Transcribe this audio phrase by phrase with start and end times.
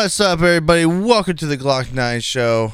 [0.00, 0.86] What's up, everybody?
[0.86, 2.72] Welcome to the Glock 9 show.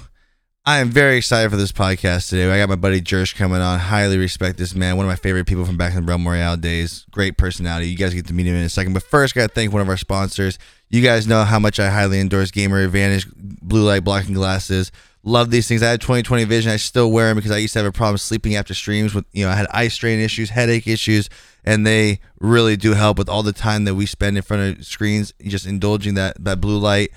[0.67, 2.53] I am very excited for this podcast today.
[2.53, 3.79] I got my buddy Jursh coming on.
[3.79, 4.99] Highly respect this man.
[4.99, 7.07] One of my favorite people from back in the Realm Royale days.
[7.11, 7.89] Great personality.
[7.89, 8.93] You guys get to meet him in a second.
[8.93, 10.59] But first, got to thank one of our sponsors.
[10.91, 14.93] You guys know how much I highly endorse Gamer Advantage blue light blocking glasses.
[15.27, 15.83] Love these things.
[15.83, 16.71] I had 2020 vision.
[16.71, 19.15] I still wear them because I used to have a problem sleeping after streams.
[19.15, 21.31] With you know, I had eye strain issues, headache issues,
[21.65, 24.85] and they really do help with all the time that we spend in front of
[24.85, 27.11] screens, just indulging that that blue light.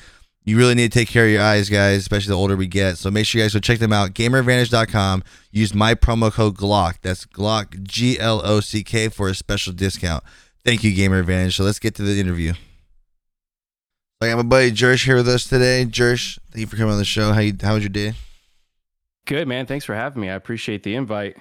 [0.45, 2.97] You really need to take care of your eyes, guys, especially the older we get.
[2.97, 4.13] So make sure you guys go check them out.
[4.13, 5.23] GamerAdvantage.com.
[5.51, 7.01] Use my promo code GLOCK.
[7.01, 10.23] That's GLOCK, G L O C K, for a special discount.
[10.63, 11.57] Thank you, Gamer Advantage.
[11.57, 12.53] So let's get to the interview.
[14.19, 15.85] I got my buddy Jursh here with us today.
[15.87, 17.33] Jursh, thank you for coming on the show.
[17.33, 17.53] How you?
[17.61, 18.13] How was your day?
[19.25, 19.65] Good man.
[19.67, 20.29] Thanks for having me.
[20.29, 21.37] I appreciate the invite.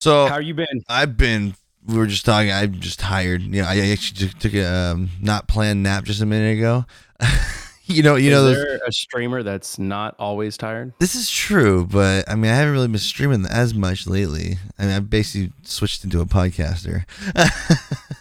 [0.00, 0.82] So How you been?
[0.88, 1.54] I've been.
[1.86, 2.50] We were just talking.
[2.50, 3.42] I'm just tired.
[3.42, 6.84] You know, I actually took, took a um, not planned nap just a minute ago.
[7.84, 8.42] you know, you Is know.
[8.42, 10.92] those- a streamer that's not always tired?
[10.98, 14.56] This is true, but I mean, I haven't really been streaming as much lately.
[14.76, 17.04] I mean, I basically switched into a podcaster.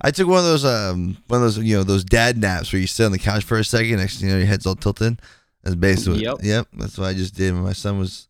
[0.00, 2.80] I took one of those, um, one of those, you know, those dad naps where
[2.80, 4.74] you sit on the couch for a second, next thing you know, your head's all
[4.74, 5.20] tilted.
[5.62, 6.32] That's basically, Yep.
[6.34, 6.68] what, yep.
[6.74, 7.52] That's what I just did.
[7.52, 8.28] When my son was,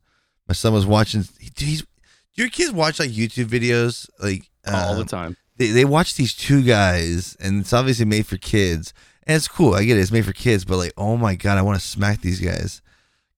[0.48, 1.24] my son was watching.
[1.56, 1.84] He's, do
[2.42, 5.36] your kids watch like YouTube videos, like All the um, time.
[5.56, 8.92] they, they watch these two guys and it's obviously made for kids
[9.26, 11.56] and it's cool i get it it's made for kids but like oh my god
[11.56, 12.82] i want to smack these guys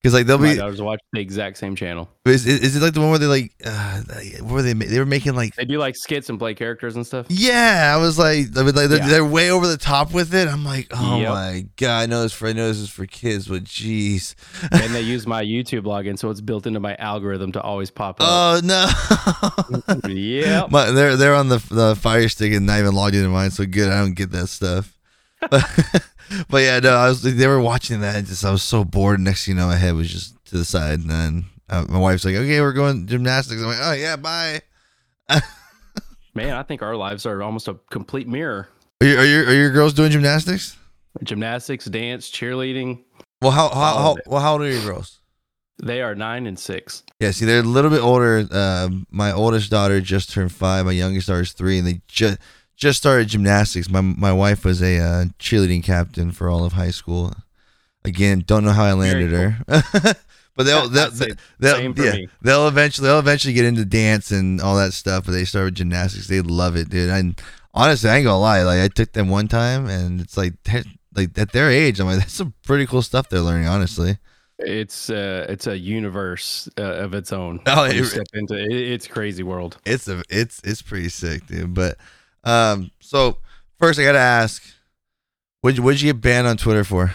[0.02, 2.08] because like they'll My be daughters watch the exact same channel.
[2.24, 4.00] is, is, is it like the one where they like uh
[4.42, 7.04] what were they they were making like They do like skits and play characters and
[7.06, 7.26] stuff.
[7.28, 9.08] yeah i was like I mean, like they're, Yeah.
[9.08, 11.28] they're way over the top with it i'm like oh Yep.
[11.30, 14.34] my god i know this for i know this is for kids but jeez
[14.70, 18.20] and they use my YouTube login, so it's built into my algorithm to always pop
[18.20, 18.26] up.
[18.28, 18.86] oh no.
[20.70, 23.64] My, they're they're on the the fire stick and not even logged into mine, so
[23.66, 23.90] good.
[23.90, 24.94] I don't get that stuff.
[26.48, 28.16] but, yeah, no, I was they were watching that.
[28.16, 29.20] And just I was so bored.
[29.20, 31.98] Next thing you know, my head was just to the side, and then uh, my
[31.98, 34.62] wife's like, "Okay, we're going gymnastics." I'm like, "Oh yeah, bye."
[36.34, 38.68] Man, I think our lives are almost a complete mirror.
[39.00, 40.76] Are you, are your are your girls doing gymnastics?
[41.22, 43.04] Gymnastics, dance, cheerleading.
[43.42, 45.20] Well, how how, how well how old are your girls?
[45.80, 47.04] They are nine and six.
[47.20, 48.46] Yeah, see, they're a little bit older.
[48.50, 50.86] Uh, my oldest daughter just turned five.
[50.86, 52.38] My youngest daughter is three, and they just
[52.78, 53.90] just started gymnastics.
[53.90, 57.34] My my wife was a uh, cheerleading captain for all of high school.
[58.04, 61.10] Again, don't know how I landed her, but they'll they'll,
[61.58, 62.28] they'll, same for yeah, me.
[62.40, 65.26] they'll eventually they'll eventually get into dance and all that stuff.
[65.26, 66.28] But they started gymnastics.
[66.28, 67.10] They love it, dude.
[67.10, 67.38] And
[67.74, 68.62] honestly, I ain't gonna lie.
[68.62, 70.54] Like I took them one time, and it's like
[71.14, 73.66] like at their age, I'm like that's some pretty cool stuff they're learning.
[73.66, 74.18] Honestly.
[74.60, 77.60] It's uh, it's a universe uh, of its own.
[77.66, 79.78] Oh, it- step into it, it's crazy world.
[79.84, 81.74] it's a it's it's pretty sick, dude.
[81.74, 81.96] But
[82.44, 83.38] um, so
[83.78, 84.62] first I gotta ask,
[85.60, 87.12] what what'd you get banned on Twitter for?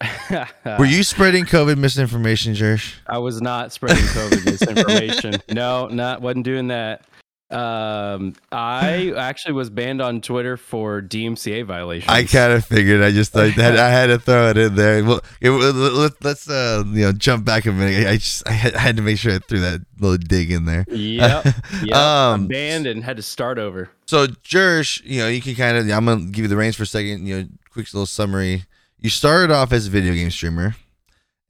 [0.78, 2.94] Were you spreading COVID misinformation, Jursh?
[3.06, 5.34] I was not spreading COVID misinformation.
[5.50, 7.04] no, not wasn't doing that.
[7.54, 12.10] Um, I actually was banned on Twitter for DMCA violations.
[12.10, 13.00] I kind of figured.
[13.02, 15.04] I just I had, I had to throw it in there.
[15.04, 18.08] Well, it, let, us uh you know jump back a minute.
[18.08, 20.64] I just I had, I had to make sure I threw that little dig in
[20.64, 20.84] there.
[20.88, 21.46] Yep.
[21.84, 21.96] Yep.
[21.96, 23.90] Um, I'm banned and had to start over.
[24.06, 26.84] So Jursh, you know, you can kind of I'm gonna give you the reins for
[26.84, 27.26] a second.
[27.26, 28.64] You know, quick little summary.
[28.98, 30.76] You started off as a video game streamer,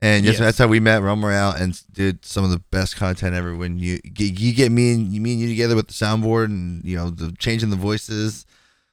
[0.01, 0.39] and yes, Yes.
[0.39, 1.01] that's how we met.
[1.01, 3.55] Realm Royale and did some of the best content ever.
[3.55, 6.45] When you get, you get me and you me and you together with the soundboard
[6.45, 8.45] and you know the changing the voices.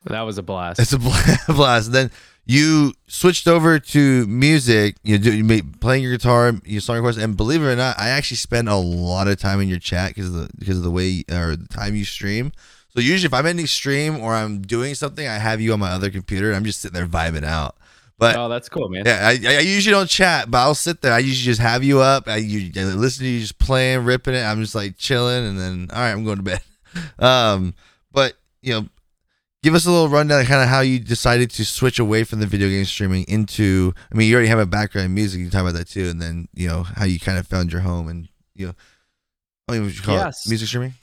[0.04, 0.80] That was a blast.
[0.80, 0.98] It's a
[1.52, 1.86] blast.
[1.86, 2.10] And then
[2.44, 4.96] you switched over to music.
[5.04, 7.98] You do you make, playing your guitar, your song requests, and believe it or not,
[8.00, 10.82] I actually spend a lot of time in your chat because of the because of
[10.82, 12.50] the way or the time you stream.
[12.88, 15.90] So usually, if I'm ending stream or I'm doing something, I have you on my
[15.90, 16.48] other computer.
[16.48, 17.76] and I'm just sitting there vibing out.
[18.22, 19.02] But oh, that's cool, man.
[19.04, 21.12] yeah, I, I usually don't chat, but I'll sit there.
[21.12, 22.28] I usually just have you up.
[22.28, 24.42] I, you, I listen to you just playing, ripping it.
[24.44, 26.60] I'm just like chilling, and then all right, I'm going to bed.
[27.18, 27.74] Um,
[28.12, 28.86] but you know,
[29.64, 32.38] give us a little rundown of kind of how you decided to switch away from
[32.40, 33.92] the video game streaming into.
[34.12, 35.40] I mean, you already have a background in music.
[35.40, 37.80] You talk about that too, and then you know how you kind of found your
[37.80, 38.74] home, and you know,
[39.68, 40.46] I mean, what you call Yes.
[40.46, 40.94] it, music streaming.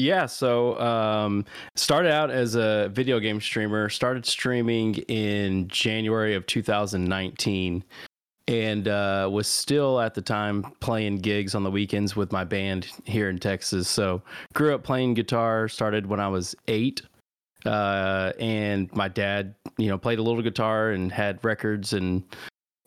[0.00, 1.44] Yeah, so um,
[1.76, 3.90] started out as a video game streamer.
[3.90, 7.84] Started streaming in January of 2019,
[8.48, 12.88] and uh, was still at the time playing gigs on the weekends with my band
[13.04, 13.88] here in Texas.
[13.88, 14.22] So
[14.54, 15.68] grew up playing guitar.
[15.68, 17.02] Started when I was eight,
[17.66, 22.24] uh, and my dad, you know, played a little guitar and had records and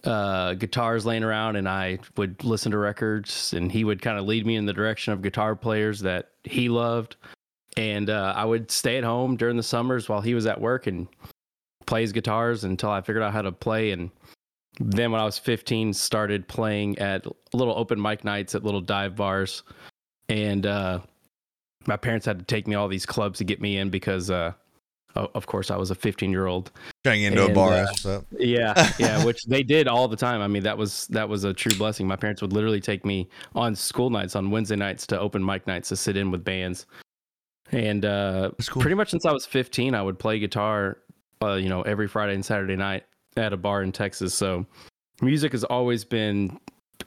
[0.04, 4.26] uh, guitars laying around, and I would listen to records, and he would kind of
[4.26, 7.16] lead me in the direction of guitar players that he loved.
[7.78, 10.88] And uh, I would stay at home during the summers while he was at work
[10.88, 11.08] and
[11.86, 13.92] plays guitars until I figured out how to play.
[13.92, 14.12] And
[14.80, 19.16] then when I was 15, started playing at little open mic nights at little dive
[19.16, 19.64] bars.
[20.30, 21.00] And uh,
[21.88, 24.54] my parents had to take me all these clubs to get me in because, uh,
[25.16, 26.72] of course, I was a 15 year old.
[27.04, 27.86] Trying into And, a bar.
[28.06, 28.22] uh.
[28.40, 30.42] Yeah, yeah, which they did all the time.
[30.42, 32.08] I mean, that was that was a true blessing.
[32.08, 35.68] My parents would literally take me on school nights, on Wednesday nights to open mic
[35.68, 36.86] nights to sit in with bands.
[37.72, 38.82] And uh, cool.
[38.82, 41.00] pretty much since I was 15, I would play guitar,
[41.42, 43.04] uh, you know, every Friday and Saturday night
[43.36, 44.34] at a bar in Texas.
[44.34, 44.66] So
[45.22, 46.60] music has always been,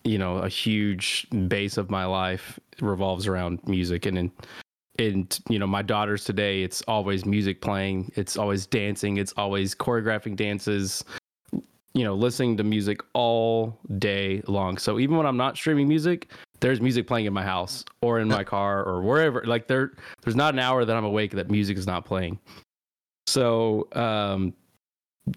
[0.03, 4.07] you know, a huge base of my life revolves around music.
[4.07, 4.33] And in,
[4.99, 9.75] and you know, my daughters today, it's always music playing, it's always dancing, it's always
[9.75, 11.05] choreographing dances,
[11.95, 14.79] you know, listening to music all day long.
[14.79, 18.29] So even when I'm not streaming music, there's music playing in my house or in
[18.29, 19.43] my car or wherever.
[19.45, 22.39] Like there, there's not an hour that I'm awake that music is not playing.
[23.27, 24.55] So, um,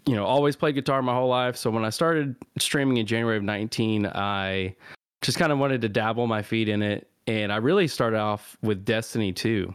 [0.05, 1.57] you know, always played guitar my whole life.
[1.57, 4.75] So when I started streaming in January of 19, I
[5.21, 8.57] just kind of wanted to dabble my feet in it, and I really started off
[8.61, 9.73] with Destiny 2.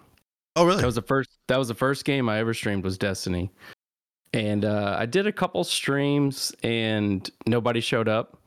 [0.56, 0.81] Oh, really?
[0.81, 1.31] That was the first.
[1.49, 3.50] That was the first game I ever streamed was Destiny,
[4.32, 8.38] and uh, I did a couple streams and nobody showed up,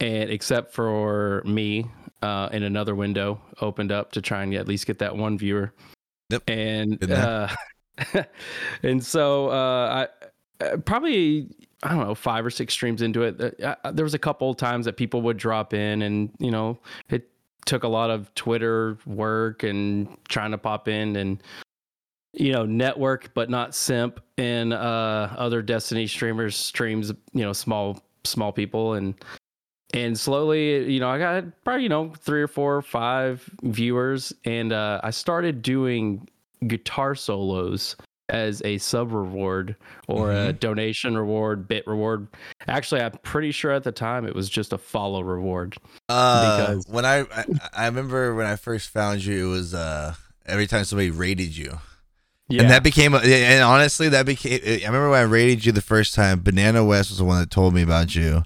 [0.00, 1.86] and except for me
[2.22, 5.72] uh, in another window opened up to try and at least get that one viewer.
[6.30, 6.42] Yep.
[6.48, 7.48] And uh,
[8.82, 10.06] and so uh,
[10.60, 11.48] I uh, probably
[11.82, 13.60] I don't know five or six streams into it.
[13.60, 16.78] Uh, there was a couple times that people would drop in, and you know
[17.10, 17.28] it
[17.64, 21.42] took a lot of Twitter work and trying to pop in and
[22.34, 28.02] you know network but not simp in uh other destiny streamers streams you know small
[28.24, 28.94] small people.
[28.94, 29.14] And
[29.94, 34.32] and slowly you know i got probably you know three or four or five viewers.
[34.44, 36.28] And uh i started doing
[36.66, 37.96] guitar solos
[38.28, 39.76] as a sub reward
[40.08, 42.28] or a donation reward bit reward
[42.68, 45.76] actually i'm pretty sure at the time it was just a follow reward
[46.08, 50.14] Uh, because- when I, I I remember when I first found you, it was uh
[50.46, 51.78] every time somebody rated you,
[52.48, 54.60] yeah and that became a, and honestly that became.
[54.64, 56.42] I remember when I rated you the first time.
[56.42, 58.42] Banana West was the one that told me about you,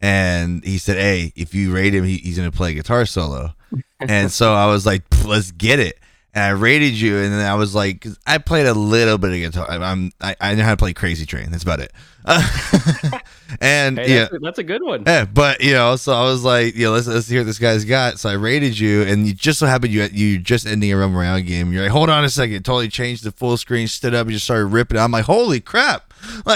[0.00, 3.54] and he said, "Hey, if you rate him, he, he's gonna play guitar solo."
[4.00, 5.98] and so I was like, "Let's get it."
[6.34, 9.52] And I rated you, and then I was like, I played a little bit of
[9.52, 9.70] guitar.
[9.70, 11.50] I'm, I, I know how to play Crazy Train.
[11.50, 11.92] That's about it.
[13.60, 16.24] and hey, yeah, that's, a, that's a good one yeah, but you know, so I
[16.24, 18.18] was like, you know, let's let's hear what this guy's got.
[18.18, 21.16] So I rated you, and you just so happened you you just ending a Realm
[21.16, 21.72] Royale game.
[21.72, 24.44] You're like, hold on a second, totally changed the full screen, stood up, and just
[24.44, 24.98] started ripping.
[24.98, 26.12] I'm like, holy crap!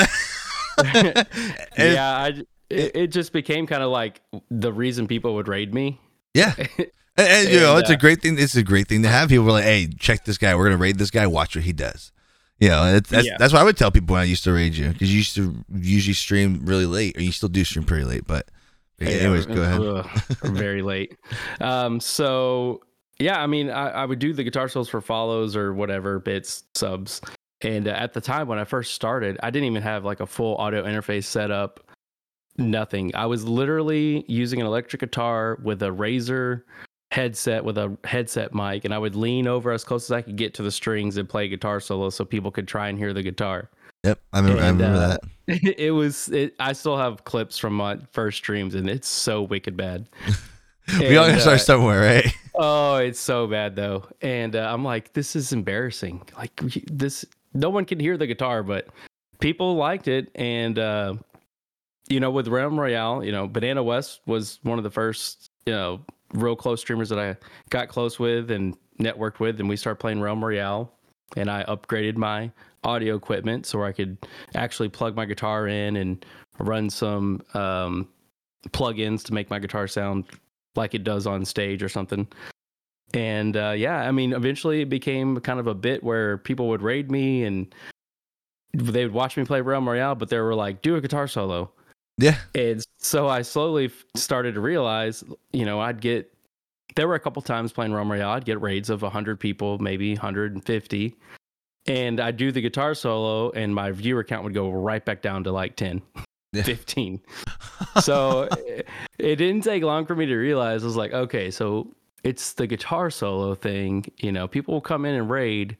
[1.78, 4.20] Yeah, I, it, it just became kind of like
[4.50, 6.00] the reason people would raid me.
[6.34, 6.54] yeah.
[7.17, 8.38] And, and, you know, it's a uh, great thing.
[8.38, 10.55] It's a great thing to have people like, hey, check this guy.
[10.55, 11.26] We're gonna raid this guy.
[11.26, 12.11] Watch what he does.
[12.59, 13.37] You know, it's, that's Yeah.
[13.38, 15.35] that's what I would tell people when I used to raid you because you used
[15.35, 18.26] to usually stream really late, or you still do stream pretty late.
[18.26, 18.49] But
[19.00, 19.81] anyways, go ahead.
[19.81, 20.06] Ugh,
[20.44, 21.17] very late.
[21.61, 22.81] Um, so
[23.19, 26.65] yeah, I mean, I, I would do the guitar solos for follows or whatever bits
[26.75, 27.20] subs.
[27.61, 30.26] And uh, at the time when I first started, I didn't even have like a
[30.26, 31.81] full audio interface set up.
[32.58, 33.15] Nothing.
[33.15, 36.62] I was literally using an electric guitar with a Razer
[37.12, 40.36] headset with a headset mic, and I would lean over as close as I could
[40.36, 43.22] get to the strings and play guitar solo so people could try and hear the
[43.22, 43.69] guitar.
[44.03, 44.63] Yep, I remember.
[44.63, 45.63] I remember uh, that.
[45.79, 46.29] it was.
[46.31, 50.08] It, I still have clips from my first streams, and it's so wicked bad.
[50.98, 52.36] We all And, gotta start uh, somewhere, right?
[52.56, 56.22] Oh, it's so bad though, and uh, I'm like, this is embarrassing.
[56.36, 58.89] Like this, no one can hear the guitar, but
[59.39, 61.15] people liked it, and uh,
[62.08, 65.72] you know, with Realm Royale, you know, Banana West was one of the first, you
[65.72, 66.01] know,
[66.32, 67.36] real close streamers that I
[67.70, 70.93] got close with and networked with, and we started playing Realm Royale,
[71.36, 72.51] and I upgraded my
[72.84, 74.19] audio equipment so I could
[74.55, 76.24] actually plug my guitar in and
[76.58, 78.08] run some um,
[78.69, 80.24] plugins to make my guitar sound
[80.74, 82.27] like it does on stage or something.
[83.15, 86.82] And uh, yeah, I mean, eventually it became kind of a bit where people would
[86.82, 87.74] raid me and
[88.74, 91.70] they would watch me play Realm Royale, but they were like, do a guitar solo.
[92.19, 92.36] Yeah.
[92.54, 96.32] And so I slowly started to realize, you know, I'd get,
[96.94, 100.12] there were a couple times playing Realm Royale, I'd get raids of 100 people, maybe
[100.12, 101.16] 150.
[101.86, 105.42] And I'd do the guitar solo, and my viewer count would go right back down
[105.44, 106.00] to like 10,
[106.52, 106.62] Yeah.
[106.64, 107.20] 15
[108.00, 108.86] so it,
[109.19, 111.88] it didn't take long for me to realize I was like, okay, so
[112.22, 114.04] it's the guitar solo thing.
[114.19, 115.76] You know, people will come in and raid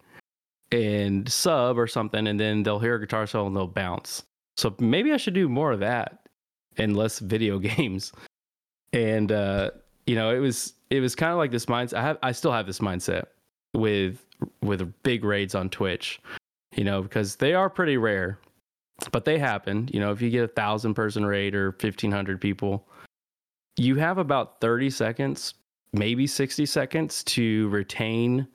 [0.72, 4.24] and sub or something, and then they'll hear a guitar solo and they'll bounce.
[4.56, 6.22] So maybe I should do more of that
[6.79, 8.12] and less video games.
[8.93, 9.71] And uh,
[10.07, 11.95] you know, it was it was kind of like this mindset.
[11.95, 13.25] I have I still have this mindset
[13.75, 14.25] with
[14.62, 16.21] with big raids on Twitch.
[16.75, 18.38] You know, because they are pretty rare
[19.11, 19.88] but they happen.
[19.93, 22.87] You know, if you get a thousand person raid or fifteen hundred people,
[23.76, 25.55] you have about thirty seconds,
[25.93, 28.47] maybe sixty seconds to retain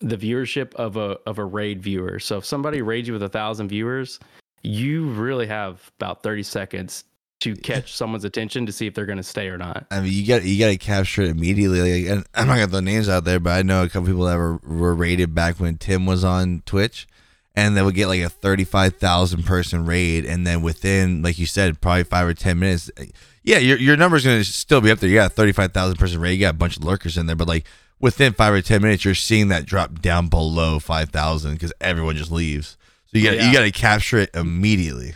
[0.00, 2.18] the viewership of a of a raid viewer.
[2.18, 4.18] So if somebody raids you with a thousand viewers,
[4.62, 7.04] you really have about thirty seconds
[7.44, 9.86] to catch someone's attention to see if they're going to stay or not.
[9.90, 11.80] I mean, you got you got to capture it immediately.
[12.02, 14.24] Like, and I'm not gonna throw names out there, but I know a couple people
[14.24, 17.06] that were, were rated back when Tim was on Twitch,
[17.54, 21.38] and they would get like a thirty five thousand person raid, and then within, like
[21.38, 23.06] you said, probably five or ten minutes, eh,
[23.42, 25.08] yeah, your your number's gonna still be up there.
[25.10, 27.26] You got a thirty five thousand person raid, you got a bunch of lurkers in
[27.26, 27.66] there, but like
[28.00, 32.16] within five or ten minutes, you're seeing that drop down below five thousand because everyone
[32.16, 32.76] just leaves.
[33.06, 33.46] So you got oh, Yeah.
[33.46, 35.14] you got to capture it immediately.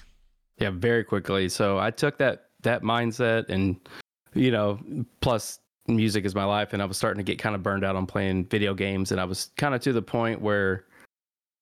[0.58, 1.48] Yeah, very quickly.
[1.48, 3.76] So I took that that mindset and
[4.34, 4.78] you know,
[5.20, 7.96] plus music is my life and I was starting to get kind of burned out
[7.96, 10.84] on playing video games and I was kind of to the point where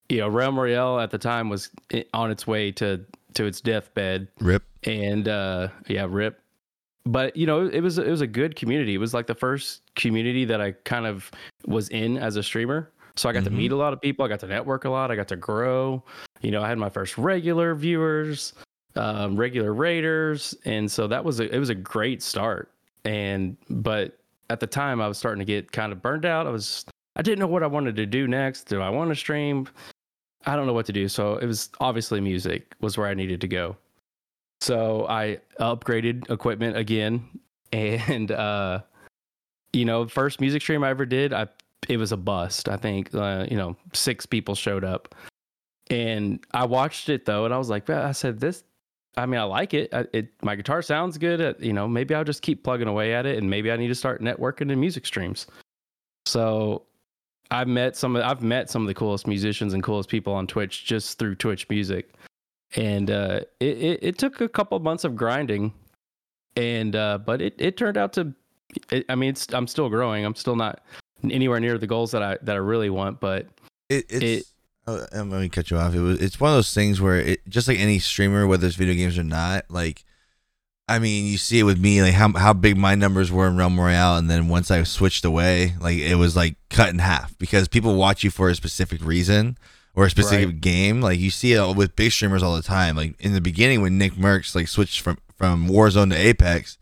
[0.08, 1.70] you know, Realm Royale at the time was
[2.14, 4.62] on its way to to its deathbed Rip.
[4.84, 6.40] and uh yeah, rip.
[7.04, 8.94] But you know, it was it was a good community.
[8.94, 11.30] It was like the first community that I kind of
[11.66, 12.90] was in as a streamer.
[13.16, 13.44] So I got Mhm.
[13.46, 14.24] to meet a lot of people.
[14.24, 15.10] I got to network a lot.
[15.10, 16.02] I got to grow.
[16.42, 18.52] You know, I had my first regular viewers,
[18.96, 22.70] um, regular raiders, and so that was a it was a great start.
[23.04, 24.18] And but
[24.50, 26.46] at the time, I was starting to get kind of burned out.
[26.46, 26.84] I was
[27.16, 28.64] I didn't know what I wanted to do next.
[28.64, 29.68] Do I want to stream?
[30.44, 31.08] I don't know what to do.
[31.08, 33.76] So it was obviously music was where I needed to go.
[34.60, 37.26] So I upgraded equipment again,
[37.72, 38.80] and uh,
[39.72, 41.48] you know, first music stream I ever did, I
[41.88, 42.68] it was a bust.
[42.68, 45.14] I think uh, you know six people showed up,
[45.90, 48.64] and I watched it though, and I was like, I said this.
[49.16, 49.92] I mean, I like it.
[49.94, 51.40] I, it my guitar sounds good.
[51.40, 53.88] At, you know, maybe I'll just keep plugging away at it, and maybe I need
[53.88, 55.46] to start networking in music streams.
[56.26, 56.82] So
[57.50, 60.46] I've met some of I've met some of the coolest musicians and coolest people on
[60.46, 62.10] Twitch just through Twitch music,
[62.74, 65.72] and uh, it, it it took a couple months of grinding,
[66.56, 68.34] and uh, but it it turned out to,
[68.90, 70.24] it, I mean, it's I'm still growing.
[70.24, 70.82] I'm still not
[71.24, 73.46] anywhere near the goals that I that I really want, but
[73.88, 74.22] It, it's.
[74.22, 74.46] It-
[74.86, 75.94] oh, uh, I'm gonna cut you off.
[75.94, 76.20] It was.
[76.20, 79.18] It's one of those things where it just like any streamer, whether it's video games
[79.18, 79.64] or not.
[79.68, 80.04] Like,
[80.88, 83.56] I mean, you see it with me, like how how big my numbers were in
[83.56, 87.36] Realm Royale, and then once I switched away, like it was like cut in half
[87.38, 89.58] because people watch you for a specific reason
[89.94, 90.60] or a specific Right.
[90.60, 91.00] game.
[91.00, 92.96] Like you see it with big streamers all the time.
[92.96, 96.78] Like in the beginning when NICKMERCS like switched from from Warzone to Apex.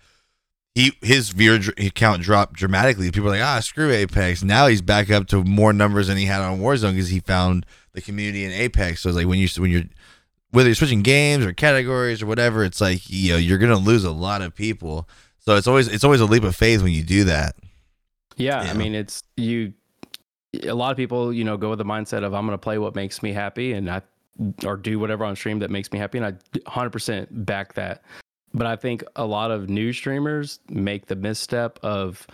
[0.74, 1.60] He, his viewer
[1.94, 3.10] count dropped dramatically.
[3.12, 4.42] People are like, ah, screw Apex.
[4.42, 7.64] Now he's back up to more numbers than he had on Warzone because he found
[7.92, 9.00] the community in Apex.
[9.00, 9.84] So it's like when you when you're
[10.50, 14.04] whether you're switching games or categories or whatever, it's like you know you're gonna lose
[14.04, 15.08] a lot of people.
[15.38, 17.54] So it's always it's always a leap of faith when you do that.
[18.36, 18.70] Yeah, Yeah.
[18.70, 19.74] I mean, it's you.
[20.62, 22.78] A lot of people, you know, go with the mindset of I'm going to play
[22.78, 24.02] what makes me happy, and I
[24.64, 28.02] or do whatever on stream that makes me happy, and I 100% back that.
[28.54, 32.26] But I think a lot of new streamers make the misstep of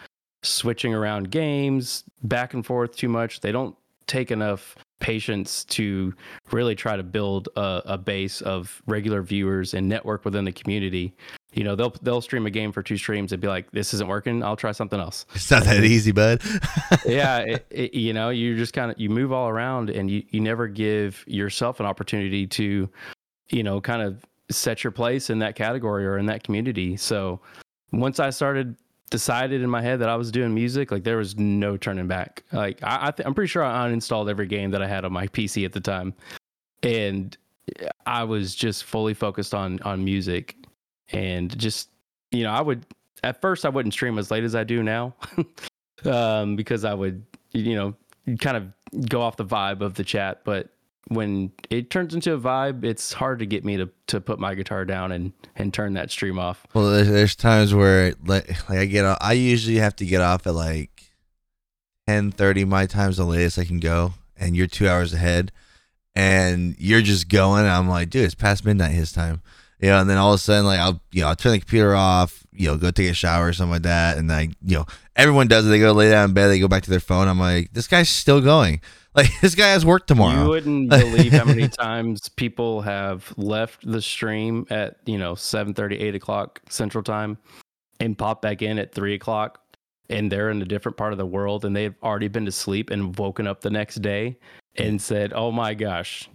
[0.43, 3.41] switching around games back and forth too much.
[3.41, 3.75] They don't
[4.07, 6.15] take enough patience to
[6.53, 11.15] really try to build a, a base of regular viewers and network within the community.
[11.53, 14.09] You know, they'll they'll stream a game for two streams and be like, "This isn't
[14.09, 14.43] working.
[14.43, 16.43] I'll try something else." It's not that easy, bud.
[17.07, 20.23] yeah it, it, you know you just kind of you move all around and you,
[20.31, 22.89] you never give yourself an opportunity to
[23.51, 26.97] you know kind of set your place in that category or in that community.
[26.97, 27.41] So
[27.93, 28.77] once i started
[29.11, 32.45] decided in my head that i was doing music like there was no turning back.
[32.53, 35.13] Like i, I th- i'm pretty sure i uninstalled every game that i had on
[35.13, 36.15] my pc at the time.
[36.83, 37.37] And
[38.07, 40.57] i was just fully focused on on music.
[41.13, 41.91] And just
[42.31, 42.87] you know i would
[43.25, 45.15] at first i wouldn't stream as late as i do now
[46.05, 47.95] um, because I would, you know,
[48.39, 50.43] kind of go off the vibe of the chat.
[50.45, 50.69] But
[51.09, 54.55] when it turns into a vibe, it's hard to get me to, to put my
[54.55, 56.67] guitar down and, and turn that stream off.
[56.73, 60.21] Well, there's, there's times where like, like I get off, I usually have to get
[60.21, 61.13] off at like
[62.07, 62.65] ten thirty.
[62.65, 65.53] My time's the latest I can go, and you're two hours ahead,
[66.15, 67.67] and you're just going.
[67.67, 69.43] I'm like, dude, it's past midnight his time.
[69.81, 71.59] You know, and then all of a sudden, like I'll you know I'll turn the
[71.59, 74.77] computer off, you know, go take a shower or something like that, and I you
[74.77, 75.71] know everyone does it.
[75.71, 77.29] They go lay down in bed, they go back to their phone.
[77.29, 78.81] I'm like, this guy's still going.
[79.15, 80.43] Like this guy has work tomorrow.
[80.45, 85.75] You wouldn't believe how many times people have left the stream at, you know, 7
[85.79, 87.39] 8 o'clock central time
[87.99, 89.61] and pop back in at 3 o'clock
[90.09, 92.91] and they're in a different part of the world and they've already been to sleep
[92.91, 94.37] and woken up the next day
[94.77, 96.29] and said, oh my gosh,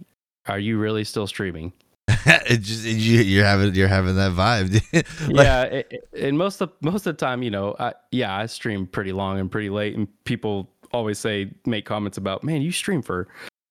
[0.46, 1.72] are you really still streaming?
[2.08, 4.80] it just you, you're having you're having that vibe.
[5.28, 8.36] Like, yeah, it, it- and most of most of the time, you know, I, yeah,
[8.36, 12.62] I stream pretty long and pretty late, and people always say make comments about, man,
[12.62, 13.28] you stream for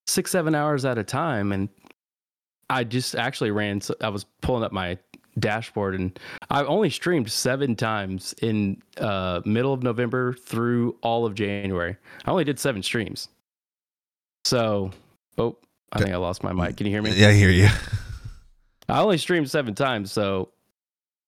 [0.08, 1.70] six seven hours at a time, and
[2.70, 3.82] I just actually ran.
[4.02, 4.98] I was pulling up my
[5.40, 6.18] dashboard and
[6.50, 11.98] I only streamed seven times in uh, middle of November through all of January.
[12.26, 13.28] I only did seven streams.
[14.46, 14.92] So,
[15.38, 15.58] oh,
[15.92, 16.78] I think I lost my mic.
[16.78, 17.14] Can you hear me?
[17.14, 17.68] Yeah, I hear you.
[18.90, 20.50] I only streamed seven times, so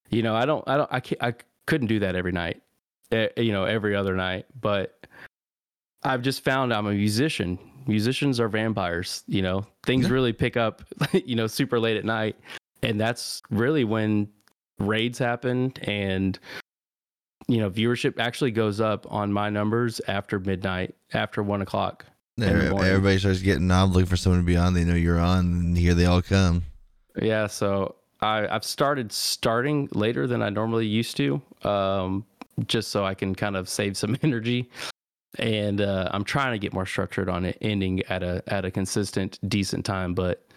[0.09, 1.33] you know, I don't, I don't, I can't, I
[1.65, 2.61] couldn't do that every night.
[3.11, 5.06] you know, every other night, but
[6.03, 7.57] I've just found I'm a musician.
[7.87, 9.23] Musicians are vampires.
[9.27, 10.83] You know, things really pick up.
[11.13, 12.35] You know, super late at night,
[12.83, 14.27] and that's really when
[14.79, 16.37] raids happen and
[17.47, 22.05] you know viewership actually goes up on my numbers after midnight after one o'clock
[22.85, 25.77] everybody starts getting on looking for someone to be on they know you're on and
[25.77, 26.63] here they all come
[27.21, 32.25] yeah so I, i've started starting later than i normally used to um,
[32.67, 34.69] just so i can kind of save some energy
[35.39, 38.71] and uh, i'm trying to get more structured on it ending at a at a
[38.71, 40.47] consistent decent time but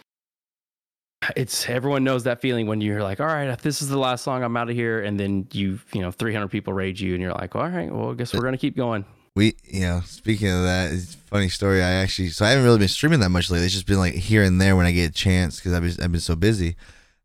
[1.37, 4.43] it's everyone knows that feeling when you're like, all right, this is the last song,
[4.43, 7.33] I'm out of here, and then you, you know, 300 people rage you, and you're
[7.33, 9.05] like, all right, well, I guess we're gonna keep going.
[9.37, 11.83] We, you know, speaking of that, it's funny story.
[11.83, 13.67] I actually, so I haven't really been streaming that much lately.
[13.67, 16.05] It's just been like here and there when I get a chance because I've been,
[16.05, 16.77] I've been so busy.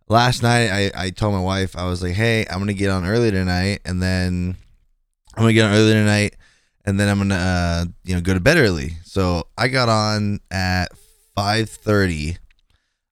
[0.07, 3.05] Last night, I, I told my wife I was like, hey, I'm gonna get on
[3.05, 4.55] early tonight, and then
[5.35, 6.35] I'm gonna get on early tonight,
[6.85, 8.93] and then I'm gonna, uh, you know, go to bed early.
[9.03, 10.91] So I got on at
[11.37, 12.37] 5:30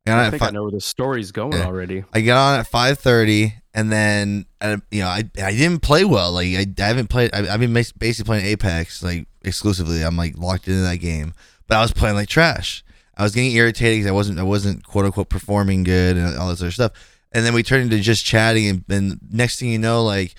[0.07, 1.65] I, I think fi- I know where the story's going yeah.
[1.65, 2.03] already.
[2.13, 6.03] I got on at five thirty, and then uh, you know I I didn't play
[6.03, 6.33] well.
[6.33, 7.33] Like I, I haven't played.
[7.33, 10.01] I, have been basically playing Apex like exclusively.
[10.01, 11.33] I'm like locked into that game,
[11.67, 12.83] but I was playing like trash.
[13.15, 16.49] I was getting irritated because I wasn't I wasn't quote unquote performing good and all
[16.49, 16.91] this other stuff.
[17.31, 20.35] And then we turned into just chatting, and, and next thing you know, like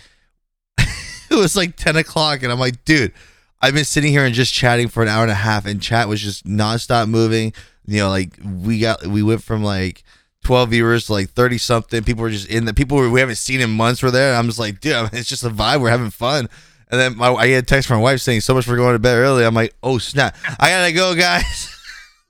[1.38, 3.12] it was like ten o'clock, and I'm like, dude,
[3.61, 6.09] I've been sitting here and just chatting for an hour and a half, and chat
[6.09, 7.53] was just nonstop moving
[7.87, 10.04] you know, like we got we went from like
[10.45, 12.02] 12 viewers to like 30 something.
[12.02, 14.35] People were just in the people we haven't seen in months were there.
[14.35, 15.80] I'm just like, dude, it's just a vibe.
[15.80, 16.49] We're having fun.
[16.91, 18.93] And then my, I get a text from my wife saying, so much for going
[18.93, 19.45] to bed early.
[19.45, 21.76] I'm like, oh snap, I gotta go, guys.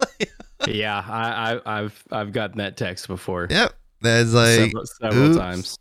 [0.69, 3.47] yeah, I, I, have I've gotten that text before.
[3.51, 5.79] Yep, that's like several, several times.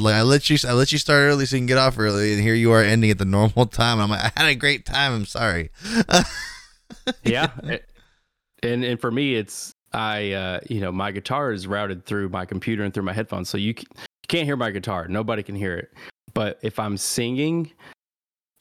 [0.00, 2.34] like I let you I let you start early so you can get off early,
[2.34, 4.00] and here you are ending at the normal time.
[4.00, 5.12] I'm like, I had a great time.
[5.12, 5.70] I'm sorry.
[7.24, 7.88] yeah, it,
[8.62, 12.44] and and for me it's i uh you know my guitar is routed through my
[12.44, 13.84] computer and through my headphones so you, you
[14.28, 15.92] can't hear my guitar nobody can hear it
[16.34, 17.70] but if i'm singing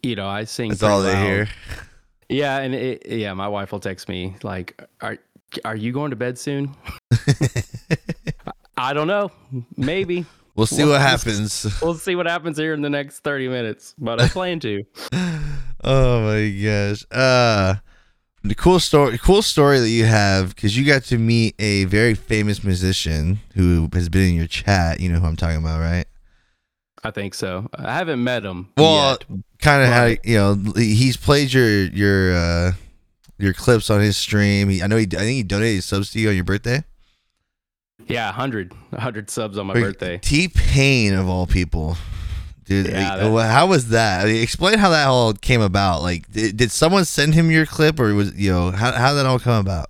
[0.04, 1.26] you know i sing that's all they loud.
[1.26, 1.50] hear
[2.30, 5.18] yeah and it, yeah my wife will text me like are
[5.66, 6.74] are you going to bed soon
[8.82, 9.32] i don't know.
[9.78, 10.26] Maybe.
[10.54, 11.66] We'll see we'll, what happens.
[11.82, 14.84] We'll see what happens here in the next 30 minutes, but I plan to.
[15.84, 17.06] oh my gosh.
[17.10, 17.76] Uh
[18.44, 22.16] the cool story cool story that you have because you got to meet a very
[22.16, 25.00] famous musician who has been in your chat.
[25.00, 26.06] You know who i'm talking about right?
[27.02, 27.70] I think so.
[27.74, 29.18] I haven't met him well
[29.60, 32.72] kind of how you know he's played your your uh
[33.38, 34.68] your clips on his stream.
[34.68, 36.84] He, i know he i think he donated subs to you on your birthday
[38.08, 41.98] yeah 100 100 subs on my birthday t-pain of all people
[42.72, 44.22] Dude, yeah, like, how was that?
[44.22, 46.04] I mean, explain how that all came about.
[46.04, 49.18] Like, did, did someone send him your clip, or was you know how how did
[49.18, 49.90] that all come about?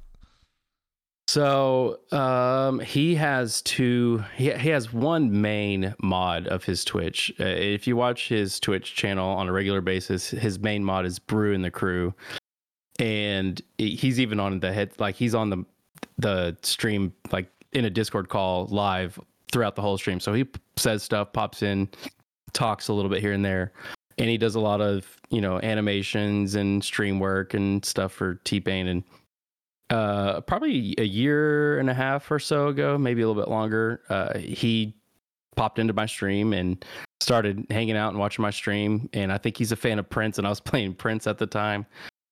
[1.27, 4.23] So um, he has two.
[4.35, 7.31] He, he has one main mod of his Twitch.
[7.39, 11.19] Uh, if you watch his Twitch channel on a regular basis, his main mod is
[11.19, 12.13] Brew and the Crew,
[12.99, 14.91] and he's even on the head.
[14.97, 15.65] Like he's on the
[16.17, 19.19] the stream, like in a Discord call live
[19.51, 20.19] throughout the whole stream.
[20.19, 20.45] So he
[20.77, 21.89] says stuff, pops in,
[22.53, 23.73] talks a little bit here and there.
[24.17, 28.35] And he does a lot of, you know, animations and stream work and stuff for
[28.43, 28.87] T Pain.
[28.87, 29.03] And
[29.89, 34.01] uh, probably a year and a half or so ago, maybe a little bit longer,
[34.09, 34.95] uh, he
[35.55, 36.83] popped into my stream and
[37.19, 39.09] started hanging out and watching my stream.
[39.13, 41.47] And I think he's a fan of Prince, and I was playing Prince at the
[41.47, 41.85] time.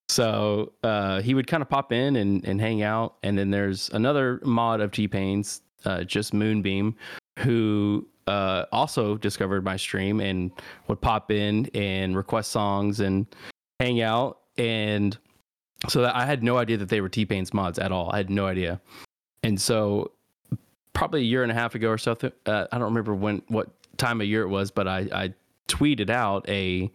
[0.10, 3.18] So uh, he would kind of pop in and, and hang out.
[3.22, 6.96] And then there's another mod of T Pain's, uh, just Moonbeam,
[7.38, 10.52] who uh, also discovered my stream and
[10.88, 13.28] would pop in and request songs and
[13.80, 14.40] hang out.
[14.58, 15.16] And
[15.88, 18.12] so I had no idea that they were T Pain's mods at all.
[18.12, 18.82] I had no idea.
[19.44, 20.12] And so
[20.94, 22.18] probably a year and a half ago or so,
[22.48, 25.34] uh, I don't remember when what time of year it was, but I, I
[25.68, 26.92] tweeted out a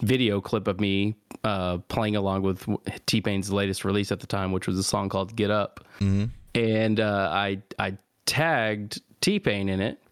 [0.00, 2.66] video clip of me uh, playing along with
[3.06, 6.26] T Pain's latest release at the time, which was a song called "Get Up," mm-hmm.
[6.54, 10.02] and uh, I I tagged T Pain in it,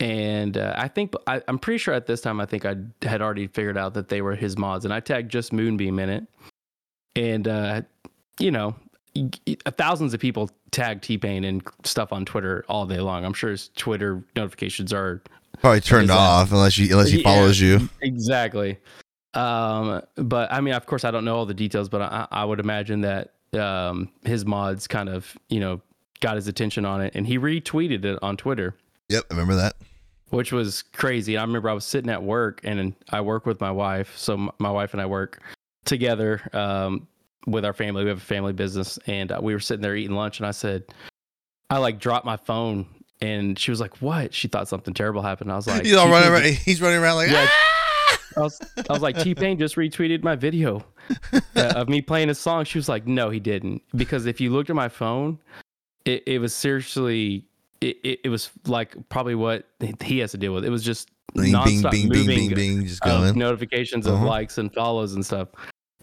[0.00, 3.22] and uh, I think I, am pretty sure at this time I think I had
[3.22, 6.26] already figured out that they were his mods, and I tagged just Moonbeam in it,
[7.16, 7.82] and uh,
[8.38, 8.74] you know
[9.76, 13.24] thousands of people tag T Pain and stuff on Twitter all day long.
[13.24, 15.22] I'm sure his Twitter notifications are
[15.62, 17.24] Probably turned off unless you unless he Yeah.
[17.24, 17.88] follows you.
[18.02, 18.78] exactly.
[19.34, 22.44] Um, but I mean, of course, I don't know all the details, but I, I
[22.44, 25.80] would imagine that um, his mods kind of you know
[26.20, 28.76] got his attention on it, and he retweeted it on Twitter.
[29.08, 29.76] Yep, I remember that.
[30.30, 31.36] which was crazy.
[31.38, 34.16] I remember I was sitting at work and I work with my wife.
[34.16, 35.40] So my wife and I work
[35.84, 37.06] together um,
[37.46, 38.04] with our family.
[38.04, 40.52] We have a family business and uh, we were sitting there eating lunch and I
[40.52, 40.84] said,
[41.68, 42.86] I like dropped my phone
[43.22, 44.34] and she was like, what?
[44.34, 45.50] She thought something terrible happened.
[45.50, 46.44] I was like, He's running around.
[46.44, 47.46] He's running around like Yeah.
[47.48, 50.84] "Ah!" I was, I was like, T-Pain just retweeted my video
[51.32, 51.40] uh,
[51.76, 52.64] of me playing a song.
[52.64, 53.82] She was like, no, he didn't.
[53.94, 55.38] Because if you looked at my phone,
[56.06, 57.44] it, it was seriously,
[57.82, 59.68] it, it, it was like probably what
[60.02, 60.64] he has to deal with.
[60.64, 63.38] It was just Bing, nonstop bing, bing, moving bing, bing, just of going.
[63.38, 64.26] notifications of Uh-huh.
[64.26, 65.48] likes and follows and stuff.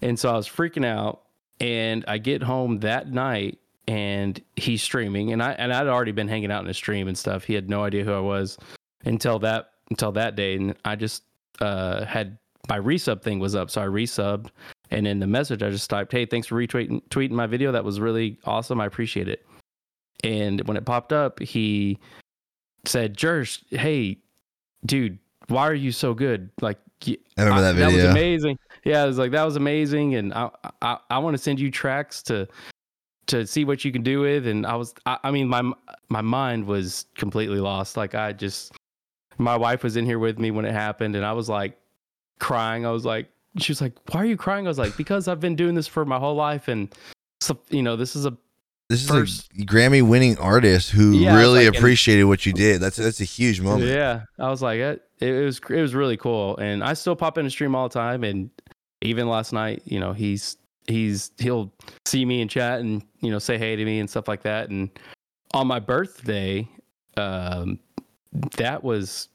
[0.00, 1.22] And so I was freaking out.
[1.60, 3.58] And I get home that night
[3.90, 5.32] and he's streaming.
[5.32, 7.42] And I and I'd already been hanging out in his stream and stuff.
[7.42, 8.56] He had no idea who I was
[9.04, 10.54] until that until that day.
[10.54, 11.24] And I just
[11.60, 13.68] uh had my resub thing was up.
[13.68, 14.50] So I resubbed.
[14.92, 17.72] And in the message I just typed, Hey, thanks for retweeting tweeting my video.
[17.72, 18.80] That was really awesome.
[18.80, 19.44] I appreciate it.
[20.22, 21.98] And when it popped up, he
[22.84, 24.18] said, Jursh, hey,
[24.86, 26.50] dude, why are you so good?
[26.60, 27.90] Like I remember that video.
[27.90, 28.58] That was amazing.
[28.84, 30.50] Yeah, it was like that was amazing, and I
[30.80, 32.46] I, I want to send you tracks to
[33.30, 34.46] to see what you can do with.
[34.46, 35.62] And I was I, I mean my
[36.08, 37.96] my mind was completely lost.
[37.96, 38.72] Like I just
[39.38, 41.78] my wife was in here with me when it happened, and I was like
[42.38, 42.86] crying.
[42.86, 45.40] I was like she was like, "Why are you crying?" I was like, "Because I've
[45.40, 46.94] been doing this for my whole life, and
[47.40, 48.36] so, you know this is a
[48.88, 52.80] This is first- a Grammy winning artist who Yeah, really like- appreciated what you did.
[52.80, 53.90] That's that's a huge moment.
[53.90, 57.38] Yeah, I was like, it, it was it was really cool, and I still pop
[57.38, 58.50] in the stream all the time, and
[59.02, 60.56] even last night, you know, he's
[60.90, 61.72] he's he'll
[62.06, 64.70] see me and chat and you know say hey to me and stuff like that,
[64.70, 64.90] and
[65.52, 66.68] on my birthday,
[67.16, 67.78] um,
[68.56, 69.28] that was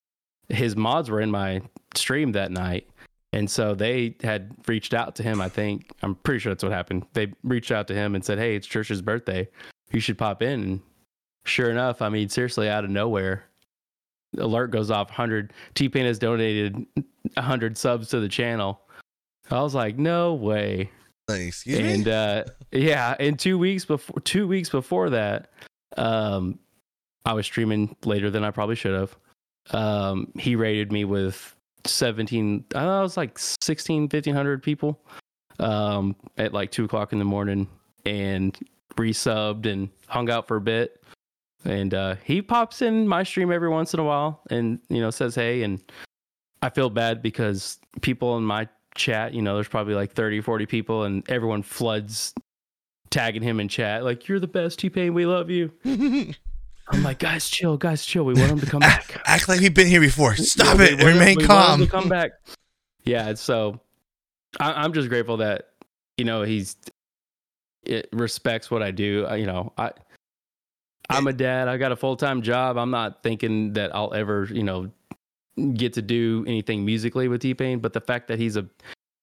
[0.49, 1.61] his mods were in my
[1.95, 2.87] stream that night.
[3.33, 5.41] And so they had reached out to him.
[5.41, 7.05] I think I'm pretty sure that's what happened.
[7.13, 9.49] They reached out to him and said, "Hey, it's Jursh's birthday.
[9.91, 10.81] You should pop in." And
[11.45, 13.43] sure enough, I mean, seriously, out of nowhere,
[14.37, 16.85] alert goes off 100 t-pain has donated
[17.35, 18.81] 100 subs to the channel
[19.51, 20.89] i was like no way
[21.29, 22.11] excuse and me.
[22.11, 25.49] uh yeah and two weeks before two weeks before that
[25.97, 26.59] um
[27.25, 29.15] i was streaming later than i probably should have.
[29.71, 34.99] Um he rated me with 17 i know was like 16 1500 people
[35.59, 37.67] um at like two o'clock in the morning
[38.05, 38.57] and
[38.95, 41.01] resubbed and hung out for a bit.
[41.63, 45.09] And uh he pops in my stream every once in a while and you know
[45.09, 45.63] says hey.
[45.63, 45.81] And
[46.61, 50.65] i feel bad because people in my chat you know there's probably like 30 40
[50.65, 52.33] people and everyone floods
[53.11, 57.49] tagging him in chat like you're the best t-pain we love you i'm like guys
[57.49, 60.35] chill guys chill we want him to come back Act like we've been here before.
[60.35, 60.99] Stop Yeah, it.
[60.99, 61.87] we Remain we him to calm.
[61.87, 62.31] come back
[63.03, 63.79] yeah so
[64.59, 65.69] I, i'm just grateful that
[66.17, 66.75] you know he's
[67.83, 69.91] it respects what i do I, you know i
[71.09, 74.63] i'm a dad i got a full-time job i'm not thinking that i'll ever you
[74.63, 74.89] know
[75.75, 78.67] get to do anything musically with t-pain but the fact that he's a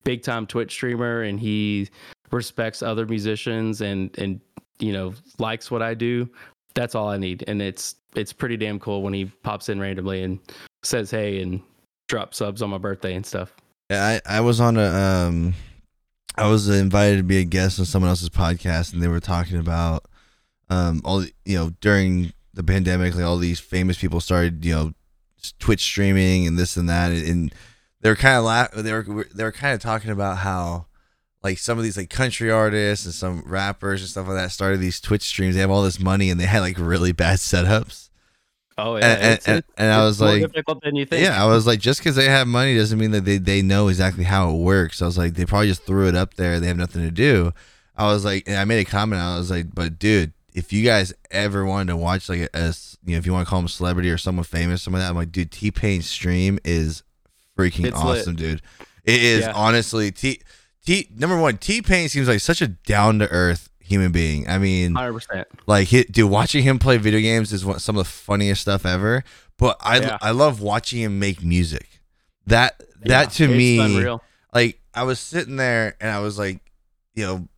[0.04, 1.88] big time twitch streamer and he
[2.30, 4.40] respects other musicians and and
[4.78, 6.28] you know likes what i do
[6.74, 7.44] that's all i need.
[7.46, 10.38] And it's it's pretty damn cool when he pops in randomly and
[10.82, 11.60] says hey and
[12.08, 13.54] drops subs on my birthday and stuff.
[13.90, 15.54] Yeah, I, I was on a um
[16.36, 19.58] I was invited to be a guest on someone else's podcast and they were talking
[19.58, 20.06] about
[20.70, 24.92] um all you know during the pandemic like all these famous people started you know
[25.58, 27.54] Twitch streaming and this and that and
[28.00, 30.86] they were kind of la- they were they were kind of talking about how
[31.42, 34.78] like some of these like country artists and some rappers and stuff like that started
[34.78, 38.10] these Twitch streams they have all this money and they had like really bad setups
[38.78, 41.66] oh and, and, and, and I was like difficult than you think yeah, I was
[41.66, 44.58] like, just because they have money doesn't mean that they, they know exactly how it
[44.58, 45.02] works.
[45.02, 46.58] I was like, they probably just threw it up there.
[46.58, 47.52] They have nothing to do.
[47.96, 49.20] I was like, and I made a comment.
[49.20, 53.12] I was like, but dude, if you guys ever wanted to watch like as you
[53.12, 55.10] know, if you want to call him a celebrity or someone famous, something like that,
[55.10, 57.02] I'm like, dude, T Pain's stream is
[57.58, 58.20] freaking It's lit.
[58.20, 58.62] awesome, dude.
[59.04, 59.52] It is Yeah.
[59.54, 60.40] honestly T
[60.84, 61.58] T number one.
[61.58, 64.48] T Pain seems like such a down to earth human being.
[64.48, 68.04] I mean, 100% like, he, dude, watching him play video games is one, some of
[68.04, 69.24] the funniest stuff ever.
[69.58, 70.18] But I, Yeah.
[70.22, 72.00] I love watching him make music.
[72.46, 73.08] That that
[73.40, 74.22] Yeah, to me, unreal.
[74.54, 76.60] like, I was sitting there and I was like,
[77.14, 77.48] you know,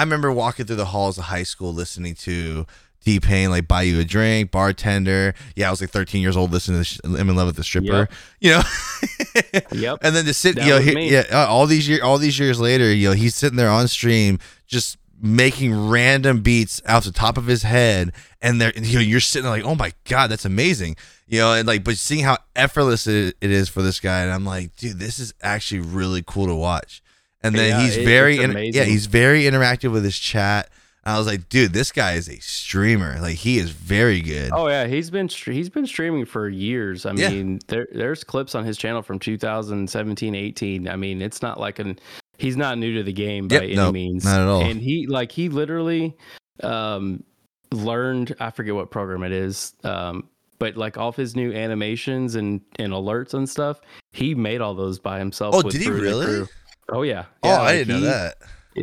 [0.00, 2.64] I remember walking through the halls of high school listening to
[3.04, 5.34] T Pain, like, buy you a drink, bartender.
[5.54, 7.62] Yeah, I was like 13 years old listening to sh- I'm in love with the
[7.64, 8.08] stripper.
[8.40, 8.62] You know.
[9.72, 9.98] Yep.
[10.00, 12.58] And then to sit, That you know, yeah, uh, all these years, all these years
[12.58, 17.36] later, you know, he's sitting there on stream, just making random beats off the top
[17.36, 20.46] of his head, and they're you know you're sitting there like, oh my god, that's
[20.46, 24.22] amazing, you know, and like but seeing how effortless it, it is for this guy,
[24.22, 27.02] and I'm like, dude, this is actually really cool to watch.
[27.42, 30.68] And then Yeah, he's it- very in- yeah he's very interactive with his chat.
[31.02, 33.18] I was like, dude, this guy is a streamer.
[33.20, 34.50] Like he is very good.
[34.52, 37.06] Oh yeah, he's been he's been streaming for years.
[37.06, 37.30] I Yeah.
[37.30, 40.88] mean, there there's clips on his channel from 2017, 18.
[40.88, 41.98] I mean, it's not like an
[42.36, 44.24] he's not new to the game by Yep, any nope, means.
[44.24, 44.62] not at all.
[44.62, 46.16] And he like he literally
[46.62, 47.24] um
[47.72, 49.72] learned I forget what program it is.
[49.84, 53.80] Um but like all of his new animations and, and alerts and stuff,
[54.12, 55.54] he made all those by himself.
[55.54, 56.46] Oh, did he really?
[56.90, 57.26] Oh yeah.
[57.42, 58.36] oh, Yeah, I didn't know that.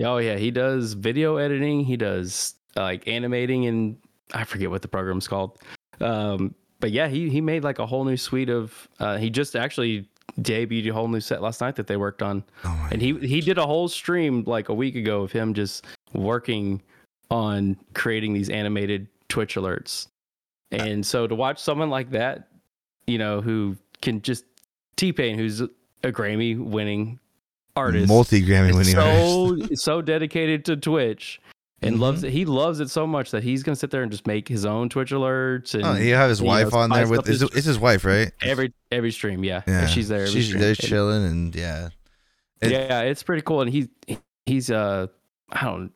[0.03, 1.83] Oh yeah, he does video editing.
[1.83, 3.97] He does uh, like animating, and
[4.33, 5.59] I forget what the program's called.
[5.99, 8.87] Um, but yeah, he he made like a whole new suite of.
[8.99, 10.07] Uh, he just actually
[10.41, 13.17] debuted a whole new set last night that they worked on, Oh my and he
[13.19, 16.81] he did a whole stream like a week ago of him just working
[17.31, 20.07] on creating these animated Twitch alerts.
[20.71, 22.49] And so to watch someone like that,
[23.07, 24.45] you know, who can just
[24.95, 25.69] T Pain, who's a
[26.03, 27.19] Grammy winning
[27.77, 29.83] artist, multi Grammy winning artist.
[29.83, 31.39] so so dedicated to Twitch
[31.81, 31.99] and Mhm.
[31.99, 32.31] loves it.
[32.31, 34.89] He loves it so much that he's gonna sit there and just make his own
[34.89, 37.77] Twitch alerts and Oh, he have his know, wife on there with his- it's his
[37.79, 38.31] wife, right?
[38.41, 39.43] every every stream.
[39.43, 40.21] Yeah, Yeah, she's there.
[40.21, 40.61] Every She's stream.
[40.61, 41.89] there chilling, and yeah,
[42.61, 43.61] It- yeah, it's pretty cool.
[43.61, 43.87] And he's
[44.45, 45.07] he's uh
[45.51, 45.91] I don't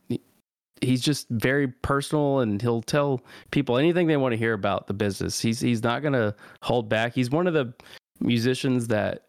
[0.81, 4.93] he's just very personal and he'll tell people anything they want to hear about the
[4.93, 5.39] business.
[5.39, 7.13] He's he's not gonna hold back.
[7.13, 7.73] He's one of the
[8.19, 9.25] musicians that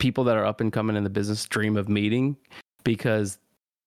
[0.00, 2.36] people that are up and coming in the business dream of meeting
[2.82, 3.38] because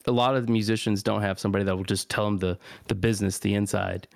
[0.06, 2.96] a lot of the musicians don't have somebody that will just tell them the the
[2.96, 4.08] business, the inside.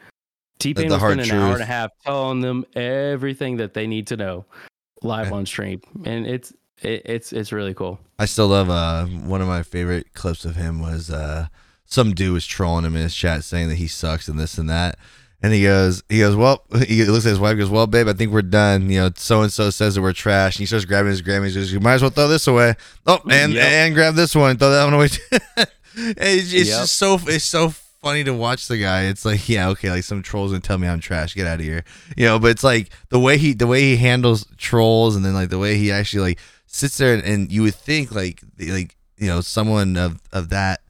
[0.59, 4.07] T Pain hard spend an hour and a half telling them everything that they need
[4.07, 4.45] to know
[5.03, 7.99] live on stream, and it's it, it's it's really cool.
[8.19, 11.47] I still love uh one of my favorite clips of him was uh
[11.85, 14.69] some dude was trolling him in his chat saying that he sucks and this and
[14.69, 14.97] that.
[15.43, 18.13] And he goes, he goes, well, he looks at his wife, goes, well, babe, I
[18.13, 18.89] think we're done.
[18.89, 20.55] You know, so and so says that we're trash.
[20.55, 21.49] And he starts grabbing his Grammys.
[21.49, 22.75] He goes, you might as well throw this away.
[23.05, 23.63] Oh, and Yep.
[23.65, 25.05] and grab this one, throw that one away.
[25.95, 26.79] it's it's Yep.
[26.79, 27.69] just so it's so
[28.01, 29.03] funny to watch the guy.
[29.03, 31.35] It's like, yeah, okay, like some trolls gonna tell me I'm trash.
[31.35, 31.83] Get out of here,
[32.15, 32.39] you know.
[32.39, 35.59] But it's like the way he the way he handles trolls, and then like the
[35.59, 39.41] way he actually like sits there and, and you would think like like you know
[39.41, 40.81] someone of of that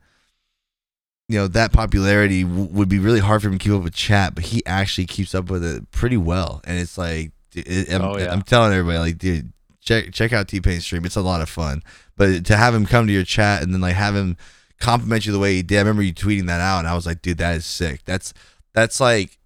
[1.28, 3.94] you know that popularity w- would be really hard for him to keep up with
[3.94, 6.62] chat but he actually keeps up with it pretty well.
[6.64, 8.32] And it's like it, I'm, Oh, yeah.
[8.32, 11.06] I'm telling everybody like dude check check out t-pain's stream.
[11.06, 11.84] It's a lot of fun.
[12.16, 14.38] But to have him come to your chat and then like have him
[14.80, 17.08] compliment you the way he did i remember you tweeting that out and i was
[17.08, 18.02] like dude that is sick.
[18.06, 18.32] That's
[18.74, 19.38] that's like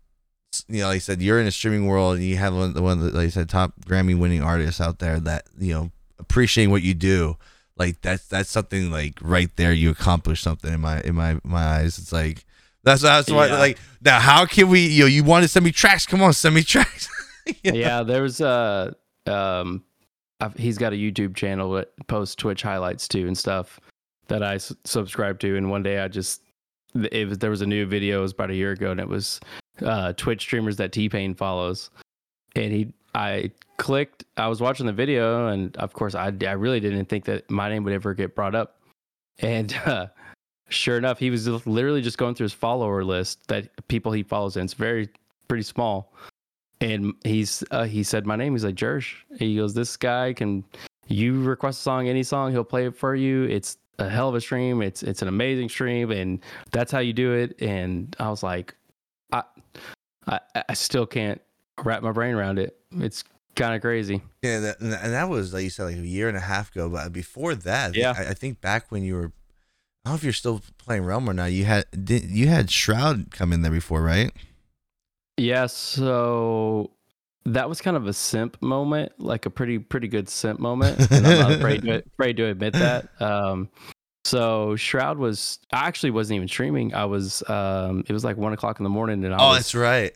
[0.67, 2.99] you know like i said you're in a streaming world and you have one, one
[2.99, 6.69] of the like i said top grammy winning artists out there that you know appreciating
[6.69, 7.37] what you do
[7.77, 11.63] like that's that's something like right there you accomplish something in my in my my
[11.63, 12.45] eyes it's like
[12.83, 13.57] that's that's why Yeah.
[13.59, 16.33] like now how can we you know you want to send me tracks come on
[16.33, 17.09] send me tracks
[17.63, 18.91] yeah, there's uh
[19.27, 19.83] um
[20.39, 23.79] I've, he's got a YouTube channel that posts Twitch highlights too and stuff
[24.27, 25.55] that I s- subscribe to.
[25.57, 26.41] And one day I just
[26.95, 29.07] it was there was a new video it was about a year ago and it
[29.07, 29.39] was
[29.83, 31.89] uh Twitch streamers that T Pain follows,
[32.55, 33.51] and he I
[33.81, 37.49] clicked I was watching the video and of course I I really didn't think that
[37.49, 38.79] my name would ever get brought up,
[39.39, 39.73] and.
[39.85, 40.07] uh
[40.69, 44.55] Sure enough, he was literally just going through his follower list that people he follows,
[44.55, 45.09] and it's very
[45.49, 46.13] pretty small
[46.81, 48.53] and he's uh, he said my name.
[48.53, 49.13] He's like Jursh.
[49.37, 50.63] He goes, this guy can.
[51.07, 53.43] You request a song, any song, he'll play it for you.
[53.43, 54.81] It's a hell of a stream.
[54.81, 56.39] It's it's an amazing stream, and
[56.71, 57.61] that's how you do it.
[57.61, 58.75] And I was like,
[59.31, 59.43] I
[60.27, 60.39] I,
[60.69, 61.41] I still can't
[61.83, 62.77] wrap my brain around it.
[62.97, 63.23] It's
[63.61, 64.21] kind of crazy.
[64.41, 66.89] yeah that, and that was like you said like a year and a half ago
[66.89, 68.13] but before that Yeah.
[68.17, 69.31] I, I think back when you were
[70.03, 72.71] I don't know if you're still playing Realm or not you had did, you had
[72.71, 74.31] Shroud come in there before right
[75.37, 76.91] Yeah, so
[77.45, 80.99] that was kind of a simp moment, like a pretty pretty good simp moment.
[81.11, 83.09] And I'm not afraid to afraid to admit that.
[83.19, 83.69] Um,
[84.25, 86.93] so Shroud was I actually wasn't even streaming.
[86.93, 89.57] I was um, it was like one o'clock in the morning, and I oh was
[89.57, 90.11] that's right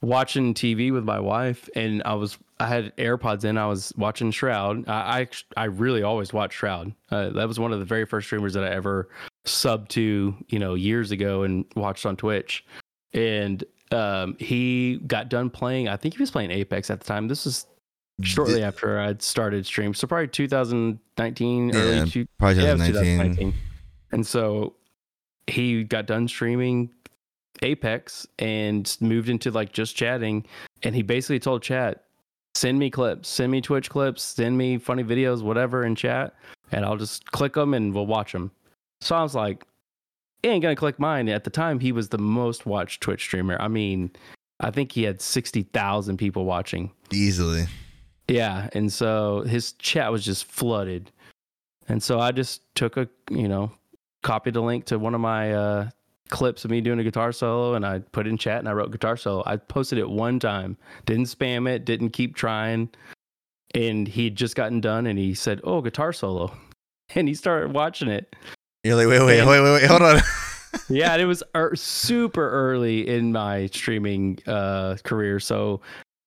[0.00, 3.58] watching TV with my wife, and I was I had AirPods in.
[3.58, 4.88] I was watching Shroud.
[4.88, 6.92] I I, I really always watch Shroud.
[7.10, 9.08] Uh, that was one of the very first streamers that I ever
[9.44, 12.64] subbed to, you know, years ago and watched on Twitch.
[13.12, 15.88] And um, he got done playing.
[15.88, 17.28] I think he was playing Apex at the time.
[17.28, 17.66] This was
[18.22, 22.86] shortly after I'd started stream, so probably 2019, Yeah, early two, probably yeah, it was
[22.88, 23.54] 2019 2019.
[24.10, 24.74] And so
[25.46, 26.90] he got done streaming
[27.62, 30.46] Apex and moved into like just chatting.
[30.82, 32.04] And he basically told chat,
[32.54, 36.34] send me clips, send me Twitch clips, send me funny videos, whatever in chat,
[36.72, 38.50] and I'll just click them and we'll watch them.
[39.00, 39.64] So I was like,
[40.42, 41.28] he ain't gonna click mine.
[41.28, 43.56] At the time, he was the most watched Twitch streamer.
[43.60, 44.10] I mean,
[44.60, 46.92] I think he had sixty thousand people watching.
[47.12, 47.66] Easily.
[48.28, 51.10] Yeah, and so his chat was just flooded.
[51.88, 53.72] And so I just took a, you know,
[54.22, 55.90] copied a link to one of my uh,
[56.28, 58.72] clips of me doing a guitar solo and I put it in chat and I
[58.72, 59.42] wrote guitar solo.
[59.46, 62.90] I posted it one time, didn't spam it, didn't keep trying.
[63.74, 66.52] And he'd just gotten done and he said, Oh, guitar solo.
[67.14, 68.36] And he started watching it.
[68.84, 70.20] You're like, wait, wait, wait, wait, wait, hold on.
[70.90, 75.40] yeah, and it was er- super early in my streaming uh, career.
[75.40, 75.80] So,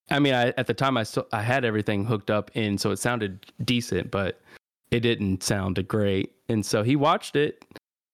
[0.09, 2.89] I mean, I, at the time, I still I had everything hooked up in, so
[2.89, 4.41] it sounded decent, but
[4.89, 6.33] it didn't sound great.
[6.49, 7.63] And so he watched it,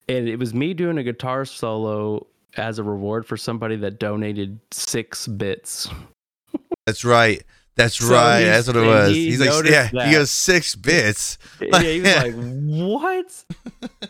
[0.09, 4.59] and it was me doing a guitar solo as a reward for somebody that donated
[4.71, 5.89] six bits.
[6.85, 7.43] That's right.
[7.75, 8.43] That's So right.
[8.43, 9.13] That's what it was.
[9.13, 9.89] he He's like, yeah.
[9.93, 10.07] that.
[10.07, 11.37] He goes six bits.
[11.61, 13.45] yeah, he was like, "What?"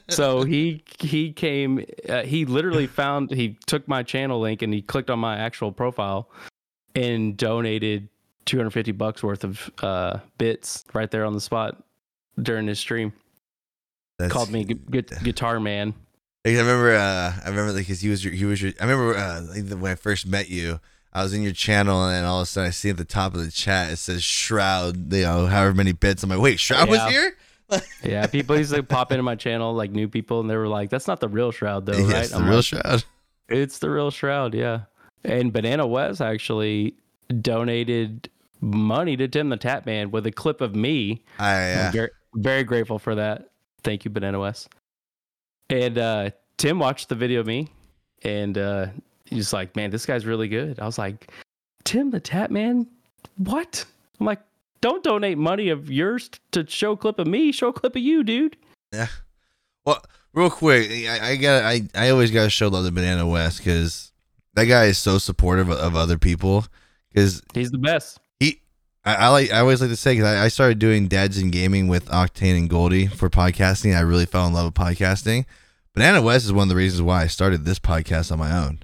[0.10, 1.84] so he he came.
[2.08, 3.30] Uh, he literally found.
[3.32, 6.30] He took my channel link and he clicked on my actual profile
[6.96, 8.08] and donated
[8.46, 11.84] 250 bucks worth of uh, bits right there on the spot
[12.42, 13.12] during his stream.
[14.18, 15.94] That's, Called me gu- gu- Guitar Man.
[16.46, 16.96] I remember.
[16.96, 18.34] Uh, I remember like 'cause he was your.
[18.34, 18.72] He was your.
[18.80, 20.80] I remember uh, like, when I first met you.
[21.14, 23.34] I was in your channel, and all of a sudden I see at the top
[23.34, 25.12] of the chat it says Shroud.
[25.14, 26.24] You know, however many bits.
[26.24, 27.36] I'm like, wait, Shroud was here.
[28.02, 30.90] Yeah, people used to pop into my channel like new people, and they were like,
[30.90, 33.04] "That's not the real Shroud, though, yes, right?" the I'm real like, Shroud.
[33.50, 34.82] It's the real Shroud, yeah.
[35.26, 36.94] And Banana West actually
[37.42, 38.30] donated
[38.62, 41.24] money to TimTheTatman with a clip of me.
[41.40, 43.50] I I'm uh, very, very grateful for that.
[43.88, 44.68] Thank you, Banana West.
[45.70, 47.70] And uh, Tim watched the video of me,
[48.22, 48.88] and uh,
[49.24, 51.32] he's like, "Man, this guy's really good." I was like,
[51.86, 52.86] "TimTheTatman,
[53.38, 53.86] what?"
[54.20, 54.42] I'm like,
[54.82, 57.54] "Don't donate money of yours to show a clip of me.
[57.54, 58.58] Show a clip of you, dude."
[58.92, 59.08] Yeah.
[59.86, 63.26] Well, real quick, I, I got I I always got to show love to Banana
[63.26, 64.12] West because
[64.56, 66.66] that guy is so supportive of, of other people.
[67.14, 68.20] Because He's the best.
[69.08, 71.50] I, I like I always like to say because I, I started doing Dads in
[71.50, 73.96] Gaming with Octane and Goldie for podcasting.
[73.96, 75.46] I really fell in love with podcasting.
[75.94, 78.80] Banana West is one of the reasons why I started this podcast on my own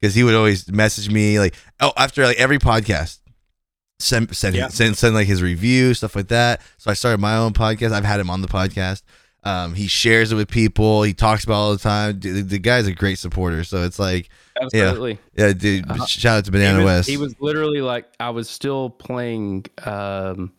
[0.00, 3.18] because he would always message me like oh after like every podcast
[3.98, 4.68] send send, Yeah.
[4.68, 6.60] send send like his review stuff like that.
[6.78, 7.92] So I started my own podcast.
[7.92, 9.02] I've had him on the podcast.
[9.44, 11.02] Um, he shares it with people.
[11.02, 12.20] He talks about it all the time.
[12.20, 13.62] The, the guy's a great supporter.
[13.64, 14.28] So it's like,
[14.60, 15.18] Absolutely.
[15.36, 15.90] yeah, dude.
[15.90, 16.06] Uh-huh.
[16.06, 17.08] Shout out to Banana he was, West.
[17.08, 19.66] He was literally like I was still playing.
[19.84, 20.52] Um,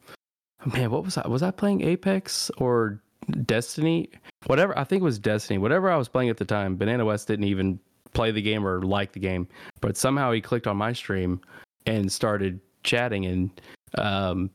[0.65, 1.27] man, what was I?
[1.27, 3.01] Was I playing Apex or
[3.45, 4.09] Destiny?
[4.45, 4.77] Whatever.
[4.77, 5.57] I think it was Destiny.
[5.57, 6.77] Whatever I was playing at the time.
[6.77, 7.79] Banana West didn't even
[8.13, 9.47] play the game or like the game,
[9.81, 11.41] but somehow he clicked on my stream
[11.85, 13.61] and started chatting, and
[13.97, 14.49] um,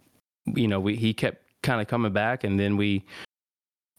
[0.46, 3.04] you know, we he kept kind of coming back, and then we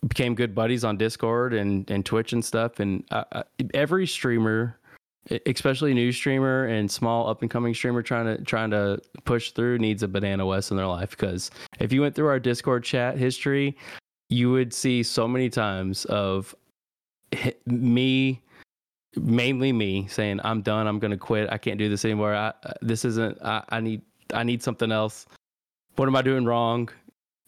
[0.08, 2.80] became good buddies on Discord and and Twitch and stuff.
[2.80, 4.80] And uh, uh, every streamer,
[5.46, 9.80] especially new streamer and small up and coming streamer trying to trying to push through,
[9.80, 11.12] needs a Banana West in their life.
[11.12, 13.78] Because if you went through our Discord chat history,
[14.30, 16.56] you would see so many times of
[17.66, 18.42] me.
[19.18, 20.88] Mainly me saying I'm done.
[20.88, 21.50] I'm gonna quit.
[21.50, 22.36] I can't do this anymore.
[22.36, 23.42] I, uh, this isn't.
[23.42, 24.02] I, I need.
[24.34, 25.26] I need something else.
[25.96, 26.90] What am I doing wrong?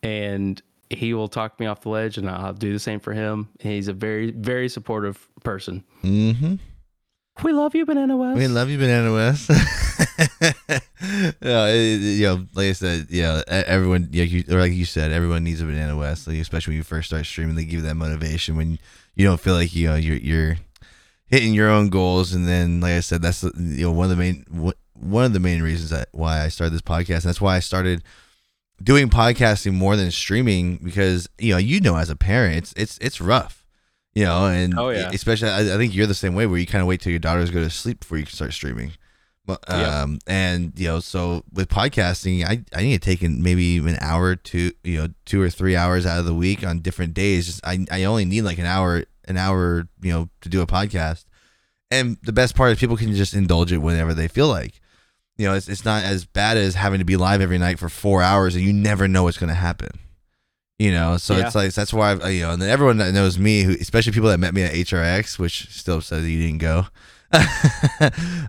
[0.01, 3.49] And he will talk me off the ledge and I'll do the same for him.
[3.59, 5.83] He's a very, very supportive person.
[6.03, 6.55] mm-hmm.
[7.43, 8.37] We love you, Banana West.
[8.37, 9.49] We love you, Banana West.
[11.41, 15.43] yeah, it- you know, like I said, yeah, everyone, you, or like you said, everyone
[15.43, 16.27] needs a Banana West.
[16.27, 18.79] Like, especially when you first start streaming, they give you that motivation when
[19.15, 20.57] you don't feel like you know you're you're
[21.27, 22.33] hitting your own goals.
[22.33, 23.51] And then, like I said, that's you
[23.85, 26.81] know one of the main one of the main reasons that why I started this
[26.81, 27.23] podcast.
[27.23, 28.03] That's why I started
[28.81, 32.97] doing podcasting more than streaming because you know you know as a parent, it's it's
[32.99, 33.63] it's rough.
[34.17, 35.11] You know, and Oh, yeah.
[35.13, 37.19] especially I, I think you're the same way where you kind of wait till your
[37.19, 38.93] daughters go to sleep before you can start streaming.
[39.67, 43.97] Um, and you know, so with podcasting, I, I need to take in maybe an
[44.01, 47.45] hour to you know two or three hours out of the week on different days.
[47.45, 50.67] Just I I only need like an hour an hour you know to do a
[50.67, 51.25] podcast.
[51.91, 54.81] And the best part is people can just indulge it whenever they feel like.
[55.37, 57.87] You know, it's it's not as bad as having to be live every night for
[57.87, 59.91] four hours and you never know what's going to happen.
[60.79, 63.39] You know, so it's like that's why I, you know, and then everyone that knows
[63.39, 66.85] me, who especially people that met me at HRX, which still says you didn't go.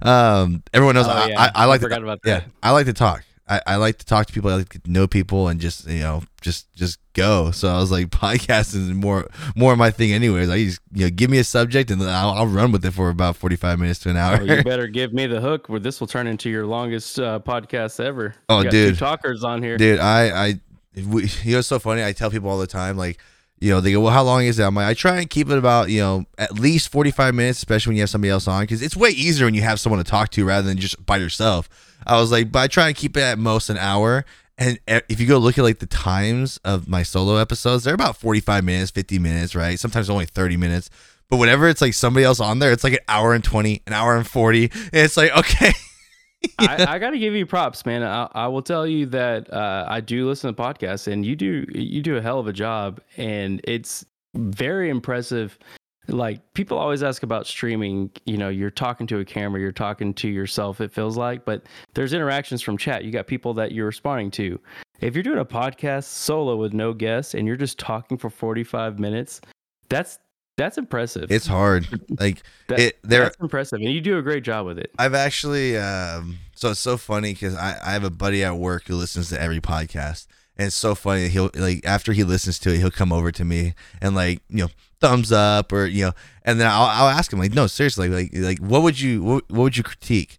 [0.03, 1.41] um, everyone knows Oh, I, yeah.
[1.41, 2.43] I, I like I to, about yeah.
[2.62, 3.24] I like to talk.
[3.51, 4.51] I, I like to talk to people.
[4.51, 7.51] I like to know people and just you know just just go.
[7.51, 9.26] So I was like, podcasting is more
[9.57, 10.51] more my thing, anyways.
[10.51, 13.09] I just you know give me a subject and I'll, I'll run with it for
[13.09, 14.39] about forty five minutes to an hour.
[14.41, 17.41] Oh, you better give me the hook where this will turn into your longest uh,
[17.41, 18.35] podcast ever.
[18.51, 18.95] Oh, You got dude.
[18.95, 19.79] Two talkers on here.
[19.79, 20.61] dude i i
[20.95, 23.18] we, you know it's so funny i tell people all the time like
[23.61, 24.64] you know, they go, well, how long is it?
[24.64, 27.91] I'm like, I try and keep it about, you know, at least 45 minutes, especially
[27.91, 30.09] when you have somebody else on, because it's way easier when you have someone to
[30.09, 31.68] talk to rather than just by yourself.
[32.07, 34.24] I was like, but I try and keep it at most an hour.
[34.59, 38.16] And if you go look at like the times of my solo episodes, they're about
[38.16, 39.78] 45 minutes, 50 minutes, right?
[39.78, 40.91] Sometimes only 30 minutes.
[41.28, 43.93] But whenever it's like somebody else on there, it's like an hour and 20, an
[43.93, 44.64] hour and 40.
[44.64, 45.72] And it's like, okay.
[46.59, 48.03] I, I got to give you props, man.
[48.03, 51.66] I, I will tell you that uh, I do listen to podcasts, and you do
[51.74, 55.59] you do a hell of a job, and it's very impressive.
[56.07, 60.14] Like people always ask about streaming, you know, you're talking to a camera, you're talking
[60.14, 60.80] to yourself.
[60.80, 61.64] It feels like, but
[61.95, 63.05] there's interactions from chat.
[63.05, 64.59] You got people that you're responding to.
[65.01, 68.99] If you're doing a podcast solo with no guests and you're just talking for 45
[68.99, 69.43] minutes,
[69.91, 70.18] that's
[70.59, 71.30] that's impressive.
[71.32, 71.86] It's hard.
[72.20, 74.90] Like That- it that's impressive, and you do a great job with it.
[74.98, 78.88] I've actually um so it's so funny because I, I have a buddy at work
[78.88, 80.26] who listens to every podcast.
[80.56, 83.30] And it's so funny that he'll like after he listens to it, he'll come over
[83.30, 84.68] to me and like, you know,
[85.00, 86.12] thumbs up or you know,
[86.44, 89.44] and then I'll, I'll ask him like, no, seriously, like like what would you what,
[89.48, 90.36] what would you critique?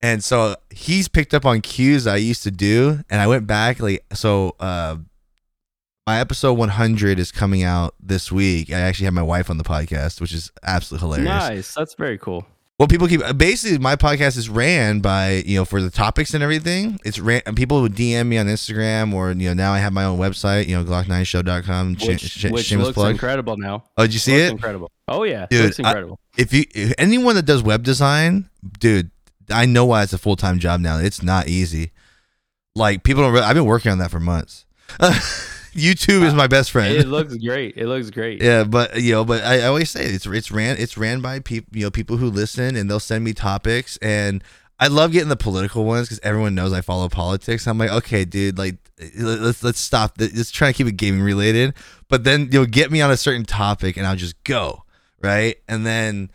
[0.00, 3.80] And so he's picked up on cues I used to do, and I went back
[3.80, 4.54] like so.
[4.60, 4.98] uh
[6.08, 8.72] My episode 100 is coming out this week.
[8.72, 11.28] I actually have my wife on the podcast, which is absolutely hilarious.
[11.50, 11.74] Nice.
[11.74, 12.46] That's very cool.
[12.78, 16.42] Well, people keep basically my podcast is ran by you know for the topics and
[16.42, 16.98] everything.
[17.04, 19.92] It's ran and people would DM me on Instagram or you know now I have
[19.92, 21.96] my own website you know GlockN9neShow.com.
[21.98, 23.10] Sh- Which, sh- which looks plug.
[23.10, 23.84] incredible now.
[23.98, 24.52] Oh, did you see looks it?
[24.52, 24.90] Incredible.
[25.08, 26.18] Oh yeah, Dude, looks I- incredible.
[26.38, 28.48] If you if anyone that does web design,
[28.78, 29.10] dude,
[29.50, 30.96] I know why it's a full time job now.
[30.96, 31.92] It's not easy.
[32.74, 33.34] Like people don't.
[33.34, 34.64] Really, I've been working on that for months.
[35.72, 36.94] YouTube is my best friend.
[36.94, 37.76] it looks great.
[37.76, 38.42] It looks great.
[38.42, 41.40] Yeah, but you know, but I, I always say it's it's ran it's ran by
[41.40, 44.42] people you know people who listen and they'll send me topics and
[44.80, 47.66] I love getting the political ones because everyone knows I follow politics.
[47.66, 48.76] I'm like, okay, dude, like
[49.18, 50.14] let's let's stop.
[50.18, 51.74] Let's try to keep it gaming related.
[52.08, 54.84] But then you'll get me on a certain topic and I'll just go
[55.20, 56.30] right, and then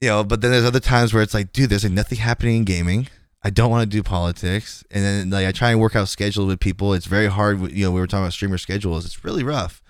[0.00, 2.56] you know, but then there's other times where it's like, dude, there's like nothing happening
[2.56, 3.08] in gaming.
[3.46, 6.46] I don't want to do politics, and then like I try and work out schedules
[6.48, 6.94] with people.
[6.94, 7.70] It's very hard.
[7.72, 9.04] You know, we were talking about streamer schedules.
[9.04, 9.82] It's really rough.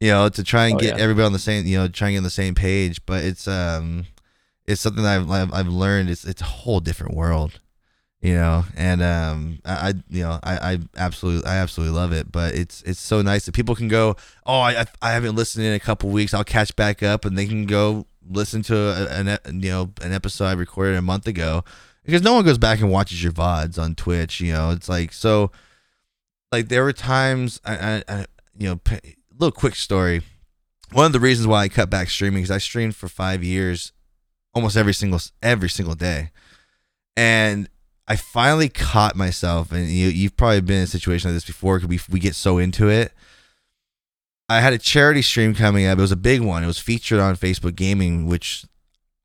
[0.00, 1.02] You know, to try and Oh, get yeah.
[1.02, 3.04] everybody on the same, you know, trying to get on the same page.
[3.04, 4.06] But it's um,
[4.66, 6.10] it's something that I've I've, learned.
[6.10, 7.58] It's it's a whole different world.
[8.20, 12.30] You know, and um, I, I you know I, I absolutely I absolutely love it.
[12.30, 14.14] But it's it's so nice that people can go.
[14.46, 16.32] Oh, I I- I haven't listened in a couple weeks.
[16.32, 20.12] I'll catch back up, and they can go listen to a, an you know an
[20.12, 21.64] episode I recorded a month ago
[22.04, 24.40] because no one goes back and watches your vods on Twitch.
[24.40, 25.50] You know, it's like so.
[26.50, 28.26] Like there were times I, I, I
[28.56, 28.80] you know,
[29.38, 30.22] little quick story.
[30.92, 33.92] One of the reasons why I cut back streaming is I streamed for five years,
[34.54, 36.30] almost every single every single day,
[37.16, 37.68] and
[38.06, 39.72] I finally caught myself.
[39.72, 42.34] And you you've probably been in a situation like this before because we we get
[42.34, 43.12] so into it.
[44.48, 45.98] I had a charity stream coming up.
[45.98, 46.62] It was a big one.
[46.62, 48.66] It was featured on Facebook Gaming, which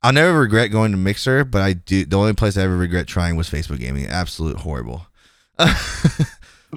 [0.08, 2.05] I'll never regret going to Mixer, but I do.
[2.05, 4.08] The only place I ever regret trying was Facebook Gaming.
[4.08, 5.05] Absolute horrible.
[5.58, 5.74] but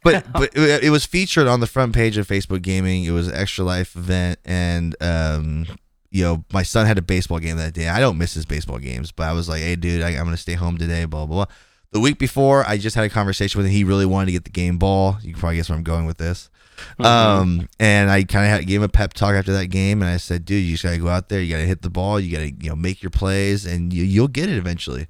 [0.33, 3.05] but it, it was featured on the front page of Facebook Gaming.
[3.05, 5.67] It was an extra life event, and um,
[6.11, 7.89] you know, my son had a baseball game that day.
[7.89, 10.37] I don't miss his baseball games, but I was like, hey, dude, I, I'm gonna
[10.37, 11.05] stay home today.
[11.05, 11.55] Blah blah blah.
[11.93, 13.73] The week before, I just had a conversation with him.
[13.73, 15.19] He really wanted to get the game ball.
[15.23, 16.51] You can probably guess where I'm going with this.
[16.99, 17.05] Mm-hmm.
[17.05, 20.17] Um, and I kind of gave him a pep talk after that game, and I
[20.17, 21.41] said, "Dude, you just gotta go out there.
[21.41, 22.21] You gotta hit the ball.
[22.21, 25.07] You gotta, you know, make your plays, and you, you'll get it eventually."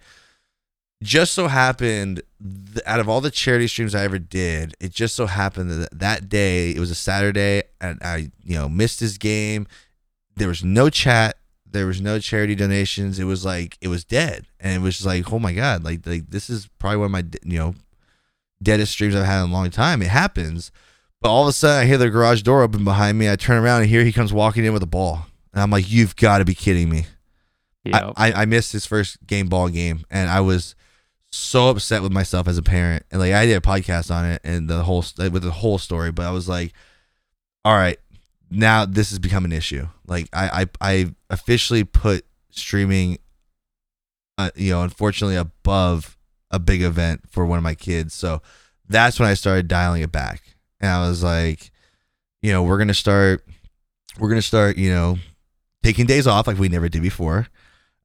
[1.02, 2.22] Just so happened,
[2.74, 5.98] th- out of all the charity streams I ever did, it just so happened that
[5.98, 9.66] that day it was a Saturday, and I, you know, missed his game.
[10.36, 11.36] There was no chat.
[11.64, 13.18] There was no charity donations.
[13.18, 16.06] It was like it was dead, and it was just like, oh my god, like
[16.06, 17.74] like this is probably one of my, you know,
[18.62, 20.02] deadest streams I've had in a long time.
[20.02, 20.70] It happens.
[21.20, 23.30] But all of a sudden, I hear the garage door open behind me.
[23.30, 25.90] I turn around and here he comes walking in with a ball, and I'm like,
[25.90, 27.06] "You've got to be kidding me!"
[27.84, 28.12] Yeah.
[28.16, 30.74] I, I I missed his first game ball game, and I was
[31.30, 33.04] so upset with myself as a parent.
[33.10, 36.10] And like I did a podcast on it and the whole with the whole story,
[36.10, 36.72] but I was like,
[37.64, 37.98] "All right,
[38.50, 43.18] now this has become an issue." Like I I, I officially put streaming,
[44.38, 46.16] uh, you know, unfortunately above
[46.50, 48.12] a big event for one of my kids.
[48.12, 48.42] So
[48.88, 50.42] that's when I started dialing it back,
[50.80, 51.70] and I was like,
[52.42, 53.44] you know, we're gonna start,
[54.18, 55.18] we're gonna start, you know,
[55.82, 57.48] taking days off like we never did before,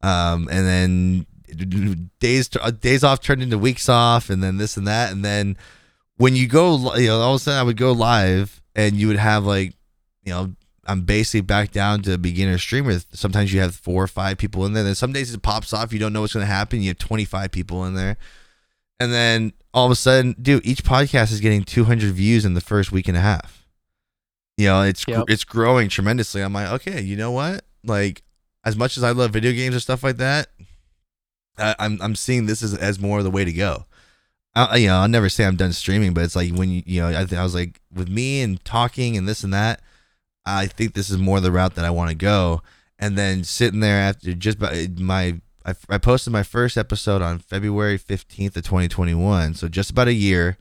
[0.01, 1.25] um, and then
[2.19, 5.57] days uh, days off turned into weeks off, and then this and that, and then
[6.17, 9.07] when you go, you know, all of a sudden I would go live, and you
[9.07, 9.73] would have like,
[10.23, 10.53] you know.
[10.87, 12.99] I'm basically back down to beginner streamer.
[13.11, 14.83] Sometimes you have four or five people in there.
[14.83, 15.91] Then some days it pops off.
[15.91, 16.79] You don't know what's going to happen.
[16.83, 18.17] You have 25 people in there.
[18.99, 22.61] And then all of a sudden, dude, each podcast is getting 200 views in the
[22.61, 23.65] first week and a half.
[24.57, 25.25] you know, it's Yep.
[25.27, 26.41] it's growing tremendously.
[26.41, 27.65] I'm like, okay, you know what?
[27.83, 28.23] Like,
[28.63, 30.47] as much as I love video games and stuff like that,
[31.57, 33.85] I, I'm I'm seeing this as as more the way to go.
[34.55, 37.01] I, you know, I'll never say I'm done streaming, but it's like when you you
[37.01, 39.81] know, I, th- I was like with me and talking and this and that.
[40.45, 42.61] I think this is more the route that I want to go.
[42.97, 47.39] And then sitting there after just about my I, I posted my first episode on
[47.39, 50.57] February 15th of 2021, so just about a year.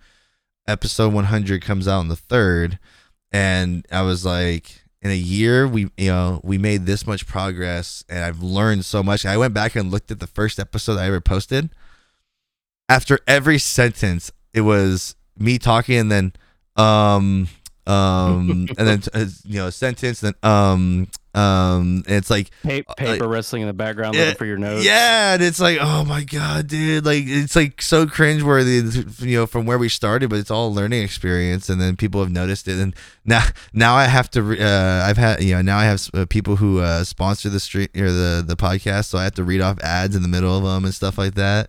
[0.66, 2.78] Episode 100 comes out on the third,
[3.30, 8.02] and I was like, in a year we you know we made this much progress,
[8.08, 9.26] and I've learned so much.
[9.26, 11.68] I went back and looked at the first episode I ever posted.
[12.88, 16.32] After every sentence, it was me talking, and then
[16.76, 17.48] um
[17.86, 22.94] um and then uh, you know a sentence, and then um um it's like Pa-
[22.96, 24.84] paper wrestling in the background Uh, Yeah, looking for your nose.
[24.84, 29.46] yeah, and it's like, oh my god, dude, like it's like so cringeworthy, you know,
[29.46, 32.68] from where we started, but it's all a learning experience, and then people have noticed
[32.68, 35.84] it, and now now I have to, re- uh, I've had, you know, now I
[35.84, 39.34] have uh, people who uh, sponsor the street or the the podcast, so I have
[39.34, 41.68] to read off ads in the middle of them and stuff like that.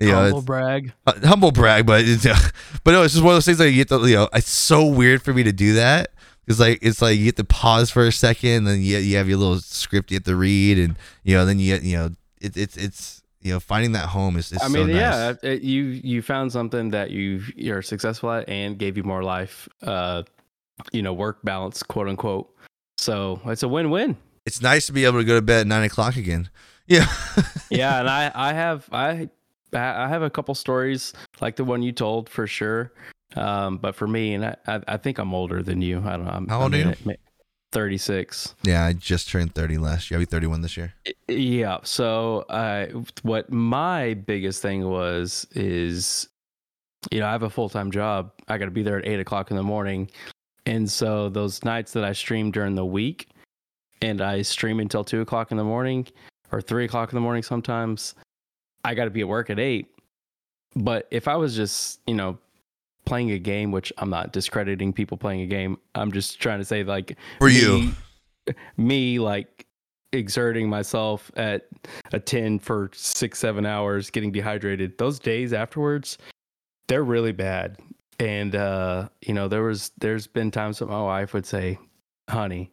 [0.00, 0.92] You know, Humble brag.
[1.08, 2.24] uh, humble brag, but it's,
[2.84, 4.48] but no, it's just one of those things that you get to, you know, it's
[4.48, 6.12] so weird for me to do that.
[6.48, 9.28] It's like it's like you get to pause for a second, then you you have
[9.28, 12.10] your little script you have to read, and you know then you get you know
[12.40, 14.96] it, it's it's you know finding that home is, is I so mean, nice.
[14.96, 19.22] yeah, it, you you found something that you you're successful at and gave you more
[19.22, 20.22] life, uh,
[20.90, 22.50] you know, work balance, quote unquote.
[22.96, 24.16] So it's a win-win.
[24.46, 26.48] It's nice to be able to go to bed at nine o'clock again.
[26.90, 27.06] Yeah,
[27.68, 29.28] yeah, and I I have I
[29.74, 32.90] I have a couple stories like the one you told for sure.
[33.38, 36.02] Um, but for me, and I, I, I think I'm older than you.
[36.04, 36.30] I don't know.
[36.32, 37.10] I'm, How old I'm are you?
[37.12, 37.20] it,
[37.72, 38.54] 36.
[38.62, 38.84] yeah.
[38.84, 40.18] I just turned thirty last year.
[40.18, 40.94] I'll be thirty one this year.
[41.28, 41.78] Yeah.
[41.82, 42.86] So, uh,
[43.22, 46.28] what my biggest thing was is,
[47.10, 48.32] you know, I have a full time job.
[48.48, 50.10] I got to be there at eight o'clock in the morning,
[50.66, 53.28] and so those nights that I stream during the week,
[54.02, 56.06] and I stream until two o'clock in the morning
[56.50, 58.14] or three o'clock in the morning sometimes,
[58.84, 59.88] I got to be at work at eight.
[60.74, 62.38] But if I was just, you know,
[63.08, 66.64] playing a game, which I'm not discrediting people playing a game, I'm just trying to
[66.64, 67.92] say like For you,
[68.76, 69.66] me, like
[70.12, 71.66] exerting myself at
[72.12, 76.16] a 10 for six seven hours getting dehydrated those days afterwards
[76.86, 77.76] they're really bad.
[78.18, 81.78] And uh you know there was there's been times that my wife would say
[82.30, 82.72] honey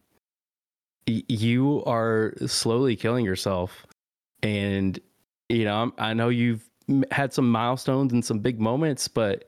[1.10, 3.86] y- you are slowly killing yourself.
[4.42, 4.98] And
[5.50, 6.70] you know I'm, i know you've
[7.12, 9.46] had some milestones and some big moments but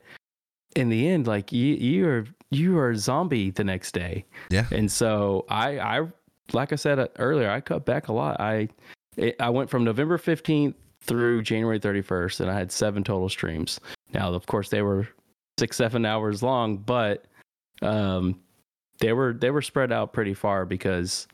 [0.76, 4.24] in the end like you you are you are a zombie the next day.
[4.50, 4.66] Yeah.
[4.70, 6.06] and so i i
[6.52, 8.40] like i said uh, earlier i cut back a lot.
[8.40, 8.68] I
[9.16, 13.80] it, i went from november 15th through january 31st and i had seven total streams.
[14.12, 15.08] Now of course they were
[15.58, 17.24] six seven hours long but
[17.82, 18.38] um
[19.00, 21.26] they were they were spread out pretty far because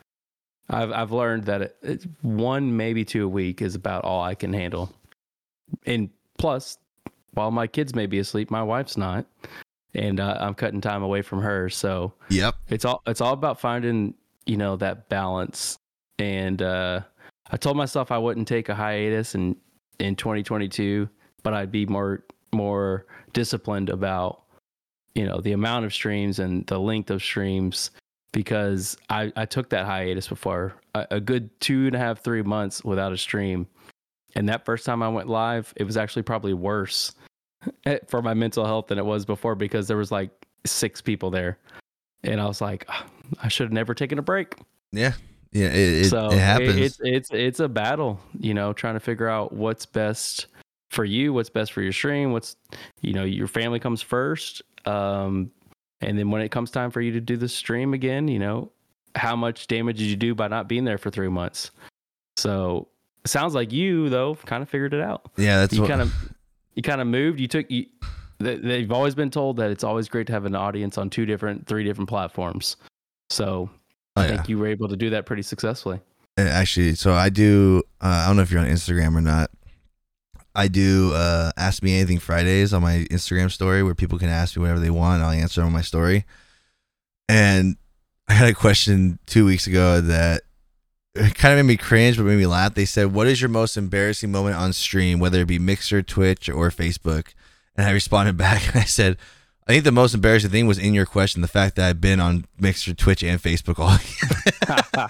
[0.70, 4.34] i've i've learned that it, it, one maybe two a week is about all i
[4.34, 4.90] can handle.
[5.86, 6.78] And plus
[7.34, 9.26] while my kids may be asleep my wife's not.
[9.96, 11.68] And uh, i'm cutting time away from her.
[11.68, 12.54] So yep.
[12.68, 14.14] it's all it's all about finding
[14.46, 15.76] you know that balance.
[16.18, 17.00] And uh
[17.50, 19.56] i told myself i wouldn't take a hiatus in
[19.98, 21.08] in 2022
[21.42, 24.42] but i'd be more more disciplined about
[25.14, 27.90] you know the amount of streams and the length of streams
[28.32, 30.74] because i i took that hiatus before.
[30.94, 33.66] A, a good two and a half three months without a stream
[34.34, 37.12] and that first time i went live it was actually probably worse
[38.08, 40.30] for my mental health than it was before because there was like
[40.66, 41.58] six people there
[42.24, 43.06] and I was like, "Ah,
[43.42, 44.56] I should have never taken a break.
[44.92, 45.12] Yeah.
[45.52, 45.68] Yeah.
[45.68, 46.76] It, it, so it happens.
[46.76, 50.46] it's it's it's a battle, you know, trying to figure out what's best
[50.90, 52.56] for you, what's best for your stream, what's
[53.02, 54.62] you know, your family comes first.
[54.86, 55.50] Um,
[56.00, 58.72] and then when it comes time for you to do the stream again, you know,
[59.14, 61.70] how much damage did you do by not being there for three months?
[62.36, 62.93] So it
[63.26, 65.30] sounds like you though kind of figured it out.
[65.36, 65.58] yeah.
[65.60, 66.12] That's you kind of
[66.74, 67.40] you kind of moved.
[67.40, 67.86] You took you.
[68.38, 71.24] they- They've always been told that it's always great to have an audience on two
[71.24, 72.76] different, three different platforms.
[73.30, 73.70] So
[74.16, 74.28] oh, I yeah.
[74.36, 76.00] think you were able to do that pretty successfully.
[76.36, 77.82] Actually, so I do.
[78.00, 79.50] Uh, I don't know if you're on Instagram or not.
[80.56, 84.56] I do uh, ask me anything Fridays on my Instagram story where people can ask
[84.56, 85.16] me whatever they want.
[85.16, 86.24] And I'll answer on my story.
[87.28, 87.76] And
[88.28, 90.42] I had a question two weeks ago that
[91.14, 92.74] it kind of made me cringe, but made me laugh.
[92.74, 96.48] They said, "What is your most embarrassing moment on stream, whether it be Mixer, Twitch,
[96.48, 97.28] or Facebook?"
[97.76, 99.16] And I responded back, and I said,
[99.68, 102.20] "I think the most embarrassing thing was in your question, the fact that I've been
[102.20, 103.96] on Mixer, Twitch, and Facebook all."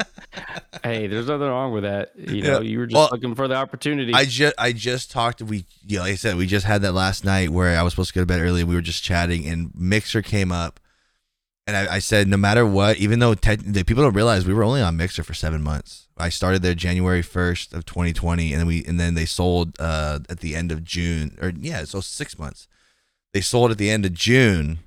[0.85, 2.13] hey, there's nothing wrong with that.
[2.17, 2.43] You Yeah.
[2.55, 4.13] know, you were just Well, looking for the opportunity.
[4.13, 7.25] I just I just talked we yeah, like I said, we just had that last
[7.25, 8.61] night where I was supposed to go to bed early.
[8.61, 10.81] And We were just chatting and Mixer came up
[11.67, 14.65] and I, I said no matter what, even though the people don't realize we were
[14.65, 16.09] only on Mixer for seven months.
[16.17, 20.21] I started there January first of 2020, and then we and then they sold uh,
[20.29, 22.69] at the end of June, or yeah, so six months.
[23.33, 24.79] They sold at the end of June,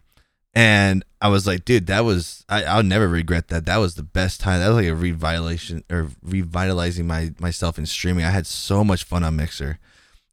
[0.54, 3.66] and I was like, dude, that was I, I'll never regret that.
[3.66, 4.60] That was the best time.
[4.60, 8.24] That was like a revitalization or revitalizing my myself in streaming.
[8.24, 9.80] I had so much fun on Mixer.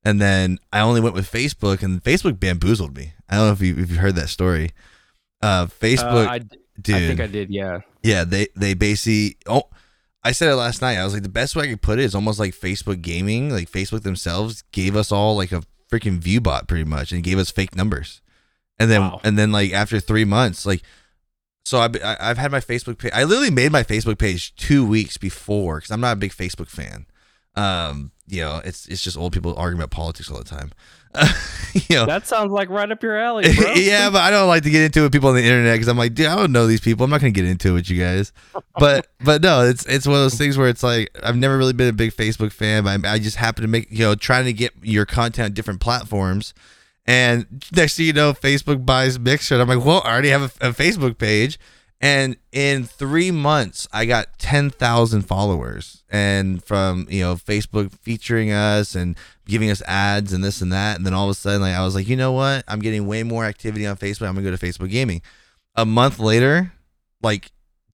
[0.06, 3.14] And then I only went with Facebook, and Facebook bamboozled me.
[3.28, 4.70] I don't know if you if you heard that story.
[5.44, 6.38] Uh, Facebook, Uh, I,
[6.80, 6.94] dude.
[6.96, 7.50] I think I did.
[7.50, 7.80] Yeah.
[8.02, 9.36] Yeah, they they basically.
[9.46, 9.64] Oh,
[10.22, 10.96] I said it last night.
[10.96, 13.50] I was like, the best way I could put it is almost like Facebook gaming.
[13.50, 17.38] Like Facebook themselves gave us all like a freaking view bot, pretty much, and gave
[17.38, 18.22] us fake numbers.
[18.78, 19.20] And then Wow.
[19.22, 20.82] and then like after three months, like,
[21.64, 23.12] so I, I I've had my Facebook page.
[23.14, 26.68] I literally made my Facebook page two weeks before because I'm not a big Facebook
[26.68, 27.06] fan.
[27.54, 30.72] Um, you know, it's it's just old people arguing about politics all the time.
[31.72, 33.72] you know, That sounds like right up your alley, bro.
[33.74, 35.88] yeah, but I don't like to get into it with people on the internet because
[35.88, 37.04] I'm like, dude, I don't know these people.
[37.04, 38.32] I'm not gonna get into it with you guys.
[38.78, 41.72] But but no, it's it's one of those things where it's like I've never really
[41.72, 44.44] been a big Facebook fan, but I, I just happen to make you know trying
[44.44, 46.54] to get your content on different platforms.
[47.06, 49.56] And next thing you know, Facebook buys Mixer.
[49.56, 51.58] And I'm like, well, I already have a, a Facebook page.
[52.00, 56.02] And in three months, I got 10,000 followers.
[56.10, 59.16] And from, you know, Facebook featuring us and
[59.46, 60.96] giving us ads and this and that.
[60.96, 62.64] And then all of a sudden, like, I was like, you know what?
[62.68, 64.26] I'm getting way more activity on Facebook.
[64.26, 65.22] I'm going to go to Facebook Gaming.
[65.74, 66.72] A month later,
[67.22, 67.50] like,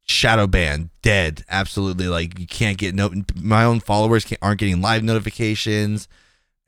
[0.07, 1.44] shadow ban, dead.
[1.48, 2.09] Absolutely.
[2.09, 6.09] Like, you can't get no, my own followers can't, aren't getting live notifications.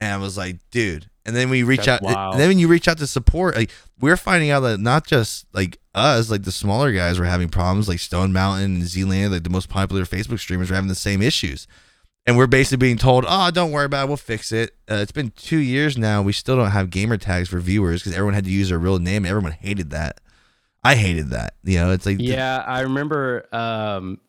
[0.01, 1.09] And I was like, dude.
[1.25, 2.15] And then we reach That's out.
[2.15, 2.35] wild.
[2.35, 3.71] And then when you reach out to support, like
[4.01, 7.89] we're finding out that not just like us, like the smaller guys were having problems,
[7.89, 11.23] like Stone Mountain and ZLaner, like the most popular Facebook streamers were having the same
[11.23, 11.69] issues.
[12.25, 14.09] And we're basically being told, oh, don't worry about it.
[14.09, 14.71] We'll fix it.
[14.89, 16.23] Uh, it's been two years now.
[16.23, 19.01] We still don't have gamer tags for viewers because everyone had to use their real
[19.01, 19.27] name.
[19.27, 20.21] Everyone hated that.
[20.85, 21.55] I hated that.
[21.65, 24.21] You know, it's like, Yeah, I remember um,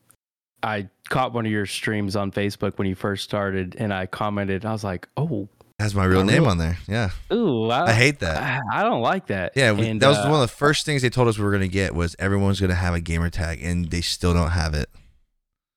[0.64, 4.64] I caught one of your streams on Facebook when you first started, and I commented.
[4.64, 6.78] I was like, "Oh, has my real name on there.
[6.88, 7.10] Yeah.
[7.32, 8.42] ooh, I, I hate that.
[8.42, 10.86] I, I don't like that." Yeah, we, and, that was uh, one of the first
[10.86, 13.00] things they told us we were going to get was everyone's going to have a
[13.00, 14.88] gamer tag, and they still don't have it.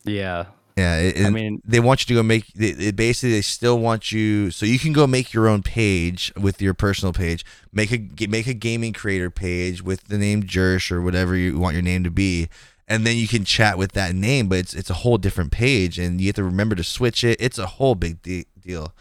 [0.04, 0.46] yeah.
[0.78, 2.54] Yeah, it, I mean, they want you to go make.
[2.54, 6.32] They, it basically, they still want you, so you can go make your own page
[6.40, 7.44] with your personal page.
[7.74, 11.74] Make a make a gaming creator page with the name Jursh or whatever you want
[11.74, 12.48] your name to be,
[12.88, 14.50] and then you can chat with that name.
[14.50, 17.38] But it's it's a whole different page, and you have to remember to switch it.
[17.40, 18.94] It's a whole big de- deal.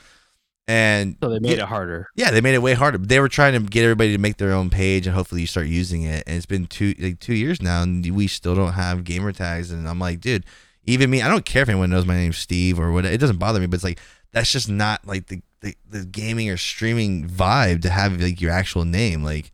[0.66, 2.08] And so they made yeah, it harder.
[2.16, 2.98] yeah, they made it way harder.
[2.98, 5.66] They were trying to get everybody to make their own page, and hopefully you start
[5.66, 6.24] using it.
[6.26, 9.70] And it's been two like two years now, and we still don't have gamer tags.
[9.70, 10.46] And I'm like, dude,
[10.86, 13.04] even me, I don't care if anyone knows my name's Steve or what.
[13.04, 13.98] It doesn't bother me, but it's like
[14.32, 18.52] that's just not like the the, the gaming or streaming vibe to have like your
[18.52, 19.22] actual name.
[19.24, 19.50] Like,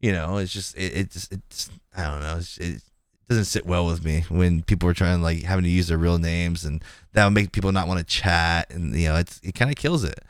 [0.00, 2.36] you know, it's just it, it just it's I don't know.
[2.38, 2.82] It's, it
[3.28, 6.18] doesn't sit well with me when people are trying like having to use their real
[6.18, 6.82] names, and
[7.12, 9.76] that would make people not want to chat, and you know, it's it kind of
[9.76, 10.20] kills it.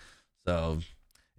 [0.47, 0.79] So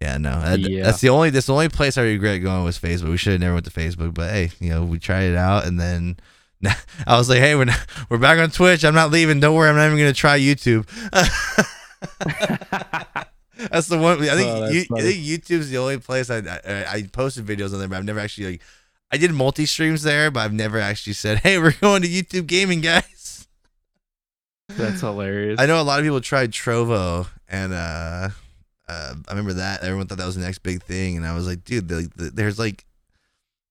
[0.02, 0.84] yeah, no, uh, that, Yeah.
[0.84, 3.10] that's the only that's the only place I regret going was Facebook.
[3.12, 5.66] We should have never went to Facebook, but hey, you know, we tried it out,
[5.66, 6.18] and then
[7.08, 8.84] I was like, hey, we're not, we're back on Twitch.
[8.84, 9.40] I'm not leaving.
[9.40, 10.88] Don't worry, I'm not even gonna try YouTube.
[13.70, 14.22] that's the one.
[14.22, 17.74] I think, Oh, you, I think YouTube's the only place I, I I posted videos
[17.74, 18.62] on there, but I've never actually like
[19.12, 22.48] I did multi streams there, but I've never actually said, hey, we're going to YouTube
[22.48, 23.48] gaming, guys.
[24.70, 25.60] That's hilarious.
[25.60, 28.30] I know a lot of people tried Trovo, and uh,
[28.90, 31.48] uh, I remember that everyone thought that was the next big thing, and I was
[31.48, 32.84] like, dude, the, the, there's like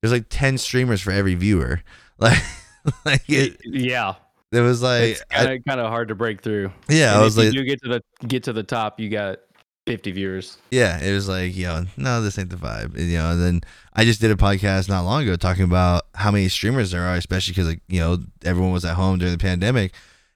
[0.00, 1.82] there's like ten streamers for every viewer,
[2.18, 2.38] like
[3.04, 4.14] like it, yeah,
[4.52, 6.70] it was like kind of kind of hard to break through.
[6.88, 9.08] yeah, And I was like you do get to the get to the top, you
[9.08, 9.38] got
[9.86, 10.56] 50 viewers.
[10.70, 13.32] yeah, it was like yo, no, this ain't the vibe, and, you know.
[13.32, 13.60] And then
[13.92, 17.16] I just did a podcast not long ago talking about how many streamers there are,
[17.16, 19.92] especially because like you know everyone was at home during the pandemic,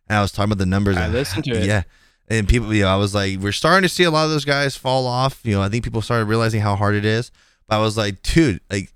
[0.09, 0.97] and I was talking about the numbers.
[0.97, 1.67] I of- listened to it.
[1.67, 1.83] Yeah.
[2.31, 4.45] And people, you know, I was like, we're starting to see a lot of those
[4.45, 5.41] guys fall off.
[5.45, 7.31] You know, I think people started realizing how hard it is.
[7.67, 8.93] But I was like, dude, like,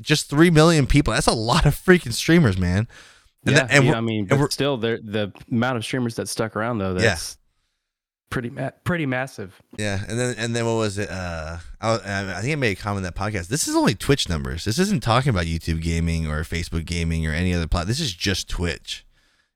[0.00, 1.12] just three million people.
[1.12, 2.88] That's a lot of freaking streamers, man.
[3.46, 6.78] And yeah, and yeah, I mean, but still, the amount of streamers that stuck around
[6.78, 7.00] though, Yeah.
[7.02, 7.36] that's
[8.30, 9.60] pretty ma- pretty massive.
[9.76, 11.10] Yeah, and then and then what was it?
[11.10, 11.94] Uh, I,
[12.36, 13.48] I think I made a comment that podcast.
[13.48, 14.64] This is only Twitch numbers.
[14.64, 17.88] This isn't talking about YouTube gaming or Facebook gaming or any other platform.
[17.88, 19.04] This is just Twitch.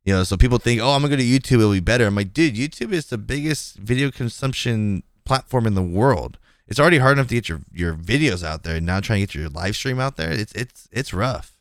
[0.04, 2.06] You know, so people think, oh, I'm gonna go to YouTube, it'll be better.
[2.06, 6.38] I'm like, dude, YouTube is the biggest video consumption platform in the world.
[6.68, 8.76] It's already hard enough to get your your videos out there.
[8.76, 11.52] and Now trying to get your live stream out there, it's it's it's rough.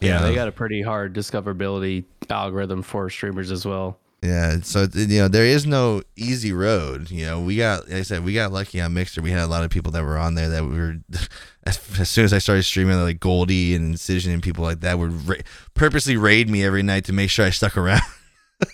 [0.00, 0.28] Yeah, know?
[0.28, 3.98] they got a pretty hard discoverability algorithm for streamers as well.
[4.22, 7.10] Yeah, so you know there is no easy road.
[7.10, 9.22] You know, we got, like I said, we got lucky on Mixer.
[9.22, 10.96] We had a lot of people that were on there that were,
[11.64, 14.98] as, as soon as I started streaming, like Goldie and Incision and people like that
[14.98, 15.36] would ra-
[15.74, 18.02] purposely raid me every night to make sure I stuck around.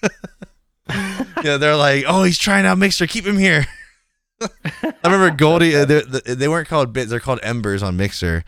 [1.42, 3.06] yeah, they're like, "Oh, he's trying out Mixer.
[3.06, 3.66] Keep him here."
[4.44, 5.74] I remember Goldie.
[5.74, 6.00] Uh, they,
[6.34, 8.44] they weren't called bits; they're called embers on Mixer.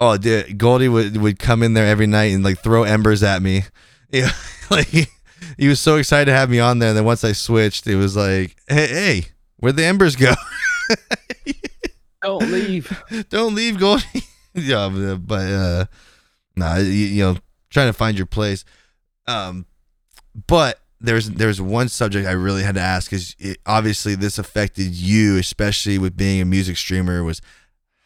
[0.00, 3.42] Oh, dude, Goldie would would come in there every night and like throw embers at
[3.42, 3.62] me.
[4.14, 4.30] Yeah,
[4.70, 5.06] like he,
[5.56, 6.90] he was so excited to have me on there.
[6.90, 9.26] And then once I switched, it was like, "Hey, hey
[9.56, 10.34] where'd the embers go?"
[12.22, 13.02] Don't leave.
[13.30, 14.24] Don't leave, Goldie.
[14.54, 15.84] yeah, but uh,
[16.56, 17.36] nah, you, you know,
[17.70, 18.66] trying to find your place.
[19.26, 19.66] Um,
[20.46, 23.36] but there's there's one subject I really had to ask because
[23.66, 27.22] obviously this affected you, especially with being a music streamer.
[27.24, 27.42] Was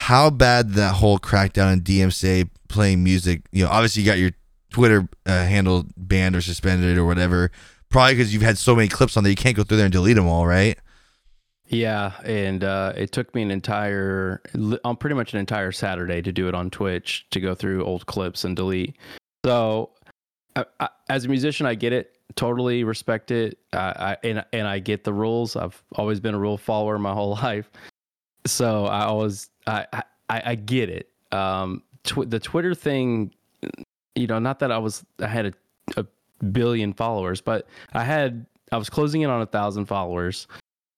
[0.00, 3.42] how bad that whole crackdown on DMCA playing music?
[3.52, 4.32] You know, obviously you got your
[4.70, 7.50] Twitter uh, handle banned or suspended or whatever.
[7.88, 9.92] Probably because you've had so many clips on there, you can't go through there and
[9.92, 10.78] delete them all, right?
[11.68, 14.40] Yeah, and uh, it took me an entire,
[14.84, 18.06] on pretty much an entire Saturday to do it on Twitch to go through old
[18.06, 18.96] clips and delete.
[19.44, 19.90] So,
[20.54, 24.78] I, I, as a musician, I get it, totally respect it, I, and and I
[24.78, 25.56] get the rules.
[25.56, 27.70] I've always been a rule follower my whole life,
[28.46, 29.86] so I always I
[30.28, 31.10] I, I get it.
[31.32, 33.32] Um, tw- the Twitter thing,
[34.14, 35.52] you know, not that I was I had a,
[36.00, 36.06] a
[36.44, 40.46] billion followers, but I had I was closing in on a thousand followers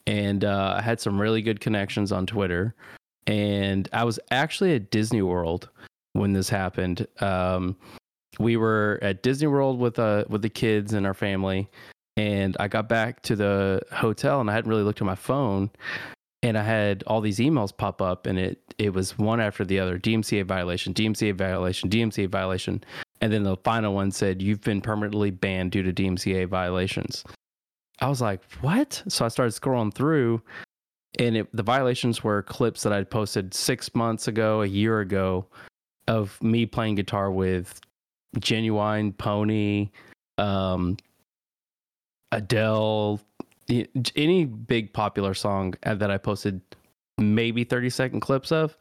[0.08, 2.74] and uh, I had some really good connections on Twitter.
[3.26, 5.68] And I was actually at Disney World
[6.14, 7.06] when this happened.
[7.20, 7.76] Um,
[8.38, 11.68] we were at Disney World with uh with the kids and our family,
[12.16, 15.70] and I got back to the hotel and I hadn't really looked at my phone,
[16.42, 19.78] and I had all these emails pop up, and it it was one after the
[19.80, 22.82] other: DMCA violation, DMCA violation, DMCA violation,
[23.20, 27.24] and then the final one said you've been permanently banned due to DMCA violations.
[28.00, 29.02] I was like, what?
[29.08, 30.40] So I started scrolling through,
[31.18, 35.46] and it, the violations were clips that I'd posted six months ago, a year ago,
[36.06, 37.80] of me playing guitar with
[38.36, 39.90] Ginuwine, Pony,
[40.36, 40.96] um,
[42.32, 43.20] Adele,
[44.16, 46.60] any big popular song that I posted
[47.18, 48.76] maybe 30 second clips of.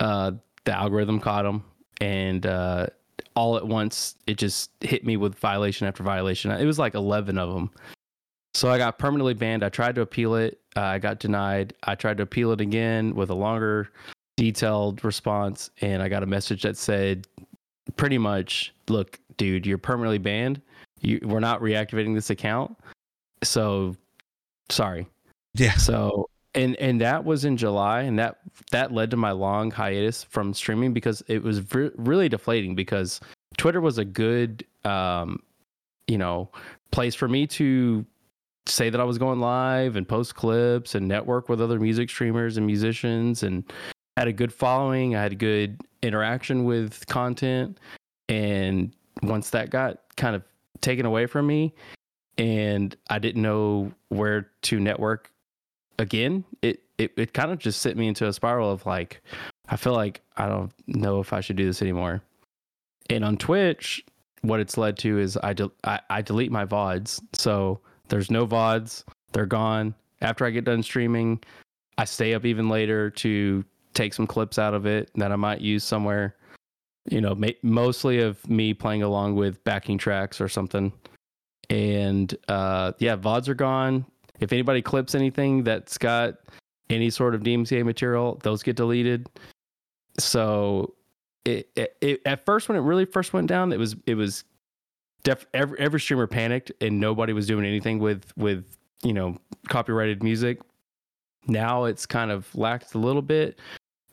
[0.00, 0.32] Uh,
[0.64, 1.64] the algorithm caught them,
[2.00, 2.86] and uh,
[3.34, 6.50] all at once it just hit me with violation after violation.
[6.50, 7.70] It was like 11 of them.
[8.54, 9.62] So I got permanently banned.
[9.62, 10.60] I tried to appeal it.
[10.76, 11.74] Uh, I got denied.
[11.84, 13.90] I tried to appeal it again with a longer,
[14.36, 17.26] detailed response, and I got a message that said,
[17.94, 20.60] pretty much, "Look, dude, you're permanently banned.
[21.00, 22.76] You, we're not reactivating this account.
[23.42, 23.94] So,
[24.70, 25.06] sorry."
[25.54, 25.76] Yeah.
[25.76, 28.38] So and and that was in July, and that
[28.72, 33.20] that led to my long hiatus from streaming because it was re- really deflating because
[33.58, 35.40] Twitter was a good, um,
[36.08, 36.48] you know,
[36.90, 38.04] place for me to
[38.66, 42.56] say that I was going live and post clips and network with other music streamers
[42.56, 43.62] and musicians and
[44.16, 45.14] had a good following.
[45.14, 47.78] I had good interaction with content.
[48.28, 50.42] And once that got kind of
[50.80, 51.74] taken away from me
[52.38, 55.30] and I didn't know where to network
[55.98, 59.22] again, it, it, it kind of just sent me into a spiral of like,
[59.68, 62.22] I feel like I don't know if I should do this anymore.
[63.10, 64.04] And on Twitch,
[64.42, 67.20] what it's led to is I, de- I, I delete my VODs.
[67.32, 69.04] So there's no VODs.
[69.32, 69.94] They're gone.
[70.20, 71.42] After I get done streaming,
[71.98, 73.64] I stay up even later to
[73.96, 76.36] take some clips out of it that I might use somewhere.
[77.08, 80.92] You know, ma- mostly of me playing along with backing tracks or something.
[81.70, 84.04] And uh, yeah, VODs are gone.
[84.38, 86.34] If anybody clips anything that's got
[86.90, 89.28] any sort of DMCA material, those get deleted.
[90.18, 90.94] So
[91.44, 94.44] it, it, it, at first when it really first went down, it was it was
[95.22, 99.36] def, every, every streamer panicked and nobody was doing anything with with you know
[99.68, 100.60] copyrighted music.
[101.46, 103.60] Now it's kind of lacked a little bit,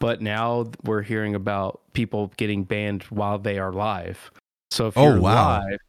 [0.03, 4.33] but now we're hearing about people getting banned while they are live.
[4.69, 5.61] So if oh, you're wow.
[5.61, 5.79] live,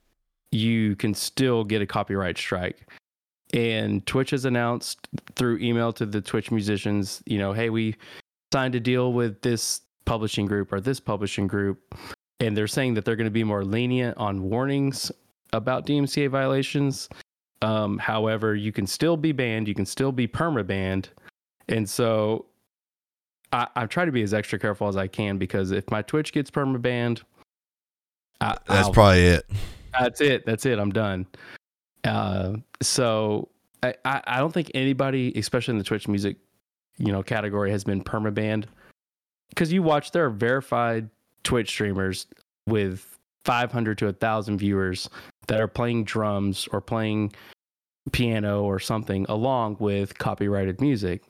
[0.52, 2.88] you can still get a copyright strike.
[3.52, 7.96] And Twitch has announced through email to the Twitch musicians, you know, hey, we
[8.52, 11.96] signed a deal with this publishing group or this publishing group
[12.38, 15.10] and they're saying that they're going to be more lenient on warnings
[15.52, 17.08] about DMCA violations.
[17.62, 21.08] Um, however, you can still be banned, you can still be perma banned,
[21.68, 22.46] and so
[23.54, 26.32] I, I'm trying to be as extra careful as I can because if my Twitch
[26.32, 27.22] gets perma banned,
[28.40, 29.44] that's I'll, probably it.
[29.98, 30.44] That's it.
[30.44, 30.78] That's it.
[30.78, 31.26] I'm done.
[32.02, 33.48] Uh, so
[33.82, 36.36] I, I don't think anybody, especially in the Twitch music,
[36.98, 38.66] you know, category, has been perma banned
[39.50, 41.08] because you watch there are verified
[41.44, 42.26] Twitch streamers
[42.66, 45.08] with 500 to 1,000 viewers
[45.46, 47.32] that are playing drums or playing
[48.12, 51.22] piano or something along with copyrighted music.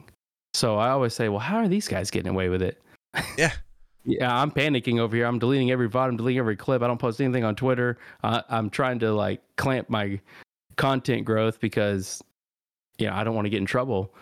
[0.55, 2.81] So I always say, well, how are these guys getting away with it?
[3.37, 3.53] Yeah.
[4.07, 5.25] Yeah, I'm panicking over here.
[5.25, 6.09] I'm deleting every VOD.
[6.09, 6.83] I'm deleting every clip.
[6.83, 7.97] I don't post anything on Twitter.
[8.23, 10.21] Uh, I'm trying to like clamp my
[10.77, 12.23] content growth because
[12.99, 14.15] you know I don't want to get in trouble.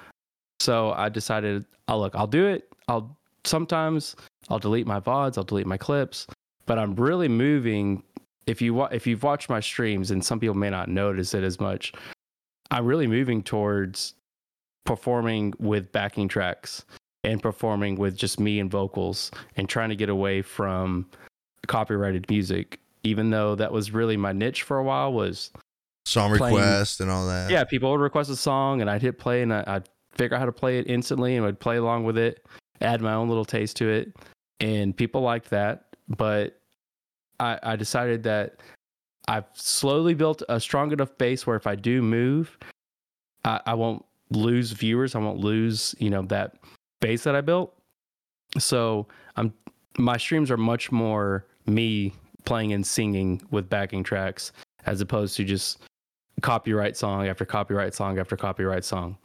[0.61, 2.73] So I decided, oh look, I'll do it.
[2.87, 4.15] I'll sometimes
[4.51, 5.37] I'll delete my VODs.
[5.37, 6.29] I'll delete my clips.
[6.67, 8.05] But I'm really moving.
[8.47, 11.43] If you wa- if you've watched my streams, and some people may not notice it
[11.43, 11.93] as much,
[12.71, 14.15] I'm really moving towards
[14.85, 16.85] performing with backing tracks
[17.25, 21.07] and performing with just me and vocals and trying to get away from
[21.69, 25.51] copyrighted music even though that was really my niche for a while was
[26.05, 27.51] Song playing- request and all that.
[27.51, 30.41] yeah people would request a song and i'd hit play and I, i'd figure out
[30.41, 32.45] how to play it instantly and i'd play along with it
[32.81, 34.13] add my own little taste to it
[34.59, 36.59] and people liked that but
[37.39, 38.57] i, I decided that
[39.29, 42.59] i've slowly built a strong enough base where if i do move
[43.45, 44.05] I, I won't
[44.37, 45.15] lose viewers.
[45.15, 46.57] I won't lose you know that
[47.01, 47.75] base that i built.
[48.59, 49.07] So
[49.37, 49.53] i'm
[49.99, 52.13] my streams are much more me
[52.45, 54.53] playing and singing with backing tracks
[54.87, 55.79] as opposed to just
[56.41, 59.17] copyright song after copyright song after copyright song.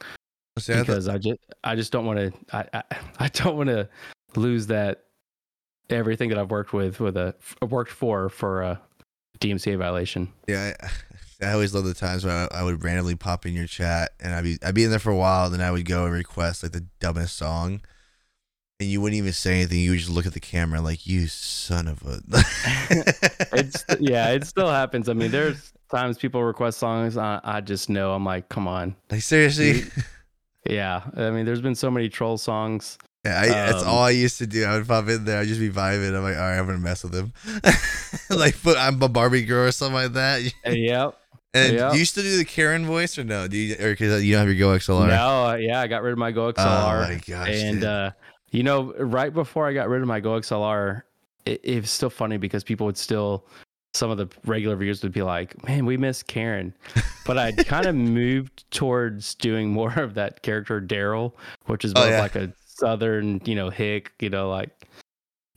[0.58, 2.82] See, I thought- because I just I just don't want to I, I
[3.20, 3.88] I don't want to
[4.36, 5.04] lose that
[5.90, 8.80] everything that I've worked with with a worked for for a
[9.40, 10.28] DMCA violation.
[10.46, 10.88] Yeah, I,
[11.40, 14.34] I always love the times when I, I would randomly pop in your chat and
[14.34, 16.12] I'd be I'd be in there for a while, and then I would go and
[16.12, 17.80] request like the dumbest song,
[18.80, 19.78] and you wouldn't even say anything.
[19.80, 22.20] You would just look at the camera like you son of a.
[23.52, 25.08] It's yeah, it still happens.
[25.08, 27.16] I mean, there's times people request songs.
[27.16, 28.94] I, I just know I'm like, come on.
[29.10, 29.82] like seriously.
[30.68, 32.98] Yeah, I mean, there's been so many troll songs.
[33.24, 34.64] Yeah, I, that's Um, all I used to do.
[34.64, 35.40] I would pop in there.
[35.40, 36.14] I'd just be vibing.
[36.14, 37.32] I'm like, all right, I'm gonna mess with him.
[38.28, 40.42] like, put I'm a Barbie girl or something like that.
[40.66, 41.17] Yep.
[41.54, 43.48] And do you still do the Karen voice or no?
[43.48, 45.08] Do you or because you don't have your Go XLR?
[45.08, 47.06] No, uh, yeah, I got rid of my Go XLR.
[47.06, 47.48] Oh my gosh.
[47.50, 48.10] and uh,
[48.50, 51.02] you know, right before I got rid of my Go XLR,
[51.46, 53.46] it, it was still funny because people would still,
[53.94, 56.74] some of the regular viewers would be like, "Man, we miss Karen,"
[57.24, 61.32] but I'd kind of moved towards doing more of that character Daryl,
[61.66, 62.20] which is Oh, more of yeah.
[62.20, 64.86] like a southern, you know, hick, you know, like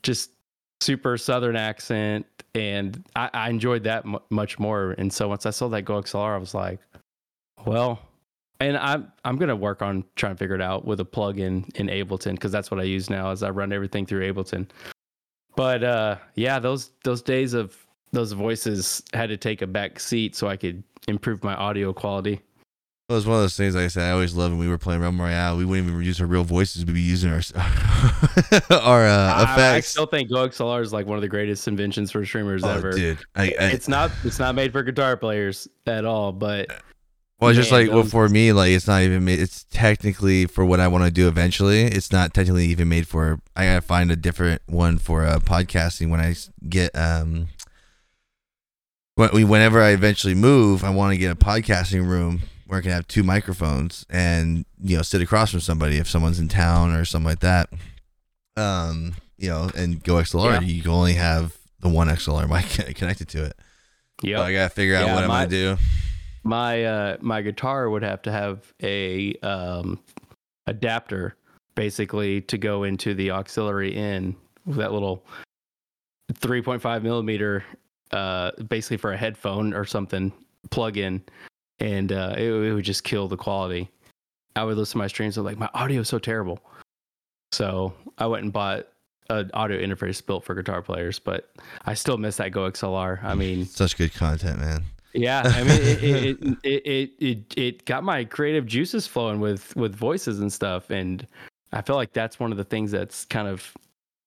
[0.03, 0.31] just
[0.79, 2.25] super southern accent,
[2.55, 4.91] and I, I enjoyed that mu much more.
[4.97, 6.79] And so once I saw that Go XLR, I was like,
[7.65, 7.99] well.
[8.59, 11.87] And I'm I'm gonna work on trying to figure it out with a plugin in
[11.87, 13.31] Ableton because that's what I use now.
[13.31, 14.67] Is I run everything through Ableton.
[15.55, 17.75] But uh, yeah, those those days of
[18.11, 22.41] those voices had to take a back seat so I could improve my audio quality.
[23.11, 23.75] It was one of those things.
[23.75, 25.57] Like I said, I always loved when we were playing Realm Royale.
[25.57, 26.85] We wouldn't even use our real voices.
[26.85, 27.41] We'd be using our
[28.71, 32.09] our uh, I, I still think Go XLR is like one of the greatest inventions
[32.11, 32.91] for streamers oh, ever.
[32.91, 36.69] dude, I, I, It's not it's not made for guitar players at all, but
[37.41, 39.39] well, it's just man, like well, for me, like it's not even made.
[39.39, 41.81] It's technically for what I want to do eventually.
[41.81, 43.39] It's not technically even made for.
[43.57, 46.35] I gotta find a different one for uh, podcasting when I
[46.69, 47.49] get um.
[49.15, 52.91] when- Whenever I eventually move, I want to get a podcasting room where I can
[52.91, 57.03] have two microphones and you know sit across from somebody if someone's in town or
[57.03, 57.67] something like that.
[58.55, 60.59] Um, you know, and go XLR, Yeah.
[60.61, 63.59] you can only have the one XLR mic connected to it.
[64.23, 65.77] yeah, So I gotta figure out Yeah, what I'm gonna do.
[66.45, 69.99] my uh my guitar would have to have a um
[70.65, 71.35] adapter
[71.75, 74.33] basically to go into the auxiliary in
[74.65, 75.25] with that little
[76.35, 77.65] 3.5 millimeter
[78.11, 80.31] uh basically for a headphone or something
[80.69, 81.21] plug in
[81.81, 83.89] and uh it, it would just kill the quality.
[84.55, 86.59] I would listen to my streams and like my audio is so terrible.
[87.51, 88.87] So i went and bought
[89.29, 91.51] an audio interface built for guitar players but
[91.85, 94.83] i still miss that go xlr i mean Such good content, man.
[95.13, 99.75] yeah, I mean, it it, it it it it got my creative juices flowing with
[99.75, 101.27] with voices and stuff, and
[101.73, 103.73] I feel like that's one of the things that's kind of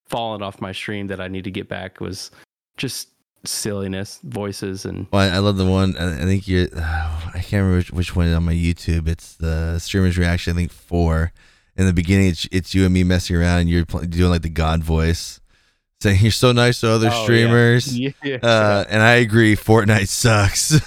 [0.07, 2.31] fallen off my stream that I need to get back was
[2.77, 3.09] just
[3.45, 5.97] silliness, voices, and Well, I, I love the one.
[5.97, 6.69] I, I think you.
[6.77, 9.09] I can't remember which, which one on my YouTube.
[9.09, 10.53] It's the streamer's reaction.
[10.53, 11.33] I think four.
[11.77, 14.43] In the beginning, it's it's you and me messing around, and you're pl- doing like
[14.43, 15.41] the God voice,
[16.01, 17.99] saying you're so nice to other Oh, streamers.
[17.99, 18.11] yeah,
[18.43, 20.75] Uh, and I agree, Fortnite sucks.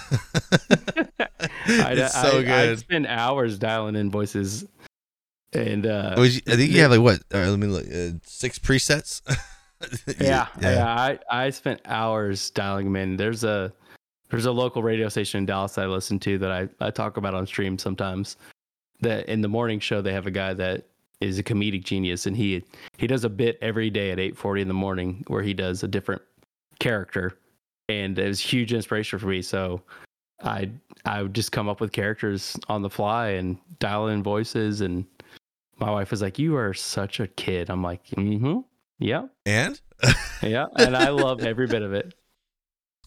[0.69, 2.79] I, it's I, so I good.
[2.79, 4.65] spend hours dialing in voices,
[5.53, 7.21] and uh, I think you have like what?
[7.33, 7.85] All right, let me look.
[7.85, 9.21] Uh, six presets.
[10.19, 13.17] yeah, yeah, I I spent hours dialing them in.
[13.17, 13.71] There's a
[14.29, 17.17] there's a local radio station in Dallas that I listen to that I, I talk
[17.17, 18.37] about on stream sometimes.
[19.01, 20.85] That in the morning show they have a guy that
[21.21, 22.63] is a comedic genius and he
[22.97, 25.87] he does a bit every day at 8:40 in the morning where he does a
[25.87, 26.21] different
[26.79, 27.37] character.
[27.89, 29.41] And it was huge inspiration for me.
[29.41, 29.81] So
[30.43, 30.71] I
[31.05, 34.81] I would just come up with characters on the fly and dial in voices.
[34.81, 35.05] And
[35.77, 37.69] my wife was like you are such a kid.
[37.69, 38.63] I'm like mhm
[38.99, 39.23] Yeah.
[39.45, 39.79] And
[40.41, 40.65] Yeah.
[40.75, 42.13] And I love every bit of it.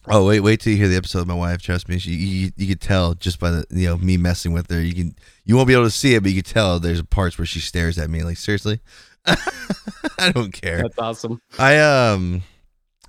[0.07, 1.61] oh wait, wait till you hear the episode of my wife.
[1.61, 4.69] Trust me, she, you you could tell just by the you know me messing with
[4.71, 4.81] her.
[4.81, 5.15] You can
[5.45, 7.59] you won't be able to see it, but you can tell there's parts where she
[7.59, 8.79] stares at me like seriously.
[9.25, 10.81] I don't care.
[10.81, 11.41] That's awesome.
[11.59, 12.41] I um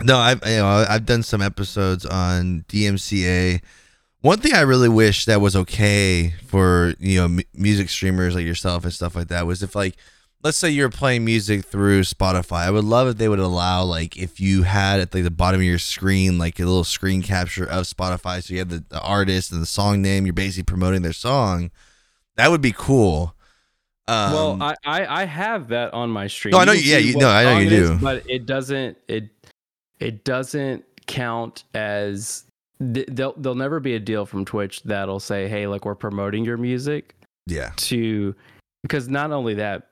[0.02, 3.62] no, I've you know I've done some episodes on DMCA.
[4.20, 8.44] One thing I really wish that was okay for you know m- music streamers like
[8.44, 9.96] yourself and stuff like that was if like
[10.42, 12.66] let's say you're playing music through Spotify.
[12.66, 15.60] I would love if they would allow like if you had at like the bottom
[15.60, 19.00] of your screen like a little screen capture of Spotify, so you have the, the
[19.00, 20.26] artist and the song name.
[20.26, 21.70] You're basically promoting their song.
[22.36, 23.34] That would be cool.
[24.08, 26.52] Um, well, I, I I have that on my stream.
[26.52, 27.98] No, I know you- yeah, you- no, I know you it is, do.
[27.98, 29.28] but it doesn't it
[30.00, 32.44] it doesn't count as
[32.80, 36.44] th- there'll there'll never be a deal from Twitch that'll say, "Hey, like we're promoting
[36.44, 37.14] your music."
[37.46, 38.34] yeah, To
[38.82, 39.88] because not only that,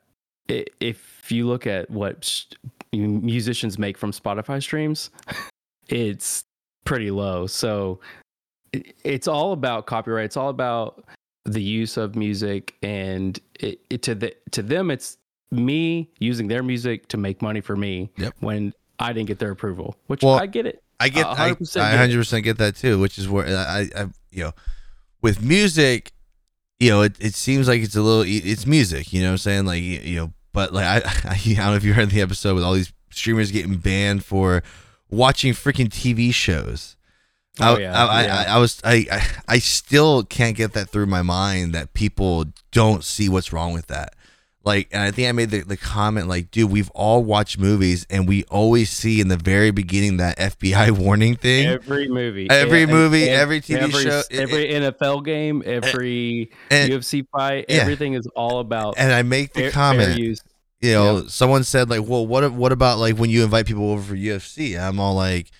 [0.51, 2.44] if you look at what
[2.92, 5.11] musicians make from Spotify streams,
[5.88, 6.44] it's
[6.84, 7.46] pretty low.
[7.46, 8.01] So
[8.72, 10.26] it's all about copyright.
[10.26, 11.05] It's all about
[11.44, 15.18] the use of music, and it, it to the to them, it's
[15.51, 18.11] me using their music to make money for me.
[18.16, 18.34] Yep.
[18.40, 20.82] When I didn't get their approval, which Well, I get it.
[21.01, 23.01] I get, hundred percent I hundred percent get that too.
[23.01, 24.53] Which is where I, I, you know,
[25.22, 26.12] with music,
[26.78, 29.12] you know, it, it seems like it's a little, it's music.
[29.12, 29.64] You know what I'm saying?
[29.64, 32.55] Like, you know, but like I, I, I don't know if you heard the episode
[32.55, 34.62] with all these streamers getting banned for
[35.11, 36.96] watching freaking TV shows.
[37.59, 38.44] Oh, I, yeah, I, yeah.
[38.48, 42.46] I, I was, I, I, I still can't get that through my mind that people
[42.70, 44.14] don't see what's wrong with that.
[44.62, 48.06] Like, and I think I made the, the comment, like, dude, we've all watched movies
[48.11, 51.66] and we always see in the very beginning that FBI warning thing.
[51.66, 56.50] Every movie, Every and- movie, and every TV every, show, it- every NFL game, every
[56.70, 57.76] and- UFC fight, yeah.
[57.76, 60.42] everything is all about and I make the fair- fair comment, use.
[60.82, 64.02] you know, someone said like, well, what what about like when you invite people over
[64.02, 64.78] for UFC?
[64.78, 65.50] I'm all like,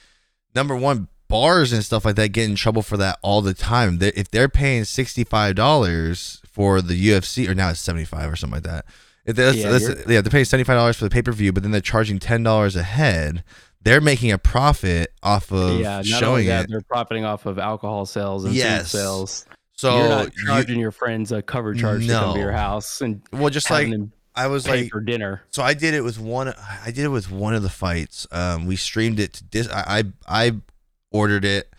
[0.55, 3.97] number one, bars and stuff like that get in trouble for that all the time.
[3.97, 8.31] They, if they're paying sixty five dollars for the UFC, or now it's seventy five
[8.31, 8.85] or something like that.
[9.25, 11.53] If they, Yeah, you're- yeah, they're paying seventy five dollars for the pay per view,
[11.53, 13.45] but then they're charging ten dollars a head.
[13.83, 16.71] They're making a profit off of yeah, not only showing that, it.
[16.71, 18.91] they're profiting off of alcohol sales and Yes.
[18.93, 19.45] food sales.
[19.77, 23.01] So You're not you- charging your friends a cover charge to come to your house
[23.01, 23.89] and well, just like
[24.35, 25.43] I was like, for dinner.
[25.51, 26.49] So I did it with one.
[26.85, 28.27] I did it with one of the fights.
[28.31, 29.69] Um, we streamed it to dis.
[29.69, 30.53] I, I I
[31.11, 31.73] ordered it,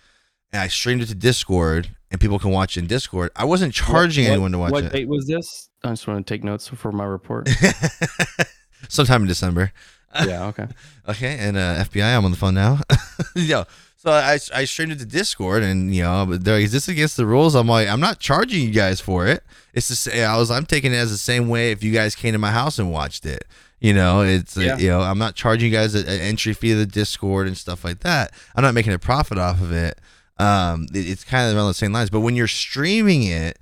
[0.54, 3.32] and I streamed it to Discord, and people can watch in Discord.
[3.36, 4.91] I wasn't charging What- anyone to watch What it.
[4.91, 5.70] date was this?
[5.84, 7.49] I just want to take notes for my report.
[8.89, 9.72] Sometime in December.
[10.26, 10.68] yeah, okay.
[11.08, 12.80] Okay, and uh, FBI, I'm on the phone now.
[13.36, 13.64] Yo,
[13.95, 16.88] so I I streamed it to Discord, and you know, but they're like, is this
[16.89, 17.56] against the rules?
[17.56, 19.43] I'm like, I'm not charging you guys for it.
[19.74, 22.16] It's the sa- I was I'm taking it as the same way if you guys
[22.16, 23.45] came to my house and watched it.
[23.80, 24.78] You know, it's uh, Yeah.
[24.78, 27.86] you know, I'm not charging you guys an entry fee to the Discord and stuff
[27.86, 28.32] like that.
[28.56, 29.97] I'm not making a profit off of it.
[30.42, 32.10] Um, it- it's kind of around the same lines.
[32.10, 33.60] But when you're streaming it,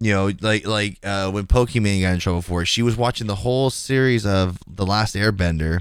[0.00, 3.26] you know, like like uh, when Pokimane got in trouble for it, she was watching
[3.26, 5.80] the whole series of The Last Airbender,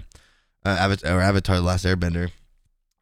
[0.65, 2.31] uh, Avatar, or Avatar: The Last Airbender,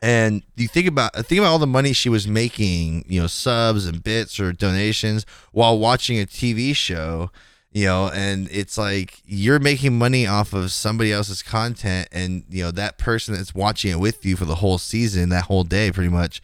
[0.02, 3.86] and you think about think about all the money she was making, you know, subs
[3.86, 7.30] and bits or donations while watching a TV show,
[7.72, 12.64] you know, and it's like you're making money off of somebody else's content, and you
[12.64, 15.92] know that person that's watching it with you for the whole season, that whole day,
[15.92, 16.42] pretty much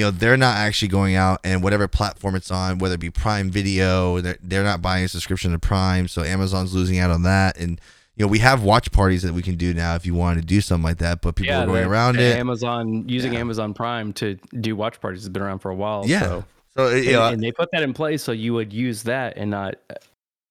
[0.00, 3.10] you know they're not actually going out and whatever platform it's on whether it be
[3.10, 7.22] prime video they're, they're not buying a subscription to prime so amazon's losing out on
[7.22, 7.78] that and
[8.16, 10.46] you know we have watch parties that we can do now if you wanted to
[10.46, 13.34] do something like that but people yeah, are going the- around the it Amazon using
[13.34, 13.40] Yeah.
[13.40, 16.04] Amazon Prime to do watch parties has been around for a while.
[16.06, 16.20] Yeah.
[16.20, 16.44] So.
[16.76, 19.36] so you And, know, and they put that in place so you would use that
[19.36, 19.74] and not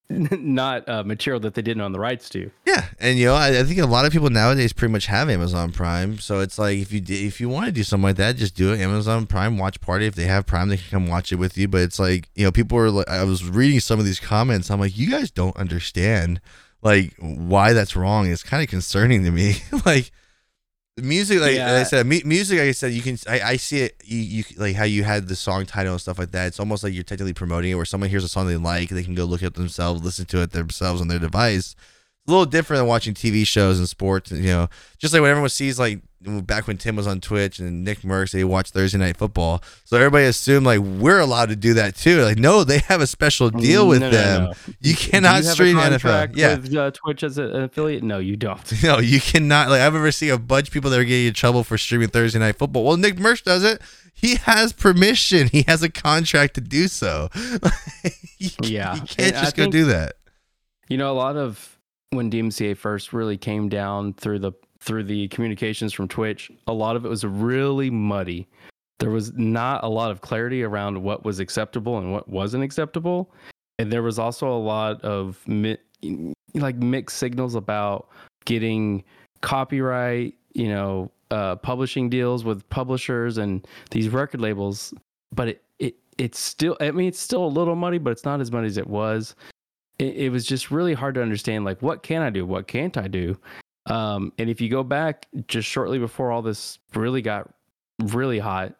[0.32, 2.50] not uh, material that they didn't own the rights to.
[2.66, 5.30] yeah and you know I, I think a lot of people nowadays pretty much have
[5.30, 8.16] amazon prime so it's like if you did, if you want to do something like
[8.16, 11.08] that just do it amazon prime watch party if they have prime they can come
[11.08, 13.80] watch it with you but it's like you know people are like i was reading
[13.80, 16.42] some of these comments i'm like you guys don't understand
[16.82, 20.12] like why that's wrong it's kind of concerning to me like
[21.04, 23.82] music like, like i said mu- music like i said you can I, I see
[23.82, 26.48] it you, you like how you had the song title and stuff like that.
[26.48, 29.04] It's almost like you're technically promoting it where someone hears a song they like they
[29.04, 31.76] can go look at themselves listen to it themselves on their device
[32.30, 35.50] a little different than watching tv shows and sports you know just like when everyone
[35.50, 39.64] sees like back when tim was on twitch and NICKMERCS they watch thursday night football
[39.86, 43.08] so everybody assumed like we're allowed to do that too like no they have a
[43.08, 44.74] special deal with No, no, them no.
[44.82, 48.04] you cannot you stream nfl yeah with uh, Twitch as an affiliate?
[48.04, 48.84] No, you don't.
[48.84, 49.70] no, you cannot.
[49.70, 52.10] Like I've ever seen a bunch of people that are getting in trouble for streaming
[52.10, 52.84] Thursday night football.
[52.84, 53.82] Well, NICKMERCS does it.
[54.14, 55.48] He has permission.
[55.48, 57.30] He has a contract to do so.
[58.38, 58.96] you, Yeah.
[58.96, 60.14] you can't And I just go think- do that.
[60.90, 61.78] You know, a lot of
[62.12, 64.52] when DMCA first really came down through the
[64.82, 68.48] through the communications from Twitch, a lot of it was really muddy.
[69.00, 73.32] There was not a lot of clarity around what was acceptable and what wasn't acceptable,
[73.78, 75.78] and there was also a lot of mi-
[76.54, 78.10] like mixed signals about
[78.46, 79.04] getting
[79.42, 84.94] copyright, you know, uh, publishing deals with publishers and these record labels.
[85.34, 88.42] But it, it it's still, I mean, it's still a little muddy, but it's not
[88.42, 89.36] as muddy as it was.
[90.00, 92.46] It, it was just really hard to understand, like, what can I do?
[92.46, 93.38] What can't I do?
[93.86, 97.50] Um, and if you go back just shortly before all this really got
[98.00, 98.76] really hot,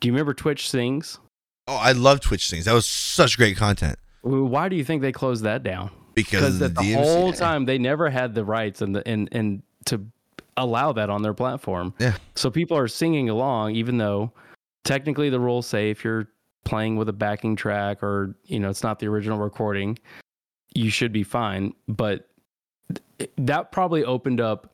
[0.00, 1.18] do you remember Twitch Sings?
[1.66, 2.64] Oh, I love Twitch Sings.
[2.64, 5.90] That was such great content Why do you think they closed that down?
[6.14, 10.04] because the, the, whole time they never had the rights and the and and to
[10.56, 11.94] allow that on their platform.
[11.98, 12.16] Yeah.
[12.34, 14.32] So people are singing along, even though
[14.84, 16.28] technically the rules say if you're
[16.64, 19.98] playing with a backing track or you know it's not the original recording,
[20.74, 21.74] you should be fine.
[21.88, 22.28] But
[23.18, 24.72] th- that probably opened up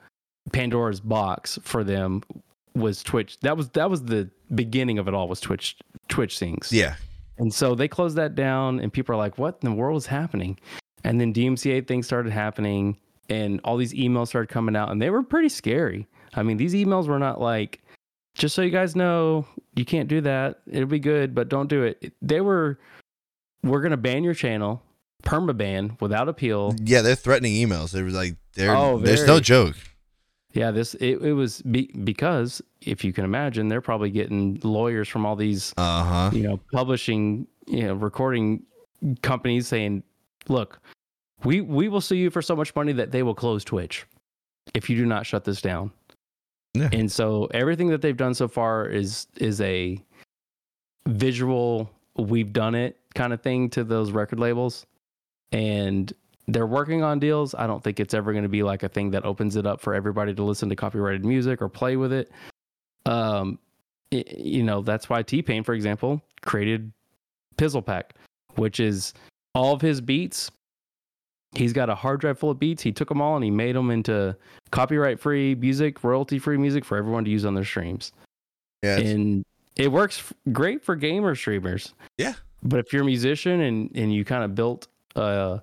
[0.52, 2.22] Pandora's box for them.
[2.74, 5.78] Was Twitch that was that was the beginning of it all was Twitch
[6.08, 6.70] Twitch Sings.
[6.70, 6.96] Yeah,
[7.38, 10.06] And so they closed that down, and people are like, what in the world is
[10.06, 10.58] happening?
[11.04, 12.96] And then DMCA things started happening,
[13.28, 16.06] and all these emails started coming out, and they were pretty scary.
[16.34, 17.80] I mean, these emails were not like,
[18.34, 20.60] just so you guys know, you can't do that.
[20.70, 22.12] It'll be good, but don't do it.
[22.20, 22.78] They were,
[23.62, 24.82] we're going to ban your channel,
[25.22, 26.74] perma ban without appeal.
[26.82, 27.90] yeah, they're threatening emails.
[27.92, 29.76] They were like, they're Oh, there's no joke.
[30.52, 35.08] Yeah, this, it, it was be, because if you can imagine, they're probably getting lawyers
[35.08, 36.30] from all these Uh huh.
[36.32, 38.62] you know, publishing, you know, recording
[39.22, 40.02] companies saying,
[40.48, 40.80] "Look,
[41.44, 44.06] we we will sue you for so much money that they will close Twitch
[44.74, 45.90] if you do not shut this down."
[46.72, 46.88] Yeah.
[46.92, 49.98] And so everything that they've done so far is is a
[51.06, 54.86] visual we've done it kind of thing to those record labels
[55.52, 56.12] and
[56.48, 57.54] they're working on deals.
[57.54, 59.80] I don't think it's ever going to be like a thing that opens it up
[59.80, 62.30] for everybody to listen to copyrighted music or play with it.
[63.04, 63.58] Um,
[64.12, 66.92] i- you know, that's why T Pain, for example, created
[67.56, 68.14] Pizzle Pack,
[68.56, 69.12] which is
[69.54, 70.50] all of his beats.
[71.52, 72.82] He's got a hard drive full of beats.
[72.82, 74.36] He took them all and he made them into
[74.72, 78.12] copyright free music, royalty free music for everyone to use on their streams.
[78.82, 79.44] Yeah, And
[79.76, 81.94] it works great for gamer streamers.
[82.18, 82.34] Yeah.
[82.62, 84.86] But if you're a musician and, and you kind of built
[85.16, 85.62] a,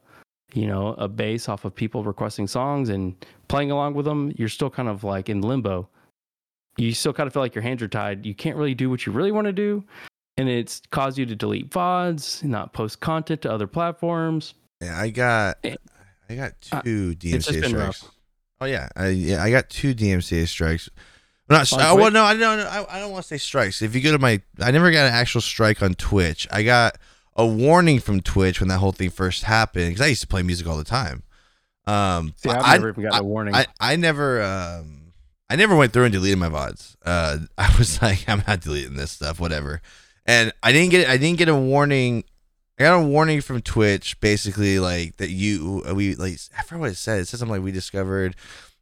[0.54, 3.16] you know, a base off of people requesting songs and
[3.48, 5.88] playing along with them, you're still kind of like in limbo.
[6.78, 8.26] You still kind of feel like your hands are tied.
[8.26, 9.84] You can't really do what you really want to do.
[10.38, 14.56] And it's caused you to delete VODs, not post content to other platforms.
[14.82, 15.76] yeah, I got Eh,
[16.30, 18.06] I got uh, two just DMCA strikes.
[18.60, 20.90] Oh yeah, I yeah I got two DMCA strikes.
[21.50, 22.60] Not On oh, well, no, I don't.
[22.60, 23.82] I, I don't want to say strikes.
[23.82, 26.48] If you go to my, I never got an actual strike on Twitch.
[26.50, 26.98] I got
[27.36, 30.44] a warning from Twitch when that whole thing first happened because I used to play
[30.44, 31.24] music all the time.
[31.86, 33.56] Um, See, I've I, never even gotten a warning.
[33.56, 35.14] I, I never um
[35.50, 36.96] I never went through and deleted my VODs.
[37.06, 39.82] Uh I was like, I'm not deleting this stuff, whatever.
[40.26, 42.24] And I didn't get I didn't get a warning
[42.80, 46.92] I got a warning from Twitch basically like that you we like I forgot what
[46.92, 47.20] it said.
[47.22, 48.36] It said something like we discovered,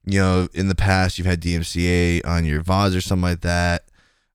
[0.05, 3.83] you know, in the past you've had DMCA on your VODs or something like that.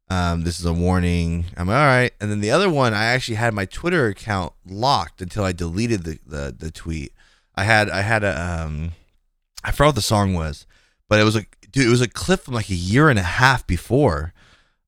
[0.09, 1.47] Um, this is a warning.
[1.57, 2.13] I'm all right.
[2.21, 6.05] And then the other one, I actually had my Twitter account locked until I deleted
[6.05, 7.13] the, the, the tweet.
[7.57, 8.93] I had I had a um
[9.65, 10.67] I forgot what the song was,
[11.09, 11.87] but it was a dude.
[11.87, 14.33] It was a clip from like a year and a half before.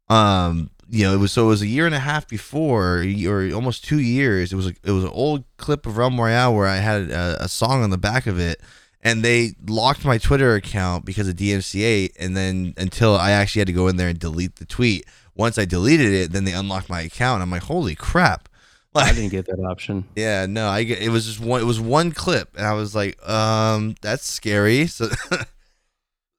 [0.08, 3.50] Um, you know, it was so it was a year and a half before, or
[3.52, 4.52] almost two years.
[4.52, 7.44] It was a, it was an old clip of Realm Royale where I had a,
[7.44, 8.60] a song on the back of it,
[9.08, 12.12] and they locked my Twitter account because of DMCA.
[12.18, 15.06] And then until I actually had to go in there and delete the tweet.
[15.34, 17.42] Once I deleted it, then they unlocked my account.
[17.42, 18.48] I'm like, holy crap!
[18.94, 20.04] I didn't get that option.
[20.16, 22.94] Yeah, no, I get it was just one it was one clip and I was
[22.94, 24.88] like, um, that's scary.
[24.98, 25.08] So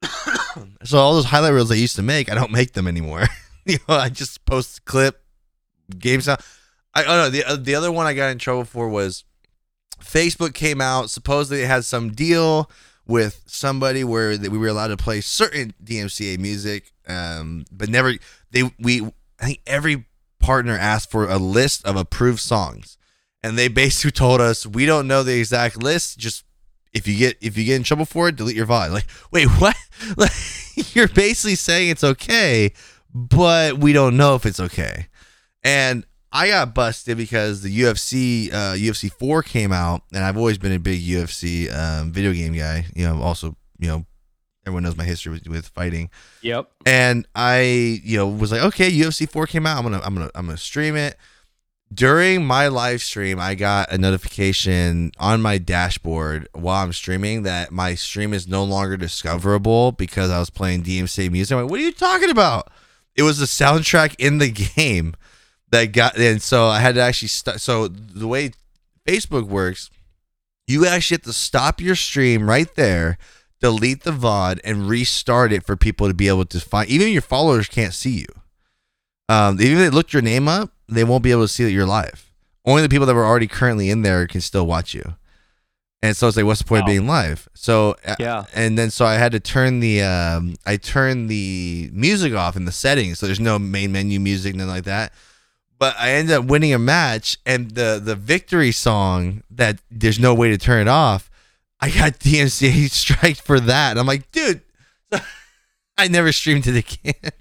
[0.83, 3.27] So all those highlight reels I used to make, I don't make them anymore.
[3.65, 5.21] you know, I just post clip,
[5.97, 6.41] game sound.
[6.93, 9.23] I oh no, the uh, the other one I got in trouble for was
[9.99, 12.69] Facebook came out supposedly it had some deal
[13.09, 18.13] with somebody where we were allowed to play certain DMCA music, um, but never
[18.51, 19.01] they we
[19.39, 20.05] I think every
[20.39, 22.97] partner asked for a list of approved songs,
[23.43, 26.19] and they basically told us we don't know the exact list.
[26.19, 26.43] Just
[26.93, 28.91] if you get if you get in trouble for it, delete your VOD.
[28.91, 29.75] Like, wait, what?
[30.15, 30.31] Like,
[30.95, 32.73] you're basically saying it's okay,
[33.13, 35.07] but we don't know if it's okay.
[35.63, 40.57] And I got busted because the UFC uh, UFC four came out, and I've always
[40.57, 42.85] been a big UFC um, video game guy.
[42.95, 44.05] You know, also you know
[44.65, 46.09] everyone knows my history with, with fighting
[46.41, 46.69] Yep.
[46.85, 47.61] and I,
[48.03, 49.77] you know, was like, okay, UFC four came out.
[49.77, 51.15] I'm gonna, I'm gonna, I'm gonna stream it.
[51.91, 57.71] during my live stream, I got a notification on my dashboard while I'm streaming that
[57.71, 61.55] my stream is no longer discoverable because I was playing DMC music.
[61.55, 62.69] I'm like, what are you talking about?
[63.15, 65.15] It was the soundtrack in the game
[65.71, 67.27] that got, and so I had to actually.
[67.29, 68.51] St- so the way
[69.07, 69.89] Facebook works,
[70.67, 73.17] you actually have to stop your stream right there,
[73.61, 76.89] delete the VOD, and restart it for people to be able to find.
[76.89, 78.27] Even your followers can't see you.
[79.27, 81.71] Um, even if they look your name up, they won't be able to see that
[81.71, 82.31] you're live.
[82.65, 85.15] Only the people that were already currently in there can still watch you.
[86.01, 86.87] And so it's like, what's the point Wow.
[86.87, 87.47] of being live?
[87.53, 88.45] So Yeah.
[88.55, 92.65] and then so I had to turn the um, I turned the music off in
[92.65, 95.13] the settings, so there's no main menu music, nothing like that.
[95.79, 100.33] But I ended up winning a match, and the the victory song that there's no
[100.35, 101.31] way to turn it off.
[101.79, 104.61] I got DMCA strike for that, and I'm like, dude,
[105.97, 107.31] I never streamed it again.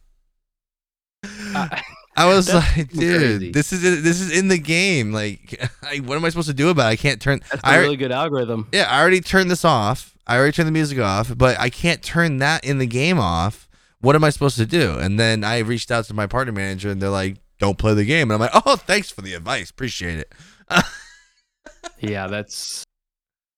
[1.24, 1.82] I-
[2.16, 3.52] I was like, dude, crazy.
[3.52, 5.12] this is this is in the game.
[5.12, 6.92] Like, I, what am I supposed to do about it?
[6.94, 7.40] I can't turn.
[7.48, 8.66] That's I a alre- really good algorithm.
[8.72, 10.16] yeah, I already turned this off.
[10.26, 13.68] I already turned the music off, but I can't turn that in the game off.
[14.00, 14.98] What am I supposed to do?
[14.98, 18.04] And then I reached out to my partner manager, and they're like, "Don't play the
[18.04, 19.70] game." And I'm like, "Oh, thanks for the advice.
[19.70, 20.32] Appreciate it."
[22.00, 22.84] Yeah, that's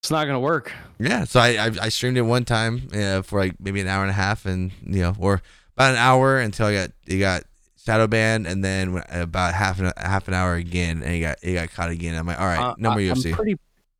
[0.02, 0.72] it's not gonna work.
[0.98, 4.02] Yeah, so I I, I streamed it one time uh, for like maybe an hour
[4.02, 5.42] and a half, and you know, or
[5.76, 7.44] about an hour until I got it got
[7.84, 11.54] shadow banned, and then about half an half an hour again, and it got it
[11.54, 12.14] got caught again.
[12.14, 13.26] I'm like, all right, Uh, no more I, UFC.
[13.26, 13.56] I'm pretty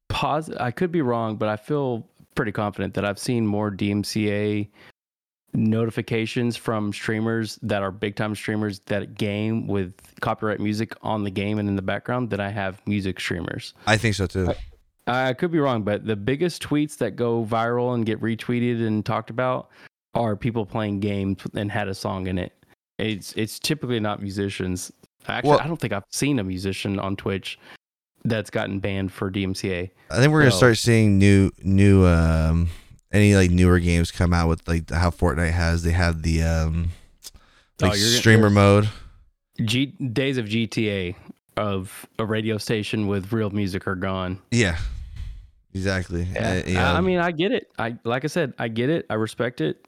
[0.08, 0.60] positive.
[0.60, 4.68] I could be wrong, but I feel pretty confident that I've seen more DMCA
[5.52, 11.30] notifications from streamers that are big time streamers that game with copyright music on the
[11.30, 13.74] game and in the background than I have music streamers.
[13.86, 14.54] I think so too.
[15.06, 19.04] I could be wrong, but the biggest tweets that go viral and get retweeted and
[19.04, 19.70] talked about
[20.14, 22.52] are people playing games and had a song in it.
[22.98, 24.92] It's it's typically not musicians.
[25.26, 27.58] Actually, Well- I don't think I've seen a musician on Twitch
[28.24, 29.90] that's gotten banned for DMCA.
[30.10, 32.68] I think we're gonna start seeing new new um
[33.12, 35.82] any like newer games come out with like how Fortnite has.
[35.82, 36.90] They have the um
[37.82, 38.88] Oh, like gonna- streamer mode.
[39.64, 41.14] G days of GTA
[41.56, 44.38] of a radio station with real music are gone.
[44.50, 44.78] Yeah,
[45.74, 46.26] exactly.
[46.36, 47.70] Uh, you I, I mean, I get it.
[47.78, 49.06] I like I said, I get it.
[49.10, 49.86] I respect it.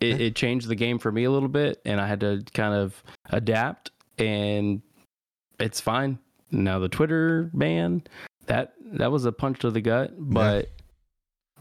[0.00, 0.26] It, Yeah.
[0.26, 3.02] it changed the game for me a little bit, and I had to kind of
[3.30, 4.82] adapt, and
[5.58, 6.18] it's fine.
[6.50, 8.02] Now the Twitter ban
[8.46, 10.70] that that was a punch to the gut, but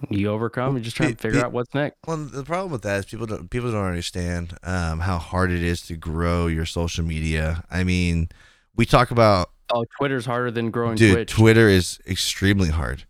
[0.09, 1.97] you overcome and just try to figure out what's next.
[2.05, 5.63] Well, the problem with that is people don't people don't understand um, how hard it
[5.63, 7.63] is to grow your social media.
[7.71, 8.29] I mean,
[8.75, 11.31] we talk about Oh, Twitter's harder than growing dude, Twitch.
[11.31, 13.05] Twitter is extremely hard,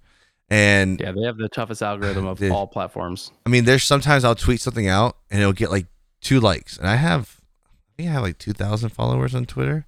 [0.49, 3.32] and yeah, they have the toughest algorithm of all platforms.
[3.45, 5.88] I mean, there's sometimes I'll tweet something out and it'll get like
[6.22, 9.86] two likes, and I have I think I have like two thousand followers on Twitter.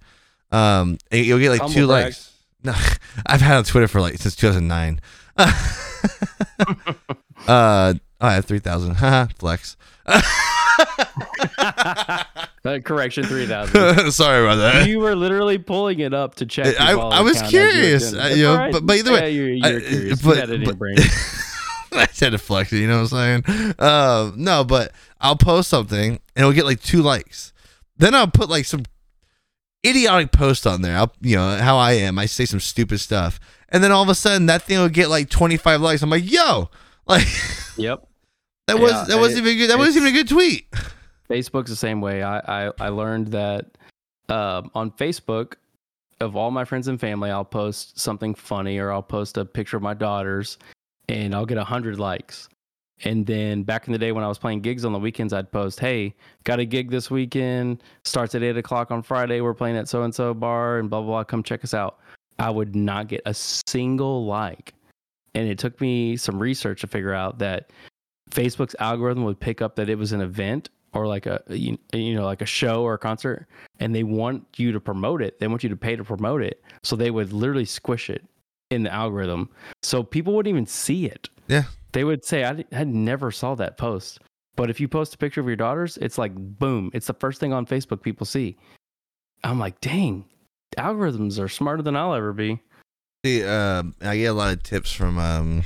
[0.52, 2.06] Um, you'll get like Humble two brag.
[2.06, 2.34] likes.
[2.64, 2.74] No,
[3.26, 5.00] I've had on Twitter for like since 2009.
[7.48, 8.96] uh, I have three thousand.
[9.40, 9.78] Flex.
[11.58, 12.24] Uh,
[12.84, 14.12] correction, three thousand.
[14.12, 14.88] Sorry about that.
[14.88, 16.76] you were literally pulling it up to check.
[16.80, 19.82] I- I was curious, you know, all but- but either way, yeah, you're, I- you're
[19.82, 20.22] curious.
[20.22, 20.98] but- you had it in your brain.
[21.94, 23.76] I had to flex it, you know what I'm saying?
[23.80, 24.92] Uh, no, but
[25.22, 27.54] I'll post something and it'll get like two likes.
[27.98, 28.84] Then I'll put like some
[29.90, 30.98] idiotic post on there.
[30.98, 32.18] I'll, you know, how I am.
[32.20, 33.40] I say some stupid stuff.
[33.70, 36.02] And then all of a sudden that thing will get like 25 likes.
[36.02, 36.70] I'm like, yo,
[37.08, 37.28] like
[37.78, 38.08] Yep.
[38.68, 39.70] that was, Yeah, that wasn't even good.
[39.70, 40.68] That wasn't even a good tweet.
[41.30, 42.24] Facebook's the same way.
[42.24, 43.66] I I, I learned that
[44.30, 45.54] um, on Facebook,
[46.20, 49.78] of all my friends and family, I'll post something funny or I'll post a picture
[49.78, 50.58] of my daughters,
[51.10, 52.50] and I'll get a hundred likes.
[53.04, 55.52] And then back in the day when I was playing gigs on the weekends, I'd
[55.52, 57.84] post, "Hey, got a gig this weekend.
[58.04, 59.42] Starts at eight o'clock on Friday.
[59.42, 61.24] We're playing at so and so bar, and blah blah blah.
[61.24, 62.00] Come check us out."
[62.40, 64.74] I would not get a single like,
[65.34, 67.72] and it took me some research to figure out that
[68.30, 72.16] Facebook's algorithm would pick up that it was an event or like a you, you
[72.16, 73.48] know like a show or a concert
[73.80, 76.62] and they want you to promote it they want you to pay to promote it
[76.84, 78.24] so they would literally squish it
[78.70, 79.50] in the algorithm
[79.84, 81.64] so people wouldn't even see it Yeah.
[81.94, 84.20] they would say i, I never saw that post
[84.56, 87.40] but if you post a picture of your daughters it's like boom it's the first
[87.40, 88.58] thing on facebook people see
[89.44, 90.26] i'm like dang
[90.78, 92.60] algorithms are smarter than i'll ever be
[93.26, 95.64] See, um, I get a lot of tips from, um,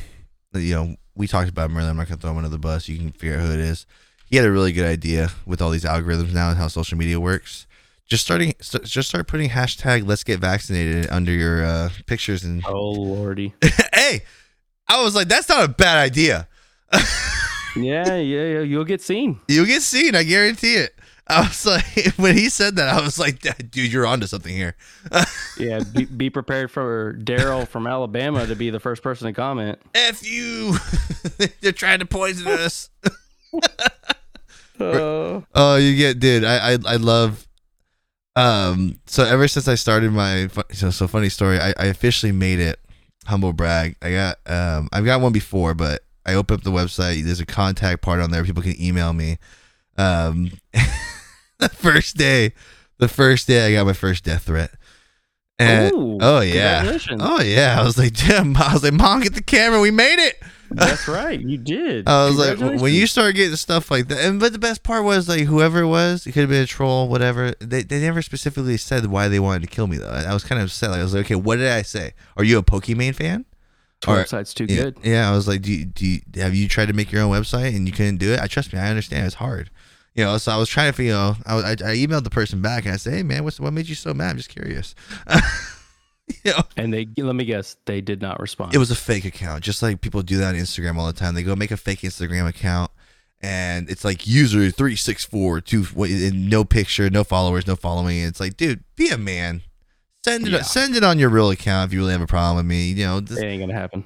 [0.54, 1.90] you know, we talked about him earlier.
[1.92, 2.88] I'm not going to throw him under the bus.
[2.88, 3.86] You can figure out who it is.
[4.26, 7.20] He had a really good idea with all these algorithms now and how social media
[7.20, 7.68] works.
[8.12, 12.62] Just starting, st- just start putting hashtag Let's Get Vaccinated under your uh, pictures and
[12.68, 13.54] oh lordy
[13.94, 14.24] hey,
[14.86, 16.50] I was like, that's not a bad idea.
[17.78, 20.94] yeah, yeah yeah you'll get seen You'll get seen, I guarantee it.
[21.26, 23.40] I was like, when he said that, I was like,
[23.72, 24.76] dude, you're onto something here.
[25.58, 29.80] Yeah, be, be prepared for Daryl from Alabama to be the first person to comment.
[29.96, 30.76] F you.
[31.62, 32.90] They're trying to poison us.
[34.78, 36.44] Uh, Oh, you get, dude.
[36.44, 37.48] I, I, I love.
[38.36, 39.00] Um.
[39.08, 41.60] So ever since I started my, so so funny story.
[41.60, 42.80] I, I officially made it.
[43.26, 43.96] Humble brag.
[44.02, 44.90] I got um.
[44.92, 47.24] I've got one before, but I opened up the website.
[47.24, 48.44] There's a contact part on there.
[48.44, 49.38] People can email me.
[49.98, 50.52] Um.
[51.60, 52.54] the first day,
[52.98, 54.72] the first day, I got my first death threat.
[55.62, 57.80] And ooh, oh yeah, oh yeah.
[57.80, 58.56] I was like, Jim.
[58.58, 59.80] I was like, Mom, get the camera.
[59.80, 60.42] We made it.
[60.74, 62.08] That's right, you did.
[62.08, 65.04] I was like, when you start getting stuff like that, and but the best part
[65.04, 67.54] was like whoever it was, it could have been a troll, whatever.
[67.60, 70.08] They, they never specifically said why they wanted to kill me though.
[70.10, 70.92] I was kind of upset.
[70.92, 72.14] Like, I was like, okay, what did I say?
[72.38, 73.46] Are you a Pokemon fan?
[74.08, 74.98] Or- website's too Yeah, good.
[75.04, 75.30] yeah.
[75.30, 77.76] I was like, do you, do you, have you tried to make your own website
[77.76, 78.40] and you couldn't do it?
[78.40, 79.70] I trust me, I understand it's hard.
[80.16, 82.62] You know, so I was trying to, you know, I, I, I emailed the person
[82.62, 84.32] back and I said, hey man, what's what made you so mad?
[84.32, 84.94] I'm just curious.
[86.46, 88.74] you know, And they let me guess, they did not respond.
[88.74, 91.34] it was a fake account, just like people do that on Instagram all the time.
[91.36, 92.92] They go make a fake Instagram account,
[93.42, 98.20] and it's like user three six four two, and no picture, no followers, no following.
[98.20, 99.62] It's like, dude, be a man.
[100.24, 100.62] Send it, Yeah.
[100.62, 102.92] send it on your real account if you really have a problem with me.
[102.92, 104.06] You know, this, it ain't gonna happen.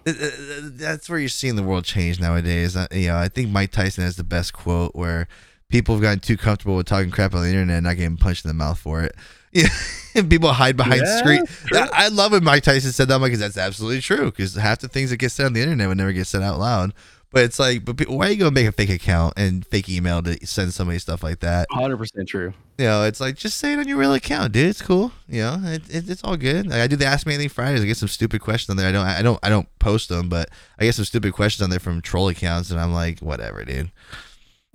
[0.77, 2.77] that's where you're seeing the world change nowadays.
[2.91, 5.27] You know, I think Mike Tyson has the best quote where
[5.69, 8.45] people have gotten too comfortable with talking crap on the internet and not getting punched
[8.45, 9.15] in the mouth for it.
[9.55, 9.69] Yeah,
[10.15, 11.45] and people hide behind Yeah, screen.
[11.45, 11.79] true.
[11.93, 14.25] I, love when Mike Tyson said that because that's absolutely true.
[14.25, 16.59] Because half the things that get said on the internet would never get said out
[16.59, 16.93] loud.
[17.31, 19.87] But it's like, but people, why are you gonna make a fake account and fake
[19.87, 21.67] email to send somebody stuff like that?
[21.71, 22.53] Hundred percent true.
[22.77, 24.67] You know, it's like just say it on your real account, dude.
[24.67, 25.13] It's cool.
[25.29, 26.67] You know, it, it, it's all good.
[26.67, 27.81] Like, I do the Ask Me Anything Fridays.
[27.81, 28.89] I get some stupid questions on there.
[28.89, 31.69] I don't, I don't, I don't post them, but I get some stupid questions on
[31.69, 33.91] there from troll accounts, and I'm like, whatever, dude.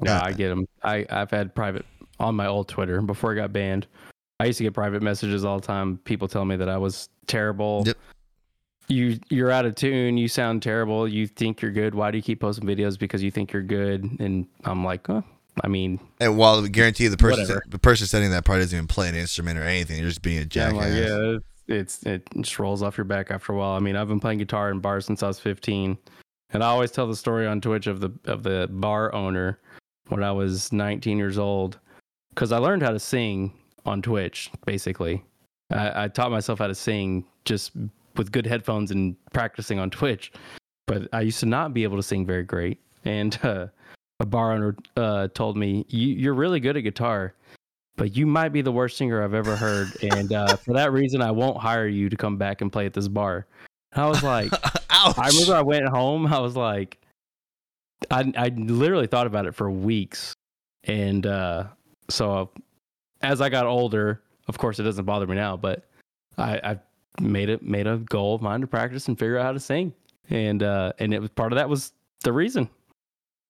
[0.04, 0.66] Yeah, Uh, I get them.
[0.82, 1.84] I I've had private
[2.18, 3.86] on my old Twitter before I got banned.
[4.38, 5.98] I used to get private messages all the time.
[6.04, 7.82] People tell me that I was terrible.
[7.86, 7.96] Yep.
[8.88, 10.16] You you're out of tune.
[10.16, 11.06] You sound terrible.
[11.06, 11.94] You think you're good.
[11.94, 12.98] Why do you keep posting videos?
[12.98, 14.04] Because you think you're good.
[14.18, 15.22] And I'm like, huh?
[15.62, 17.62] I mean, And while we guarantee the person, Whatever.
[17.68, 20.38] the person sending that part doesn't even play an instrument or anything, you're just being
[20.38, 20.76] a jackass.
[20.76, 21.36] Like, yeah,
[21.68, 23.72] it's it just rolls off your back after a while.
[23.76, 25.98] I mean, I've been playing guitar in bars since I was 15,
[26.52, 29.58] and I always tell the story on Twitch of the of the bar owner
[30.10, 31.78] when I was 19 years old,
[32.30, 33.52] because I learned how to sing
[33.84, 34.50] on Twitch.
[34.66, 35.24] Basically,
[35.70, 37.72] I, I taught myself how to sing just
[38.16, 40.32] with good headphones and practicing on Twitch.
[40.86, 43.66] But I used to not be able to sing very great, and uh,
[44.20, 47.34] a bar owner uh, told me, you, "You're really good at guitar."
[48.00, 49.88] but you might be the worst singer I've ever heard.
[50.02, 52.94] And uh, for that reason, I won't hire you to come back and play at
[52.94, 53.46] this bar.
[53.92, 54.50] And I was like,
[54.90, 55.18] Ouch.
[55.18, 56.26] I remember I went home.
[56.26, 56.98] I was like,
[58.10, 60.34] I, I literally thought about it for weeks.
[60.84, 61.64] And uh,
[62.08, 62.50] so
[63.20, 65.88] as I got older, of course, it doesn't bother me now, but
[66.38, 66.78] I, I
[67.20, 69.92] made it made a goal of mine to practice and figure out how to sing.
[70.30, 72.68] And uh, and it was part of that was the reason.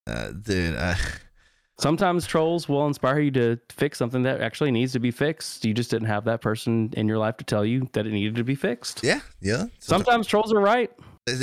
[0.07, 0.75] uh, dude.
[0.77, 0.95] Uh,
[1.79, 5.65] Sometimes trolls will inspire you to fix something that actually needs to be fixed.
[5.65, 8.35] You just didn't have that person in your life to tell you that it needed
[8.35, 9.03] to be fixed.
[9.03, 9.65] yeah, yeah.
[9.79, 10.91] Sometimes trolls are right.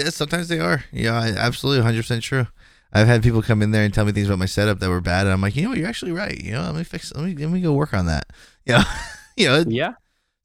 [0.10, 0.84] Sometimes they are.
[0.92, 2.46] Yeah, absolutely, hundred percent true.
[2.94, 5.02] I've had people come in there and tell me things about my setup that were
[5.02, 6.40] bad, and I'm like, you know what, you're actually right.
[6.42, 7.14] You know, let me fix.
[7.14, 8.28] Let me let me go work on that.
[8.66, 8.84] Yeah,
[9.38, 9.94] you know, Yeah.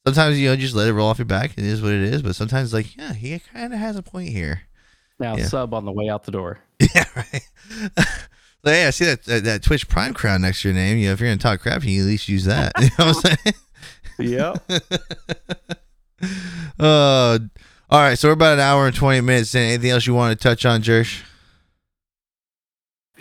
[0.06, 1.52] sometimes you know just let it roll off your back.
[1.56, 2.22] It is what it is.
[2.22, 4.62] But sometimes like, yeah, he kind of has a point here.
[5.20, 5.46] Now Yeah.
[5.46, 6.58] sub on the way out the door.
[6.94, 7.42] Yeah, right.
[7.96, 8.02] so,
[8.70, 10.98] hey, I see that, that that Twitch Prime crown next to your name.
[10.98, 12.72] You know, if you're gonna talk crap, you can at least use that.
[12.80, 13.54] You know what I'm saying?
[14.18, 14.82] Yep.
[16.78, 17.38] uh,
[17.90, 18.18] all right.
[18.18, 19.62] So we're about an hour and twenty minutes in.
[19.62, 21.22] Anything else you want to touch on, Jursh?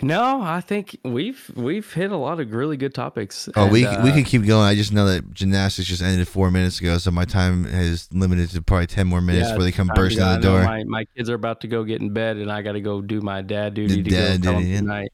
[0.02, 3.48] No, I think we've we've hit a lot of really good topics.
[3.54, 4.66] Oh, we And, we uh, can keep going.
[4.66, 8.50] I just know that gymnastics just ended four minutes ago, so my time is limited
[8.50, 10.64] to probably ten more minutes yeah, before they come bursting I the door.
[10.64, 13.00] My, my kids are about to go get in bed, and I got to go
[13.00, 14.78] do my dad duty to dad go duty, yeah.
[14.78, 15.12] tonight.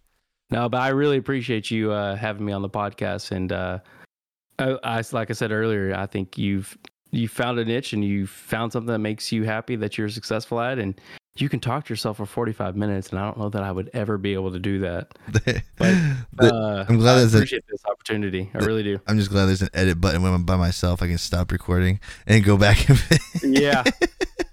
[0.51, 3.81] No, but I really appreciate you uh, having me on the podcast, and uh,
[4.59, 6.77] I, I like I said earlier, I think you've
[7.11, 10.61] you found a niche and you found something that makes you happy that you're successful
[10.61, 11.01] at, and
[11.37, 13.91] you can talk to yourself for 45 minutes, and I don't know that I would
[13.95, 15.13] ever be able to do that.
[15.39, 15.63] The-
[16.41, 17.39] Uh, I'm glad I there's a-
[17.71, 18.51] this opportunity.
[18.55, 19.01] I really do.
[19.07, 21.03] I'm just glad there's an edit button when I'm by myself.
[21.03, 22.89] I can stop recording and go back.
[22.89, 23.01] And
[23.43, 23.85] yeah.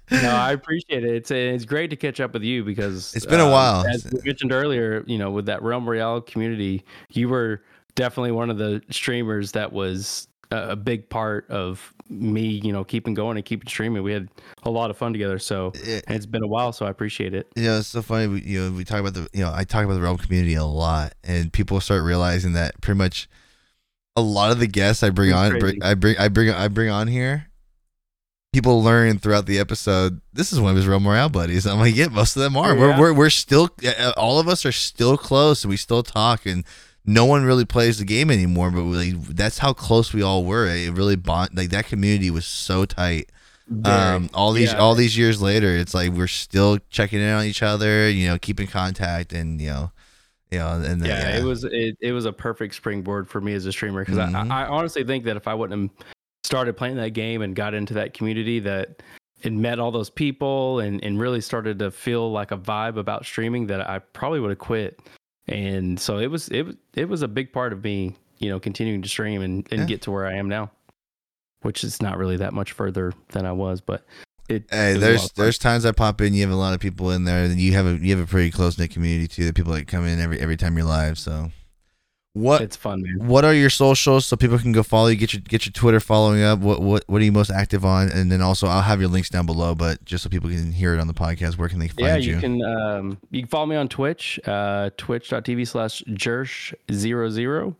[0.08, 1.12] No, I appreciate it.
[1.16, 3.84] It's it's great to catch up with you because It's been a um, while.
[3.88, 7.62] As we mentioned earlier, you know, with that Realm Royale community, you were
[7.96, 13.14] definitely one of the streamers that was a big part of me, you know, keeping
[13.14, 14.02] going and keeping streaming.
[14.02, 14.28] We had
[14.62, 15.38] a lot of fun together.
[15.38, 17.48] So It- it's been a while, so I appreciate it.
[17.56, 18.26] you know, it's so funny.
[18.28, 20.54] We, you know, we talk about the, you know, I talk about the realm community
[20.54, 23.28] a lot, and people start realizing that pretty much
[24.14, 26.90] a lot of the guests I bring on, bring, I bring, I bring, I bring
[26.90, 27.48] on here.
[28.52, 30.20] people learn throughout the episode.
[30.32, 31.66] This is one of his Realm Royale buddies.
[31.66, 32.72] I'm like, yeah, most of them are.
[32.72, 33.68] Oh, We're, we're we're still
[34.16, 36.64] all of us are still close, and we still talk, and
[37.06, 38.70] no one really plays the game anymore.
[38.70, 40.66] But we, like, that's how close we all were.
[40.66, 43.30] It really bond like that community was so tight.
[43.84, 44.78] Um, all these Yeah.
[44.78, 48.08] all these years later, it's like we're still checking in on each other.
[48.08, 49.90] You know, keeping contact, and you know,
[50.52, 53.54] you know, and then, yeah, it was it, it was a perfect springboard for me
[53.54, 54.50] as a streamer because Mhm.
[54.50, 56.06] I, I honestly think that if I wouldn't have
[56.44, 59.02] started playing that game and got into that community that
[59.42, 63.26] and met all those people and, and really started to feel like a vibe about
[63.26, 65.00] streaming that I probably would have quit.
[65.48, 68.58] And so it was it was it was a big part of me, you know,
[68.58, 69.86] continuing to stream and, and Yeah.
[69.86, 70.70] get to where I am now.
[71.62, 74.04] Which is not really that much further than I was, but
[74.48, 76.34] it Hey, it was a lot there's there's times I pop in.
[76.34, 78.30] You have a lot of people in there, and you have a you have a
[78.30, 79.44] pretty close knit community too.
[79.44, 81.18] The people that come in every every time you're live.
[81.18, 81.50] So,
[82.36, 83.26] what it's fun, man.
[83.26, 85.16] what are your socials so people can go follow you?
[85.16, 86.58] Get your get your Twitter following up.
[86.58, 88.10] What what what are you most active on?
[88.10, 89.74] And then also I'll have your links down below.
[89.74, 92.16] But just so people can hear it on the podcast, where can they find yeah,
[92.16, 92.34] you?
[92.34, 97.74] you can um, you can follow me on Twitch, uh, twitch.tv slash Jursh00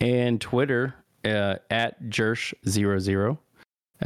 [0.00, 3.38] and Twitter uh, at Jursh00 uh,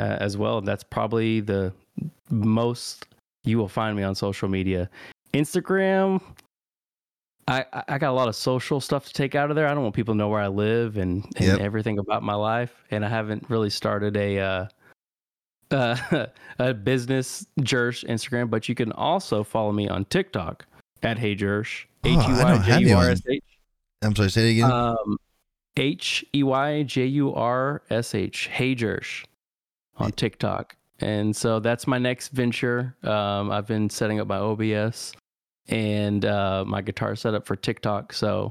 [0.01, 0.63] as well.
[0.63, 1.75] That's probably the
[2.31, 3.07] most
[3.45, 4.89] you will find me on social media.
[5.35, 6.23] Instagram,
[7.51, 9.67] I, I- got a lot of social stuff to take out of there.
[9.69, 11.61] I don't want people to know where I live and, and Yep.
[11.61, 12.73] everything about my life.
[12.91, 14.67] And I haven't really started a uh,
[15.71, 16.27] uh,
[16.59, 20.67] a business Jursh Instagram, but you can also follow me on TikTok
[21.03, 21.85] at Hey Jursh.
[22.05, 23.45] Oh, H E Y J U R S H.
[24.03, 24.31] I'm sorry.
[24.31, 24.71] Say it again.
[24.71, 25.19] Um,
[25.77, 28.47] H E Y J U R S H.
[28.49, 29.25] Hey Jursh
[29.97, 30.77] on TikTok.
[31.01, 32.95] And so that's my next venture.
[33.03, 35.13] Um, I've been setting up my OBS
[35.71, 38.13] and uh, my guitar setup for TikTok.
[38.13, 38.51] So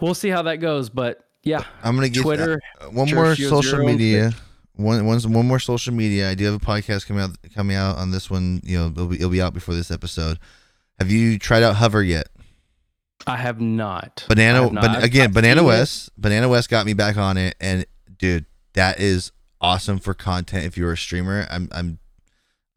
[0.00, 0.88] we'll see how that goes.
[0.88, 2.60] But yeah, I'm gonna get Twitter.
[2.80, 4.32] uh, one more social 00 media.
[4.74, 6.30] One, one, one more social media.
[6.30, 8.60] I do have a podcast coming out coming out on this one.
[8.62, 10.38] You know, it'll be, it'll be out before this episode.
[11.00, 12.28] Have you tried out Hover yet?
[13.26, 14.24] I have not.
[14.28, 14.82] Banana, have not.
[14.82, 15.68] but again, I've Banana seen it.
[15.68, 17.84] West, Banana West got me back on it, and
[18.18, 20.64] dude, that is awesome for content.
[20.64, 21.98] If you're a streamer, I'm, I'm,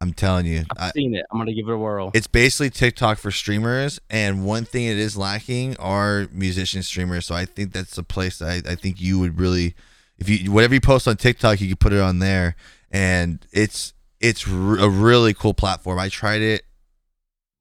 [0.02, 1.26] I'm telling you, I've I, seen it.
[1.32, 2.10] I'm gonna give it a whirl.
[2.16, 4.02] it's basically TikTok for streamers.
[4.10, 7.28] And one thing it is lacking are musician streamers.
[7.28, 9.76] So I think that's a place I, I think you would really,
[10.18, 12.56] if you whatever you post on TikTok, you could put it on there,
[12.90, 16.00] and it's it's a really cool platform.
[16.00, 16.64] I tried it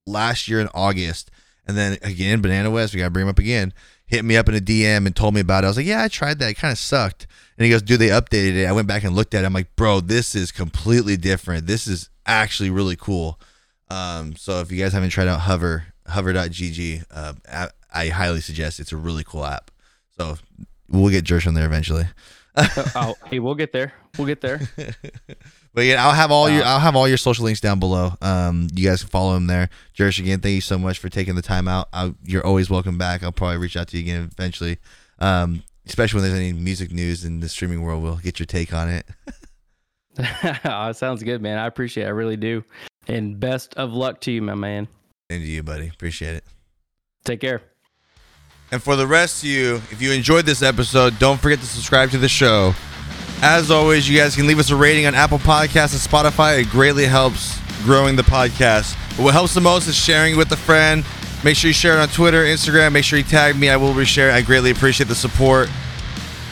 [0.06, 1.30] last year in August,
[1.66, 3.74] and then again, Banana West, we gotta bring him up again.
[4.06, 5.66] Hit me up in a DM and told me about it.
[5.66, 6.50] I was like, yeah, I tried that.
[6.50, 7.26] It kind of sucked.
[7.60, 8.64] And he goes, dude, they updated it.
[8.64, 9.46] I went back and looked at it.
[9.46, 11.66] I'm like, bro, this is completely different.
[11.66, 13.38] This is actually really cool.
[13.90, 18.80] Um, so if you guys haven't tried out Hover, hover.gg, uh, I, I highly suggest
[18.80, 19.70] it's a really cool app.
[20.16, 20.38] So
[20.88, 22.04] we'll get Jursh on there eventually.
[22.56, 23.92] oh, hey, we'll get there.
[24.16, 24.62] We'll get there.
[25.72, 28.14] But yeah, I'll have all your Uh, I'll have all your social links down below.
[28.20, 29.70] Um, you guys can follow him there.
[29.96, 31.88] Jursh, again, thank you so much for taking the time out.
[31.92, 33.22] I, you're always welcome back.
[33.22, 34.78] I'll probably reach out to you again eventually.
[35.20, 38.72] Um, especially when there's any music news in the streaming world, we'll get your take
[38.72, 39.06] on it.
[40.64, 41.58] oh, sounds good, man.
[41.58, 42.06] I appreciate it.
[42.06, 42.64] I really do.
[43.06, 44.88] And best of luck to you, my man.
[45.28, 45.88] And to you, buddy.
[45.88, 46.44] Appreciate it.
[47.24, 47.62] Take care.
[48.72, 52.10] And for the rest of you, if you enjoyed this episode, don't forget to subscribe
[52.10, 52.74] to the show.
[53.42, 56.60] As always, you guys can leave us a rating on Apple Podcasts and Spotify.
[56.60, 58.96] It greatly helps growing the podcast.
[59.16, 61.04] But what helps the most is sharing it with a friend.
[61.42, 62.92] Make sure you share it on Twitter, Instagram.
[62.92, 63.70] Make sure you tag me.
[63.70, 64.30] I will reshare.
[64.30, 65.70] I greatly appreciate the support.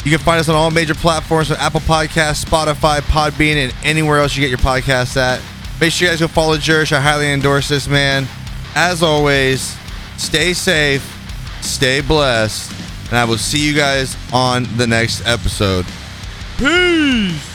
[0.04, 4.20] You can find us on all major platforms on Apple Podcasts, Spotify, Podbean, and anywhere
[4.20, 5.42] else you get your podcasts at.
[5.80, 6.92] Make sure you guys go follow Jursh.
[6.92, 8.26] I highly endorse this man.
[8.74, 9.76] As always,
[10.16, 11.02] stay safe,
[11.60, 12.72] stay blessed,
[13.08, 15.84] and I will see you guys on the next episode.
[16.56, 17.47] Peace!